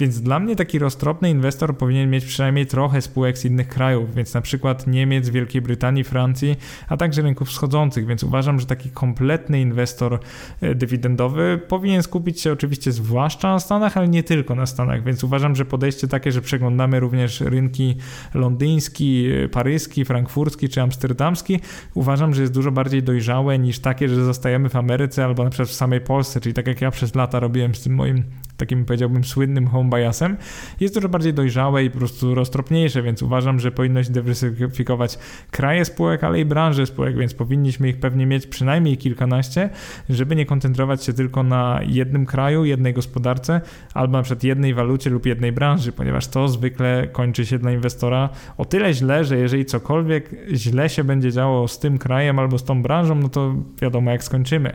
więc 0.00 0.20
dla 0.20 0.40
mnie 0.40 0.56
taki 0.56 0.78
roztropny 0.78 1.30
inwestor 1.30 1.76
powinien 1.76 2.10
mieć 2.10 2.24
przynajmniej 2.24 2.66
trochę 2.66 3.02
spółek 3.02 3.38
z 3.38 3.44
innych 3.44 3.68
krajów, 3.68 4.14
więc 4.14 4.34
na 4.34 4.40
przykład 4.40 4.86
Niemiec, 4.86 5.28
Wielkiej 5.28 5.62
Brytanii, 5.62 6.04
Francji, 6.04 6.56
a 6.88 6.96
także 6.96 7.22
rynków 7.22 7.48
wschodzących, 7.48 8.06
więc 8.06 8.24
uważam, 8.24 8.60
że 8.60 8.66
taki 8.66 8.90
kompletny 8.90 9.60
inwestor 9.60 10.20
y, 10.62 10.74
dywidendowy 10.74 11.60
powinien 11.68 12.02
skupić 12.02 12.40
się 12.40 12.52
oczywiście 12.52 12.92
zwłaszcza 12.92 13.37
zwłaszcza 13.38 13.52
na 13.52 13.60
Stanach, 13.60 13.96
ale 13.96 14.08
nie 14.08 14.22
tylko 14.22 14.54
na 14.54 14.66
Stanach, 14.66 15.02
więc 15.02 15.24
uważam, 15.24 15.56
że 15.56 15.64
podejście 15.64 16.08
takie, 16.08 16.32
że 16.32 16.42
przeglądamy 16.42 17.00
również 17.00 17.40
rynki 17.40 17.96
londyński, 18.34 19.28
paryski, 19.52 20.04
frankfurski 20.04 20.68
czy 20.68 20.82
amsterdamski, 20.82 21.60
uważam, 21.94 22.34
że 22.34 22.40
jest 22.42 22.54
dużo 22.54 22.72
bardziej 22.72 23.02
dojrzałe 23.02 23.58
niż 23.58 23.78
takie, 23.78 24.08
że 24.08 24.24
zostajemy 24.24 24.68
w 24.68 24.76
Ameryce 24.76 25.24
albo 25.24 25.44
na 25.44 25.50
przykład 25.50 25.68
w 25.68 25.72
samej 25.72 26.00
Polsce, 26.00 26.40
czyli 26.40 26.54
tak 26.54 26.66
jak 26.66 26.80
ja 26.80 26.90
przez 26.90 27.14
lata 27.14 27.40
robiłem 27.40 27.74
z 27.74 27.82
tym 27.82 27.94
moim 27.94 28.24
takim 28.58 28.84
powiedziałbym 28.84 29.24
słynnym 29.24 29.66
home 29.66 29.90
biasem, 29.90 30.36
jest 30.80 30.94
dużo 30.94 31.08
bardziej 31.08 31.34
dojrzałe 31.34 31.84
i 31.84 31.90
po 31.90 31.98
prostu 31.98 32.34
roztropniejsze, 32.34 33.02
więc 33.02 33.22
uważam, 33.22 33.60
że 33.60 33.72
powinno 33.72 34.04
się 34.04 34.12
dywersyfikować 34.12 35.18
kraje 35.50 35.84
spółek, 35.84 36.24
ale 36.24 36.40
i 36.40 36.44
branże 36.44 36.86
spółek, 36.86 37.16
więc 37.18 37.34
powinniśmy 37.34 37.88
ich 37.88 38.00
pewnie 38.00 38.26
mieć 38.26 38.46
przynajmniej 38.46 38.96
kilkanaście, 38.96 39.70
żeby 40.08 40.36
nie 40.36 40.46
koncentrować 40.46 41.04
się 41.04 41.12
tylko 41.12 41.42
na 41.42 41.80
jednym 41.86 42.26
kraju, 42.26 42.64
jednej 42.64 42.94
gospodarce, 42.94 43.60
albo 43.94 44.16
na 44.16 44.22
przykład 44.22 44.44
jednej 44.44 44.74
walucie 44.74 45.10
lub 45.10 45.26
jednej 45.26 45.52
branży, 45.52 45.92
ponieważ 45.92 46.26
to 46.26 46.48
zwykle 46.48 47.08
kończy 47.12 47.46
się 47.46 47.58
dla 47.58 47.72
inwestora 47.72 48.28
o 48.56 48.64
tyle 48.64 48.94
źle, 48.94 49.24
że 49.24 49.38
jeżeli 49.38 49.64
cokolwiek 49.64 50.30
źle 50.52 50.88
się 50.88 51.04
będzie 51.04 51.32
działo 51.32 51.68
z 51.68 51.78
tym 51.78 51.98
krajem 51.98 52.38
albo 52.38 52.58
z 52.58 52.64
tą 52.64 52.82
branżą, 52.82 53.14
no 53.14 53.28
to 53.28 53.54
wiadomo 53.82 54.10
jak 54.10 54.24
skończymy. 54.24 54.72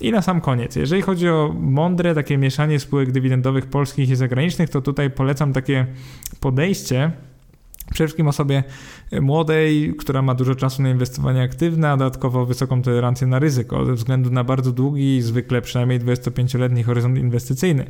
I 0.00 0.12
na 0.12 0.22
sam 0.22 0.40
koniec, 0.40 0.76
jeżeli 0.76 1.02
chodzi 1.02 1.28
o 1.28 1.54
mądre 1.60 2.14
takie 2.14 2.38
mieszanie 2.38 2.80
spółek 2.80 3.12
dywidendowych 3.18 3.66
polskich 3.66 4.10
i 4.10 4.16
zagranicznych, 4.16 4.70
to 4.70 4.80
tutaj 4.80 5.10
polecam 5.10 5.52
takie 5.52 5.86
podejście, 6.40 7.12
Przede 7.90 8.08
wszystkim 8.08 8.28
osobie 8.28 8.64
młodej, 9.20 9.94
która 9.98 10.22
ma 10.22 10.34
dużo 10.34 10.54
czasu 10.54 10.82
na 10.82 10.90
inwestowanie 10.90 11.42
aktywne, 11.42 11.90
a 11.90 11.96
dodatkowo 11.96 12.46
wysoką 12.46 12.82
tolerancję 12.82 13.26
na 13.26 13.38
ryzyko, 13.38 13.84
ze 13.84 13.92
względu 13.92 14.30
na 14.30 14.44
bardzo 14.44 14.72
długi, 14.72 15.22
zwykle 15.22 15.62
przynajmniej 15.62 16.00
25-letni 16.00 16.82
horyzont 16.82 17.18
inwestycyjny. 17.18 17.86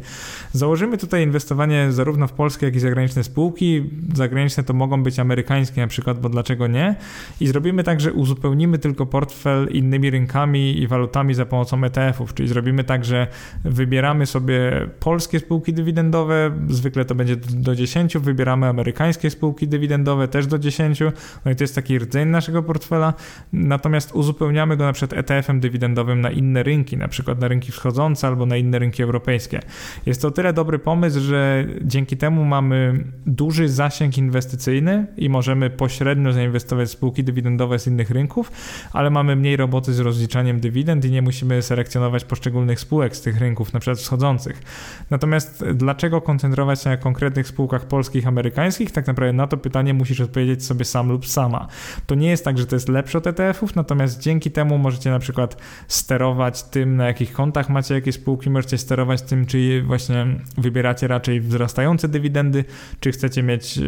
Założymy 0.52 0.98
tutaj 0.98 1.22
inwestowanie 1.22 1.92
zarówno 1.92 2.26
w 2.26 2.32
polskie, 2.32 2.66
jak 2.66 2.76
i 2.76 2.80
zagraniczne 2.80 3.24
spółki. 3.24 3.90
Zagraniczne 4.14 4.64
to 4.64 4.72
mogą 4.72 5.02
być 5.02 5.18
amerykańskie 5.18 5.80
na 5.80 5.86
przykład, 5.86 6.20
bo 6.20 6.28
dlaczego 6.28 6.66
nie? 6.66 6.96
I 7.40 7.46
zrobimy 7.46 7.84
tak, 7.84 8.00
że 8.00 8.12
uzupełnimy 8.12 8.78
tylko 8.78 9.06
portfel 9.06 9.68
innymi 9.68 10.10
rynkami 10.10 10.78
i 10.78 10.86
walutami 10.86 11.34
za 11.34 11.46
pomocą 11.46 11.84
ETF-ów, 11.84 12.34
czyli 12.34 12.48
zrobimy 12.48 12.84
tak, 12.84 13.04
że 13.04 13.26
wybieramy 13.64 14.26
sobie 14.26 14.88
polskie 15.00 15.38
spółki 15.38 15.72
dywidendowe, 15.72 16.50
zwykle 16.68 17.04
to 17.04 17.14
będzie 17.14 17.36
do 17.36 17.74
10, 17.74 18.18
wybieramy 18.18 18.66
amerykańskie 18.66 19.30
spółki 19.30 19.68
dywidendowe 19.68 19.87
też 20.30 20.46
do 20.46 20.58
10, 20.58 21.00
no 21.44 21.50
i 21.50 21.56
to 21.56 21.64
jest 21.64 21.74
taki 21.74 21.98
rdzeń 21.98 22.28
naszego 22.28 22.62
portfela, 22.62 23.14
natomiast 23.52 24.12
uzupełniamy 24.12 24.76
go 24.76 24.84
na 24.84 24.92
przykład 24.92 25.18
ETF-em 25.18 25.60
dywidendowym 25.60 26.20
na 26.20 26.30
inne 26.30 26.62
rynki, 26.62 26.96
na 26.96 27.08
przykład 27.08 27.40
na 27.40 27.48
rynki 27.48 27.72
wschodzące 27.72 28.26
albo 28.26 28.46
na 28.46 28.56
inne 28.56 28.78
rynki 28.78 29.02
europejskie. 29.02 29.60
Jest 30.06 30.22
to 30.22 30.30
tyle 30.30 30.52
dobry 30.52 30.78
pomysł, 30.78 31.20
że 31.20 31.66
dzięki 31.82 32.16
temu 32.16 32.44
mamy 32.44 33.04
duży 33.26 33.68
zasięg 33.68 34.18
inwestycyjny 34.18 35.06
i 35.16 35.28
możemy 35.28 35.70
pośrednio 35.70 36.32
zainwestować 36.32 36.88
w 36.88 36.92
spółki 36.92 37.24
dywidendowe 37.24 37.78
z 37.78 37.86
innych 37.86 38.10
rynków, 38.10 38.52
ale 38.92 39.10
mamy 39.10 39.36
mniej 39.36 39.56
roboty 39.56 39.92
z 39.92 40.00
rozliczaniem 40.00 40.60
dywidend 40.60 41.04
i 41.04 41.10
nie 41.10 41.22
musimy 41.22 41.62
selekcjonować 41.62 42.24
poszczególnych 42.24 42.80
spółek 42.80 43.16
z 43.16 43.20
tych 43.20 43.38
rynków, 43.38 43.72
na 43.72 43.80
przykład 43.80 43.98
wschodzących. 43.98 44.62
Natomiast 45.10 45.64
dlaczego 45.74 46.20
koncentrować 46.20 46.82
się 46.82 46.90
na 46.90 46.96
konkretnych 46.96 47.48
spółkach 47.48 47.86
polskich, 47.86 48.26
amerykańskich? 48.26 48.90
Tak 48.90 49.06
naprawdę 49.06 49.32
na 49.32 49.46
to 49.46 49.56
pytanie 49.56 49.77
musisz 49.94 50.20
odpowiedzieć 50.20 50.64
sobie 50.64 50.84
sam 50.84 51.08
lub 51.08 51.26
sama. 51.26 51.68
To 52.06 52.14
nie 52.14 52.28
jest 52.28 52.44
tak, 52.44 52.58
że 52.58 52.66
to 52.66 52.76
jest 52.76 52.88
lepsze 52.88 53.18
od 53.18 53.26
ETF-ów, 53.26 53.76
natomiast 53.76 54.20
dzięki 54.20 54.50
temu 54.50 54.78
możecie 54.78 55.10
na 55.10 55.18
przykład 55.18 55.56
sterować 55.88 56.62
tym, 56.62 56.96
na 56.96 57.06
jakich 57.06 57.32
kontach 57.32 57.68
macie 57.68 57.94
jakieś 57.94 58.14
spółki, 58.14 58.50
możecie 58.50 58.78
sterować 58.78 59.22
tym, 59.22 59.46
czy 59.46 59.82
właśnie 59.82 60.26
wybieracie 60.58 61.08
raczej 61.08 61.40
wzrastające 61.40 62.08
dywidendy, 62.08 62.64
czy 63.00 63.12
chcecie 63.12 63.42
mieć 63.42 63.78
e, 63.78 63.82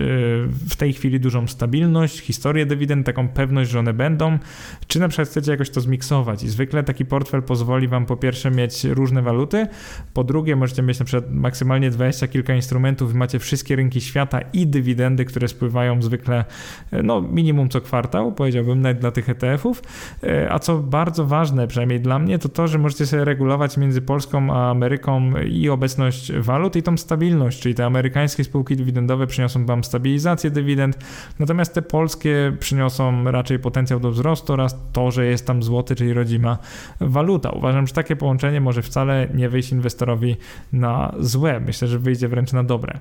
w 0.68 0.76
tej 0.76 0.92
chwili 0.92 1.20
dużą 1.20 1.46
stabilność, 1.46 2.20
historię 2.20 2.66
dywidend, 2.66 3.06
taką 3.06 3.28
pewność, 3.28 3.70
że 3.70 3.78
one 3.78 3.92
będą, 3.92 4.38
czy 4.86 5.00
na 5.00 5.08
przykład 5.08 5.28
chcecie 5.28 5.50
jakoś 5.50 5.70
to 5.70 5.80
zmiksować. 5.80 6.42
I 6.42 6.48
zwykle 6.48 6.82
taki 6.82 7.04
portfel 7.04 7.42
pozwoli 7.42 7.88
Wam 7.88 8.06
po 8.06 8.16
pierwsze 8.16 8.50
mieć 8.50 8.84
różne 8.84 9.22
waluty, 9.22 9.66
po 10.14 10.24
drugie 10.24 10.56
możecie 10.56 10.82
mieć 10.82 10.98
na 10.98 11.04
przykład 11.04 11.32
maksymalnie 11.32 11.90
20 11.90 12.28
kilka 12.28 12.54
instrumentów, 12.54 13.14
macie 13.14 13.38
wszystkie 13.38 13.76
rynki 13.76 14.00
świata 14.00 14.40
i 14.52 14.66
dywidendy, 14.66 15.24
które 15.24 15.48
spływają 15.48 15.79
zwykle 16.00 16.44
e, 16.90 17.02
no 17.02 17.20
minimum 17.20 17.68
co 17.68 17.80
kwartał, 17.80 18.32
powiedziałbym, 18.32 18.80
nawet 18.80 18.98
dla 18.98 19.10
tych 19.10 19.28
ETF-ów. 19.28 19.82
E, 20.22 20.52
a 20.52 20.58
co 20.58 20.78
bardzo 20.78 21.26
ważne, 21.26 21.66
przynajmniej 21.66 22.00
dla 22.00 22.18
mnie, 22.18 22.38
to 22.38 22.48
to, 22.48 22.68
że 22.68 22.78
możecie 22.78 23.06
sobie 23.06 23.24
regulować 23.24 23.76
między 23.76 24.02
Polską 24.02 24.52
a 24.52 24.70
Ameryką 24.70 25.32
i 25.40 25.68
obecność 25.68 26.32
walut 26.32 26.76
i 26.76 26.82
tą 26.82 26.96
stabilność, 26.96 27.60
czyli 27.60 27.74
te 27.74 27.86
amerykańskie 27.86 28.44
spółki 28.44 28.76
dywidendowe 28.76 29.26
przyniosą 29.26 29.66
Wam 29.66 29.84
stabilizację 29.84 30.50
dywidend, 30.50 30.98
natomiast 31.38 31.74
te 31.74 31.82
polskie 31.82 32.52
przyniosą 32.60 33.24
raczej 33.24 33.58
potencjał 33.58 34.00
do 34.00 34.10
wzrostu 34.10 34.52
oraz 34.52 34.76
to, 34.92 35.10
że 35.10 35.26
jest 35.26 35.46
tam 35.46 35.62
złoty, 35.62 35.94
czyli 35.94 36.12
rodzima 36.12 36.58
waluta. 37.00 37.50
Uważam, 37.50 37.86
że 37.86 37.92
takie 37.92 38.16
połączenie 38.16 38.60
może 38.60 38.82
wcale 38.82 39.28
nie 39.34 39.48
wyjść 39.48 39.72
inwestorowi 39.72 40.36
na 40.72 41.14
złe. 41.18 41.60
Myślę, 41.60 41.88
że 41.88 41.98
wyjdzie 41.98 42.28
wręcz 42.28 42.52
na 42.52 42.64
dobre. 42.64 42.98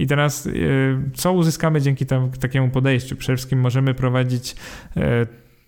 I 0.00 0.06
teraz 0.06 0.46
y, 0.46 0.96
co 1.14 1.32
uzyskamy 1.32 1.80
dzięki 1.80 2.06
tam, 2.06 2.30
takiemu 2.30 2.68
podejściu? 2.68 3.16
Przede 3.16 3.36
wszystkim 3.36 3.60
możemy 3.60 3.94
prowadzić 3.94 4.56
y, 4.96 5.00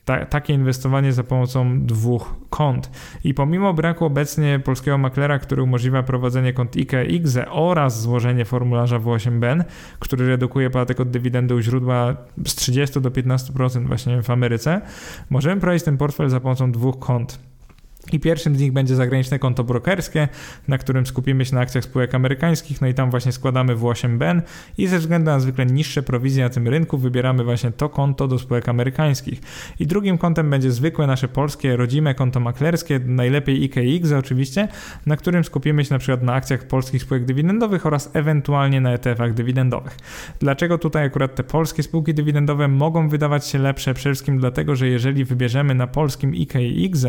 ta, 0.05 0.25
takie 0.27 0.55
inwestowanie 0.55 1.13
za 1.13 1.25
pomocą 1.25 1.87
dwóch 1.87 2.35
kont. 2.51 2.91
I 3.25 3.35
pomimo 3.35 3.75
braku 3.75 4.05
obecnie 4.05 4.61
polskiego 4.65 4.99
maklera, 4.99 5.39
który 5.39 5.63
umożliwia 5.63 6.03
prowadzenie 6.03 6.53
kont 6.53 6.77
IGZE 6.77 7.51
oraz 7.51 8.01
złożenie 8.01 8.45
formularza 8.45 8.99
W8BN, 8.99 9.65
który 9.99 10.29
redukuje 10.29 10.71
podatek 10.71 11.01
od 11.01 11.11
dywidendy 11.11 11.55
u 11.55 11.61
źródła 11.61 12.17
z 12.47 12.55
30 12.55 13.01
do 13.01 13.11
15% 13.11 13.87
właśnie 13.87 14.23
w 14.23 14.31
Ameryce, 14.31 14.81
możemy 15.31 15.61
prowadzić 15.61 15.85
ten 15.85 15.97
portfel 15.97 16.29
za 16.29 16.41
pomocą 16.41 16.73
dwóch 16.73 16.99
kont. 16.99 17.52
I 18.13 18.21
pierwszym 18.21 18.57
z 18.57 18.61
nich 18.61 18.73
będzie 18.73 18.95
zagraniczne 18.97 19.39
konto 19.39 19.65
brokerskie, 19.65 20.29
na 20.69 20.79
którym 20.79 21.07
skupimy 21.07 21.45
się 21.45 21.55
na 21.55 21.61
akcjach 21.61 21.85
spółek 21.85 22.15
amerykańskich, 22.15 22.81
no 22.81 22.87
i 22.87 22.95
tam 22.95 23.11
właśnie 23.11 23.33
składamy 23.33 23.77
W8BN 23.77 24.43
i 24.79 24.87
ze 24.87 24.99
względu 24.99 25.31
na 25.31 25.41
zwykle 25.41 25.67
niższe 25.67 26.03
prowizje 26.03 26.45
na 26.45 26.51
tym 26.51 26.69
rynku 26.69 26.99
wybieramy 26.99 27.45
właśnie 27.45 27.71
to 27.71 27.89
konto 27.89 28.29
do 28.29 28.39
spółek 28.39 28.69
amerykańskich. 28.69 29.41
I 29.81 29.87
drugim 29.87 30.19
kontem 30.19 30.51
będzie 30.51 30.71
zwykłe 30.71 31.07
nasze 31.07 31.29
polskie, 31.29 31.77
rodzime 31.77 32.15
konto 32.15 32.41
maklerskie, 32.41 33.01
najlepiej 33.07 33.65
IKX 33.65 34.13
oczywiście, 34.13 34.69
na 35.07 35.17
którym 35.17 35.45
skupimy 35.45 35.85
się 35.85 35.95
na 35.95 35.99
przykład 35.99 36.23
na 36.23 36.33
akcjach 36.33 36.67
polskich 36.67 37.03
spółek 37.03 37.25
dywidendowych 37.25 37.87
oraz 37.87 38.11
ewentualnie 38.13 38.81
na 38.81 38.91
ETF-ach 38.93 39.35
dywidendowych. 39.35 39.97
Dlaczego 40.41 40.79
tutaj 40.79 41.05
akurat 41.05 41.35
te 41.35 41.45
polskie 41.45 41.83
spółki 41.83 42.15
dywidendowe 42.15 42.69
mogą 42.69 43.09
wydawać 43.09 43.47
się 43.47 43.59
lepsze? 43.59 43.95
Przede 43.95 44.15
wszystkim 44.15 44.39
dlatego, 44.39 44.77
że 44.77 44.89
jeżeli 44.89 45.25
wybierzemy 45.25 45.75
na 45.75 45.87
polskim 45.87 46.35
IKX 46.35 47.07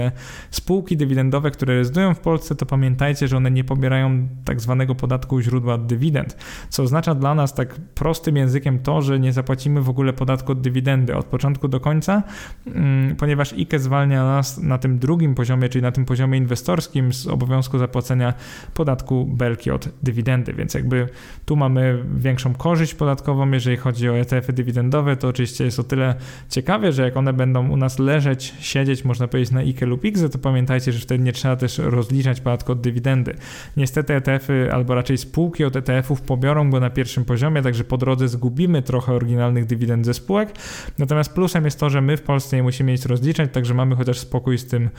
spółki 0.51 0.82
spółki 0.83 0.97
dywidendowe, 0.97 1.51
które 1.51 1.75
rezydują 1.75 2.13
w 2.13 2.19
Polsce, 2.19 2.55
to 2.55 2.65
pamiętajcie, 2.65 3.27
że 3.27 3.37
one 3.37 3.51
nie 3.51 3.63
pobierają 3.63 4.27
tak 4.45 4.61
zwanego 4.61 4.95
podatku 4.95 5.41
źródła 5.41 5.77
dywidend, 5.77 6.37
co 6.69 6.83
oznacza 6.83 7.15
dla 7.15 7.35
nas 7.35 7.53
tak 7.53 7.75
prostym 7.75 8.37
językiem 8.37 8.79
to, 8.79 9.01
że 9.01 9.19
nie 9.19 9.33
zapłacimy 9.33 9.81
w 9.81 9.89
ogóle 9.89 10.13
podatku 10.13 10.51
od 10.51 10.61
dywidendy 10.61 11.15
od 11.15 11.25
początku 11.25 11.67
do 11.67 11.79
końca, 11.79 12.23
mm, 12.67 13.15
ponieważ 13.15 13.53
IKE 13.53 13.79
zwalnia 13.79 14.23
nas 14.23 14.57
na 14.57 14.77
tym 14.77 14.99
drugim 14.99 15.35
poziomie, 15.35 15.69
czyli 15.69 15.81
na 15.81 15.91
tym 15.91 16.05
poziomie 16.05 16.37
inwestorskim 16.37 17.13
z 17.13 17.27
obowiązku 17.27 17.77
zapłacenia 17.77 18.33
podatku 18.73 19.25
belki 19.25 19.71
od 19.71 19.89
dywidendy, 20.03 20.53
więc 20.53 20.73
jakby 20.73 21.07
tu 21.45 21.55
mamy 21.55 22.03
większą 22.15 22.53
korzyść 22.53 22.93
podatkową, 22.93 23.51
jeżeli 23.51 23.77
chodzi 23.77 24.09
o 24.09 24.17
ETF-y 24.17 24.53
dywidendowe, 24.53 25.15
to 25.15 25.27
oczywiście 25.27 25.65
jest 25.65 25.79
o 25.79 25.83
tyle 25.83 26.15
ciekawe, 26.49 26.91
że 26.91 27.03
jak 27.03 27.17
one 27.17 27.33
będą 27.33 27.69
u 27.69 27.77
nas 27.77 27.99
leżeć, 27.99 28.53
siedzieć, 28.59 29.05
można 29.05 29.27
powiedzieć 29.27 29.51
na 29.51 29.59
IKE 29.59 29.85
lub 29.85 30.05
IKZE, 30.05 30.29
to 30.29 30.37
pamiętajcie, 30.37 30.72
pamiętajcie, 30.73 30.91
że 30.91 30.99
wtedy 30.99 31.23
nie 31.23 31.33
trzeba 31.33 31.55
też 31.55 31.77
rozliczać 31.77 32.41
podatku 32.41 32.71
od 32.71 32.81
dywidendy. 32.81 33.35
Niestety 33.77 34.13
ETF-y, 34.13 34.73
albo 34.73 34.95
raczej 34.95 35.17
spółki 35.17 35.65
od 35.65 35.75
ETF-ów 35.75 36.21
pobiorą 36.21 36.69
go 36.69 36.79
na 36.79 36.89
pierwszym 36.89 37.25
poziomie, 37.25 37.61
także 37.61 37.83
po 37.83 37.97
drodze 37.97 38.27
zgubimy 38.27 38.81
trochę 38.81 39.13
oryginalnych 39.13 39.65
dywidend 39.65 40.05
ze 40.05 40.13
spółek. 40.13 40.49
Natomiast 40.97 41.33
plusem 41.33 41.65
jest 41.65 41.79
to, 41.79 41.89
że 41.89 42.01
my 42.01 42.17
w 42.17 42.21
Polsce 42.21 42.55
nie 42.55 42.63
musimy 42.63 42.91
nic 42.91 43.05
rozliczać, 43.05 43.49
także 43.53 43.73
mamy 43.73 43.95
chociaż 43.95 44.19
spokój 44.19 44.57
z 44.57 44.67
tym 44.67 44.89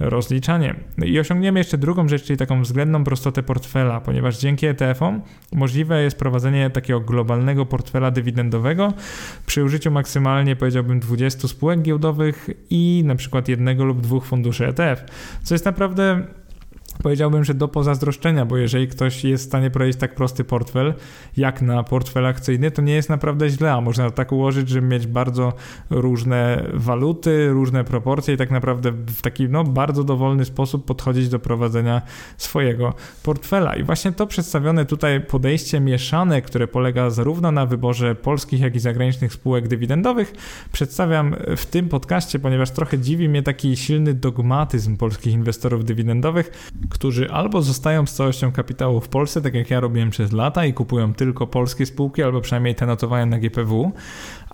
rozliczaniem. 0.00 0.76
I 1.04 1.18
osiągniemy 1.20 1.60
jeszcze 1.60 1.78
drugą 1.78 2.08
rzecz, 2.08 2.22
czyli 2.24 2.36
taką 2.36 2.62
względną 2.62 3.04
prostotę 3.04 3.42
portfela, 3.42 4.00
ponieważ 4.00 4.38
dzięki 4.38 4.66
ETF-om 4.66 5.20
możliwe 5.52 6.02
jest 6.02 6.18
prowadzenie 6.18 6.70
takiego 6.70 7.00
globalnego 7.00 7.66
portfela 7.66 8.10
dywidendowego 8.10 8.92
przy 9.46 9.64
użyciu 9.64 9.90
maksymalnie 9.90 10.56
powiedziałbym 10.56 11.00
20 11.00 11.48
spółek 11.48 11.82
giełdowych 11.82 12.50
i 12.70 13.02
na 13.06 13.14
przykład 13.14 13.48
jednego 13.48 13.84
lub 13.84 14.00
dwóch 14.00 14.26
funduszy 14.26 14.66
ETF 14.66 15.04
co 15.42 15.54
jest 15.54 15.64
naprawdę 15.64 16.22
powiedziałbym, 17.02 17.44
że 17.44 17.54
do 17.54 17.68
pozazdroszczenia, 17.68 18.46
bo 18.46 18.56
jeżeli 18.56 18.88
ktoś 18.88 19.24
jest 19.24 19.44
w 19.44 19.46
stanie 19.46 19.70
prowadzić 19.70 19.96
tak 19.96 20.14
prosty 20.14 20.44
portfel, 20.44 20.94
jak 21.36 21.62
na 21.62 21.82
portfel 21.82 22.26
akcyjny, 22.26 22.70
to 22.70 22.82
nie 22.82 22.94
jest 22.94 23.08
naprawdę 23.08 23.50
źle, 23.50 23.72
a 23.72 23.80
można 23.80 24.10
tak 24.10 24.32
ułożyć, 24.32 24.68
żeby 24.68 24.86
mieć 24.86 25.06
bardzo 25.06 25.52
różne 25.90 26.64
waluty, 26.74 27.48
różne 27.48 27.84
proporcje 27.84 28.34
i 28.34 28.36
tak 28.36 28.50
naprawdę 28.50 28.92
w 28.92 29.22
taki 29.22 29.48
no, 29.48 29.64
bardzo 29.64 30.04
dowolny 30.04 30.44
sposób 30.44 30.84
podchodzić 30.86 31.28
do 31.28 31.38
prowadzenia 31.38 32.02
swojego 32.36 32.94
portfela. 33.22 33.76
I 33.76 33.82
właśnie 33.82 34.12
to 34.12 34.26
przedstawione 34.26 34.86
tutaj 34.86 35.20
podejście 35.20 35.80
mieszane, 35.80 36.42
które 36.42 36.68
polega 36.68 37.10
zarówno 37.10 37.52
na 37.52 37.66
wyborze 37.66 38.14
polskich, 38.14 38.60
jak 38.60 38.76
i 38.76 38.80
zagranicznych 38.80 39.32
spółek 39.32 39.68
dywidendowych, 39.68 40.32
przedstawiam 40.72 41.36
w 41.56 41.66
tym 41.66 41.88
podcaście, 41.88 42.38
ponieważ 42.38 42.70
trochę 42.70 42.98
dziwi 42.98 43.28
mnie 43.28 43.42
taki 43.42 43.76
silny 43.76 44.14
dogmatyzm 44.14 44.96
polskich 44.96 45.32
inwestorów 45.32 45.84
dywidendowych, 45.84 46.72
którzy 46.90 47.30
albo 47.30 47.62
zostają 47.62 48.06
z 48.06 48.12
całością 48.12 48.52
kapitału 48.52 49.00
w 49.00 49.08
Polsce, 49.08 49.42
tak 49.42 49.54
jak 49.54 49.70
ja 49.70 49.80
robiłem 49.80 50.10
przez 50.10 50.32
lata 50.32 50.66
i 50.66 50.72
kupują 50.72 51.14
tylko 51.14 51.46
polskie 51.46 51.86
spółki, 51.86 52.22
albo 52.22 52.40
przynajmniej 52.40 52.74
te 52.74 52.86
notowane 52.86 53.26
na 53.26 53.38
GPW, 53.38 53.92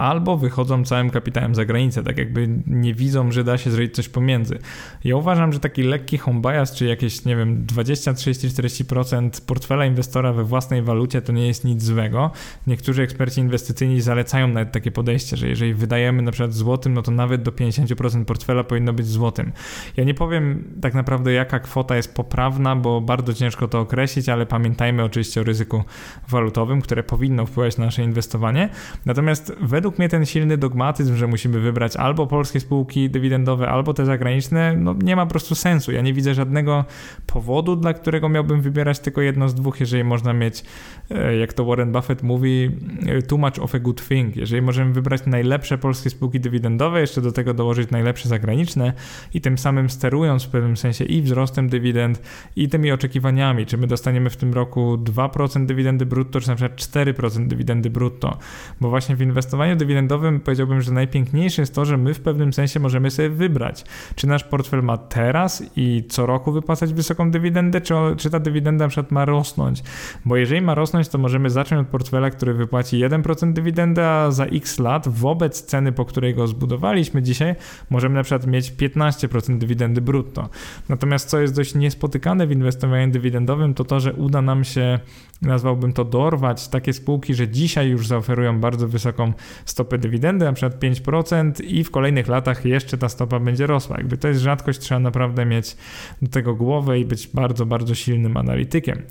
albo 0.01 0.37
wychodzą 0.37 0.85
całym 0.85 1.11
kapitałem 1.11 1.55
za 1.55 1.65
granicę, 1.65 2.03
tak 2.03 2.19
jakby 2.19 2.49
nie 2.67 2.95
widzą, 2.95 3.33
że 3.33 3.45
da 3.45 3.59
się 3.59 3.71
zrobić 3.71 3.95
coś 3.95 4.09
pomiędzy. 4.09 4.59
Ja 5.05 5.17
uważam, 5.17 5.53
że 5.53 5.61
taki 5.61 5.83
lekki 5.83 6.19
home 6.19 6.41
bias, 6.41 6.75
czy 6.75 6.87
jakieś, 6.87 7.25
nie 7.25 7.37
wiem, 7.37 7.67
20, 7.67 8.15
30, 8.15 8.49
40% 8.49 9.47
portfela 9.47 9.87
inwestora 9.87 10.33
we 10.33 10.45
własnej 10.45 10.83
walucie 10.83 11.23
to 11.23 11.33
nie 11.33 11.47
jest 11.47 11.65
nic 11.65 11.83
złego. 11.83 12.31
Niektórzy 12.67 13.03
eksperci 13.03 13.41
inwestycyjni 13.41 14.01
zalecają 14.01 14.49
nawet 14.49 14.73
takie 14.73 14.91
podejście, 14.91 15.37
że 15.37 15.49
jeżeli 15.49 15.75
wydajemy 15.75 16.23
na 16.23 16.33
przykład 16.33 16.55
złotym, 16.55 16.95
no 16.95 17.03
to 17.03 17.11
nawet 17.11 17.43
do 17.43 17.51
50% 17.51 18.25
portfela 18.25 18.65
powinno 18.65 18.93
być 18.93 19.07
złotym. 19.07 19.53
Ja 19.97 20.05
nie 20.05 20.15
powiem 20.15 20.65
tak 20.81 20.95
naprawdę 20.95 21.33
jaka 21.33 21.61
kwota 21.61 21.97
jest 21.97 22.15
poprawna, 22.15 22.77
bo 22.77 23.01
bardzo 23.01 23.35
ciężko 23.35 23.69
to 23.69 23.81
określić, 23.81 24.29
ale 24.29 24.47
pamiętajmy 24.47 25.05
oczywiście 25.05 25.41
o 25.41 25.45
ryzyku 25.45 25.85
walutowym, 26.29 26.83
które 26.83 27.03
powinno 27.03 27.47
wpływać 27.47 27.79
na 27.79 27.85
nasze 27.85 28.03
inwestowanie. 28.03 28.69
Natomiast 29.07 29.53
według 29.61 29.90
mnie 29.99 30.09
ten 30.09 30.27
silny 30.27 30.59
dogmatyzm, 30.59 31.17
że 31.17 31.27
musimy 31.27 31.61
wybrać 31.61 31.97
albo 31.97 32.27
polskie 32.27 32.61
spółki 32.61 33.11
dywidendowe, 33.11 33.69
albo 33.69 33.95
te 33.95 34.05
zagraniczne, 34.05 34.77
no 34.77 34.95
nie 35.03 35.17
ma 35.17 35.27
po 35.27 35.31
prostu 35.31 35.55
sensu. 35.55 35.93
Ja 35.93 36.01
nie 36.01 36.13
widzę 36.13 36.35
żadnego 36.35 36.85
powodu, 37.27 37.77
dla 37.77 37.95
którego 37.95 38.29
miałbym 38.29 38.61
wybierać 38.61 38.99
tylko 38.99 39.21
jedno 39.21 39.49
z 39.49 39.55
dwóch, 39.55 39.81
jeżeli 39.81 40.05
można 40.05 40.33
mieć, 40.33 40.65
e, 41.11 41.37
jak 41.37 41.53
to 41.53 41.65
Warren 41.65 41.93
Buffett 41.93 42.23
mówi, 42.23 42.71
e, 43.07 43.23
too 43.23 43.39
much 43.39 43.59
of 43.59 43.75
a 43.75 43.79
good 43.79 44.09
thing. 44.09 44.37
Jeżeli 44.37 44.63
możemy 44.63 44.93
wybrać 44.93 45.27
najlepsze 45.27 45.79
polskie 45.79 46.11
spółki 46.11 46.41
dywidendowe, 46.41 47.01
jeszcze 47.01 47.21
do 47.21 47.33
tego 47.33 47.55
dołożyć 47.55 47.91
najlepsze 47.91 48.29
zagraniczne 48.29 48.93
i 49.35 49.41
tym 49.41 49.59
samym 49.59 49.91
sterując 49.91 50.45
w 50.45 50.49
pewnym 50.49 50.77
sensie 50.77 51.05
i 51.05 51.23
wzrostem 51.23 51.69
dywidend, 51.69 52.23
i 52.57 52.69
tymi 52.69 52.93
oczekiwaniami, 52.93 53.67
czy 53.67 53.77
my 53.79 53.87
dostaniemy 53.87 54.31
w 54.31 54.37
tym 54.37 54.55
roku 54.55 54.97
2% 54.97 55.67
dywidendy 55.67 56.07
brutto, 56.07 56.41
czy 56.41 56.49
na 56.49 56.55
przykład 56.55 56.81
4% 56.81 57.47
dywidendy 57.47 57.91
brutto. 57.91 58.39
Bo 58.81 58.91
właśnie 58.91 59.17
w 59.17 59.23
inwestowaniu 59.23 59.77
dywidendowym 59.81 60.41
powiedziałbym, 60.41 60.81
że 60.81 60.93
najpiękniejsze 60.93 61.63
jest 61.63 61.75
to, 61.75 61.85
że 61.85 61.97
my 61.97 62.15
w 62.15 62.21
pewnym 62.21 62.53
sensie 62.53 62.81
możemy 62.81 63.11
sobie 63.11 63.31
wybrać, 63.31 63.85
czy 64.15 64.27
nasz 64.27 64.45
portfel 64.45 64.83
ma 64.83 64.97
teraz 64.97 65.63
i 65.77 66.05
co 66.09 66.27
roku 66.27 66.53
wypłacać 66.53 66.95
wysoką 66.95 67.31
dywidendę, 67.31 67.81
czy, 67.81 67.95
czy 68.17 68.31
ta 68.31 68.41
dywidenda 68.41 68.85
na 68.85 68.89
przykład 68.89 69.11
ma 69.11 69.25
rosnąć. 69.25 69.83
Bo 70.25 70.37
jeżeli 70.37 70.61
ma 70.61 70.75
rosnąć, 70.75 71.09
to 71.09 71.19
możemy 71.19 71.51
zacząć 71.51 71.81
od 71.81 71.89
portfela, 71.89 72.31
który 72.31 72.55
wypłaci 72.55 73.05
1% 73.05 73.53
dywidendy, 73.53 74.05
a 74.05 74.31
za 74.31 74.45
x 74.45 74.79
lat 74.79 75.09
wobec 75.09 75.63
ceny, 75.63 75.93
po 75.93 76.05
której 76.05 76.35
go 76.35 76.47
zbudowaliśmy 76.47 77.23
dzisiaj, 77.23 77.55
możemy 77.91 78.15
na 78.15 78.23
przykład 78.23 78.47
mieć 78.47 78.73
15% 78.73 79.59
dywidendy 79.59 80.01
brutto. 80.01 80.49
Natomiast 80.89 81.29
co 81.29 81.41
jest 81.41 81.57
dość 81.57 81.75
niespotykane 81.75 82.47
w 82.47 82.53
inwestowaniu 82.53 83.13
dywidendowym, 83.13 83.75
to 83.75 83.85
to, 83.85 84.01
że 84.01 84.13
uda 84.13 84.43
nam 84.43 84.65
się, 84.65 84.99
nazwałbym 85.43 85.93
to 85.93 86.05
dorwać, 86.05 86.69
takie 86.69 86.93
spółki, 86.93 87.35
że 87.35 87.49
dzisiaj 87.49 87.89
już 87.89 88.07
zaoferują 88.07 88.61
bardzo 88.61 88.89
wysoką 88.89 89.33
stopę 89.65 89.99
dywidendy, 89.99 90.45
na 90.45 90.53
przykład 90.53 90.83
5% 90.83 91.65
i 91.65 91.85
w 91.85 91.91
kolejnych 91.91 92.29
latach 92.29 92.65
jeszcze 92.65 92.99
ta 92.99 93.09
stopa 93.09 93.41
będzie 93.41 93.67
rosła. 93.67 93.97
Jakby 93.97 94.19
to 94.19 94.29
jest 94.29 94.41
rzadkość, 94.41 94.79
trzeba 94.79 94.99
naprawdę 94.99 95.47
mieć 95.47 95.77
do 96.23 96.29
tego 96.29 96.55
głowę 96.55 96.99
i 96.99 97.05
być 97.05 97.29
bardzo, 97.29 97.67
bardzo 97.67 97.95
silnym 97.95 98.37
analitykiem. 98.37 99.03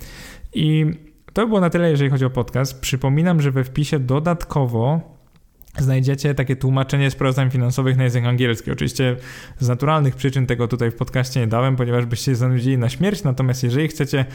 I 0.54 0.86
to 1.34 1.48
było 1.48 1.60
na 1.60 1.70
tyle, 1.70 1.92
jeżeli 1.92 2.10
chodzi 2.10 2.26
o 2.26 2.30
podcast. 2.30 2.82
Przypominam, 2.82 3.42
że 3.42 3.52
we 3.52 3.64
wpisie 3.64 4.00
dodatkowo 4.00 5.19
znajdziecie 5.78 6.36
takie 6.36 6.56
tłumaczenie 6.56 7.12
sprawozdań 7.12 7.52
finansowych 7.52 7.98
na 7.98 8.04
język 8.04 8.26
angielski. 8.26 8.72
Oczywiście 8.72 9.16
z 9.60 9.68
naturalnych 9.68 10.16
przyczyn 10.16 10.46
tego 10.46 10.68
tutaj 10.68 10.92
w 10.92 10.96
podcaście 10.96 11.40
nie 11.40 11.48
dałem, 11.48 11.76
ponieważ 11.76 12.06
byście 12.06 12.26
się 12.26 12.36
zanudzili 12.36 12.78
na 12.78 12.90
śmierć, 12.90 13.24
natomiast 13.24 13.64
jeżeli 13.64 13.88
chcecie 13.88 14.26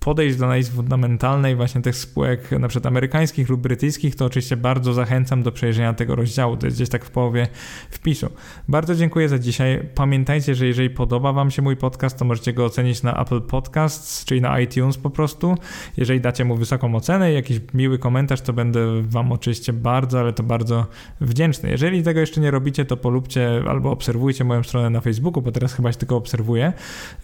podejść 0.00 0.36
do 0.36 0.44
analizy 0.44 0.72
fundamentalnej 0.72 1.56
właśnie 1.56 1.82
tych 1.82 1.96
spółek 1.96 2.50
na 2.50 2.68
przykład 2.68 2.86
amerykańskich 2.86 3.48
lub 3.48 3.60
brytyjskich, 3.60 4.16
to 4.16 4.24
oczywiście 4.24 4.56
bardzo 4.56 4.92
zachęcam 4.92 5.42
do 5.42 5.52
przejrzenia 5.52 5.94
tego 5.94 6.16
rozdziału. 6.16 6.56
To 6.56 6.66
jest 6.66 6.76
gdzieś 6.76 6.88
tak 6.88 7.04
w 7.04 7.10
połowie 7.10 7.46
wpisu. 7.90 8.30
Bardzo 8.68 8.94
dziękuję 8.94 9.28
za 9.28 9.38
dzisiaj. 9.38 9.88
Pamiętajcie, 9.94 10.54
że 10.54 10.66
jeżeli 10.66 10.90
podoba 10.90 11.32
Wam 11.32 11.50
się 11.50 11.62
mój 11.62 11.76
podcast, 11.76 12.18
to 12.18 12.24
możecie 12.24 12.52
go 12.52 12.64
ocenić 12.64 13.02
na 13.02 13.22
Apple 13.22 13.40
Podcasts, 13.40 14.24
czyli 14.24 14.40
na 14.40 14.60
iTunes 14.60 14.96
po 14.96 15.10
prostu. 15.10 15.54
Jeżeli 15.96 16.20
dacie 16.20 16.44
mu 16.44 16.56
wysoką 16.56 16.94
ocenę 16.94 17.32
i 17.32 17.34
jakiś 17.34 17.60
miły 17.74 17.98
komentarz, 17.98 18.40
to 18.40 18.52
będę 18.52 19.02
Wam 19.02 19.32
oczywiście 19.32 19.72
bardzo, 19.72 20.20
ale 20.20 20.32
to 20.32 20.42
bardzo 20.42 20.83
wdzięczny. 21.20 21.70
Jeżeli 21.70 22.02
tego 22.02 22.20
jeszcze 22.20 22.40
nie 22.40 22.50
robicie, 22.50 22.84
to 22.84 22.96
polubcie 22.96 23.62
albo 23.68 23.90
obserwujcie 23.90 24.44
moją 24.44 24.62
stronę 24.62 24.90
na 24.90 25.00
Facebooku, 25.00 25.42
bo 25.42 25.52
teraz 25.52 25.74
chyba 25.74 25.92
się 25.92 25.98
tylko 25.98 26.16
obserwuję. 26.16 26.72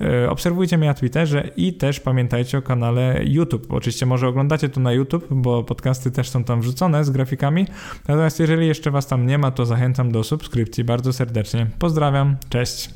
E, 0.00 0.30
obserwujcie 0.30 0.78
mnie 0.78 0.86
na 0.86 0.94
Twitterze 0.94 1.50
i 1.56 1.72
też 1.72 2.00
pamiętajcie 2.00 2.58
o 2.58 2.62
kanale 2.62 3.20
YouTube. 3.24 3.66
Oczywiście 3.72 4.06
może 4.06 4.28
oglądacie 4.28 4.68
to 4.68 4.80
na 4.80 4.92
YouTube, 4.92 5.26
bo 5.30 5.64
podcasty 5.64 6.10
też 6.10 6.28
są 6.28 6.44
tam 6.44 6.60
wrzucone 6.60 7.04
z 7.04 7.10
grafikami. 7.10 7.66
Natomiast 8.08 8.40
jeżeli 8.40 8.66
jeszcze 8.66 8.90
Was 8.90 9.06
tam 9.06 9.26
nie 9.26 9.38
ma, 9.38 9.50
to 9.50 9.66
zachęcam 9.66 10.12
do 10.12 10.24
subskrypcji 10.24 10.84
bardzo 10.84 11.12
serdecznie. 11.12 11.66
Pozdrawiam, 11.78 12.36
cześć. 12.48 12.90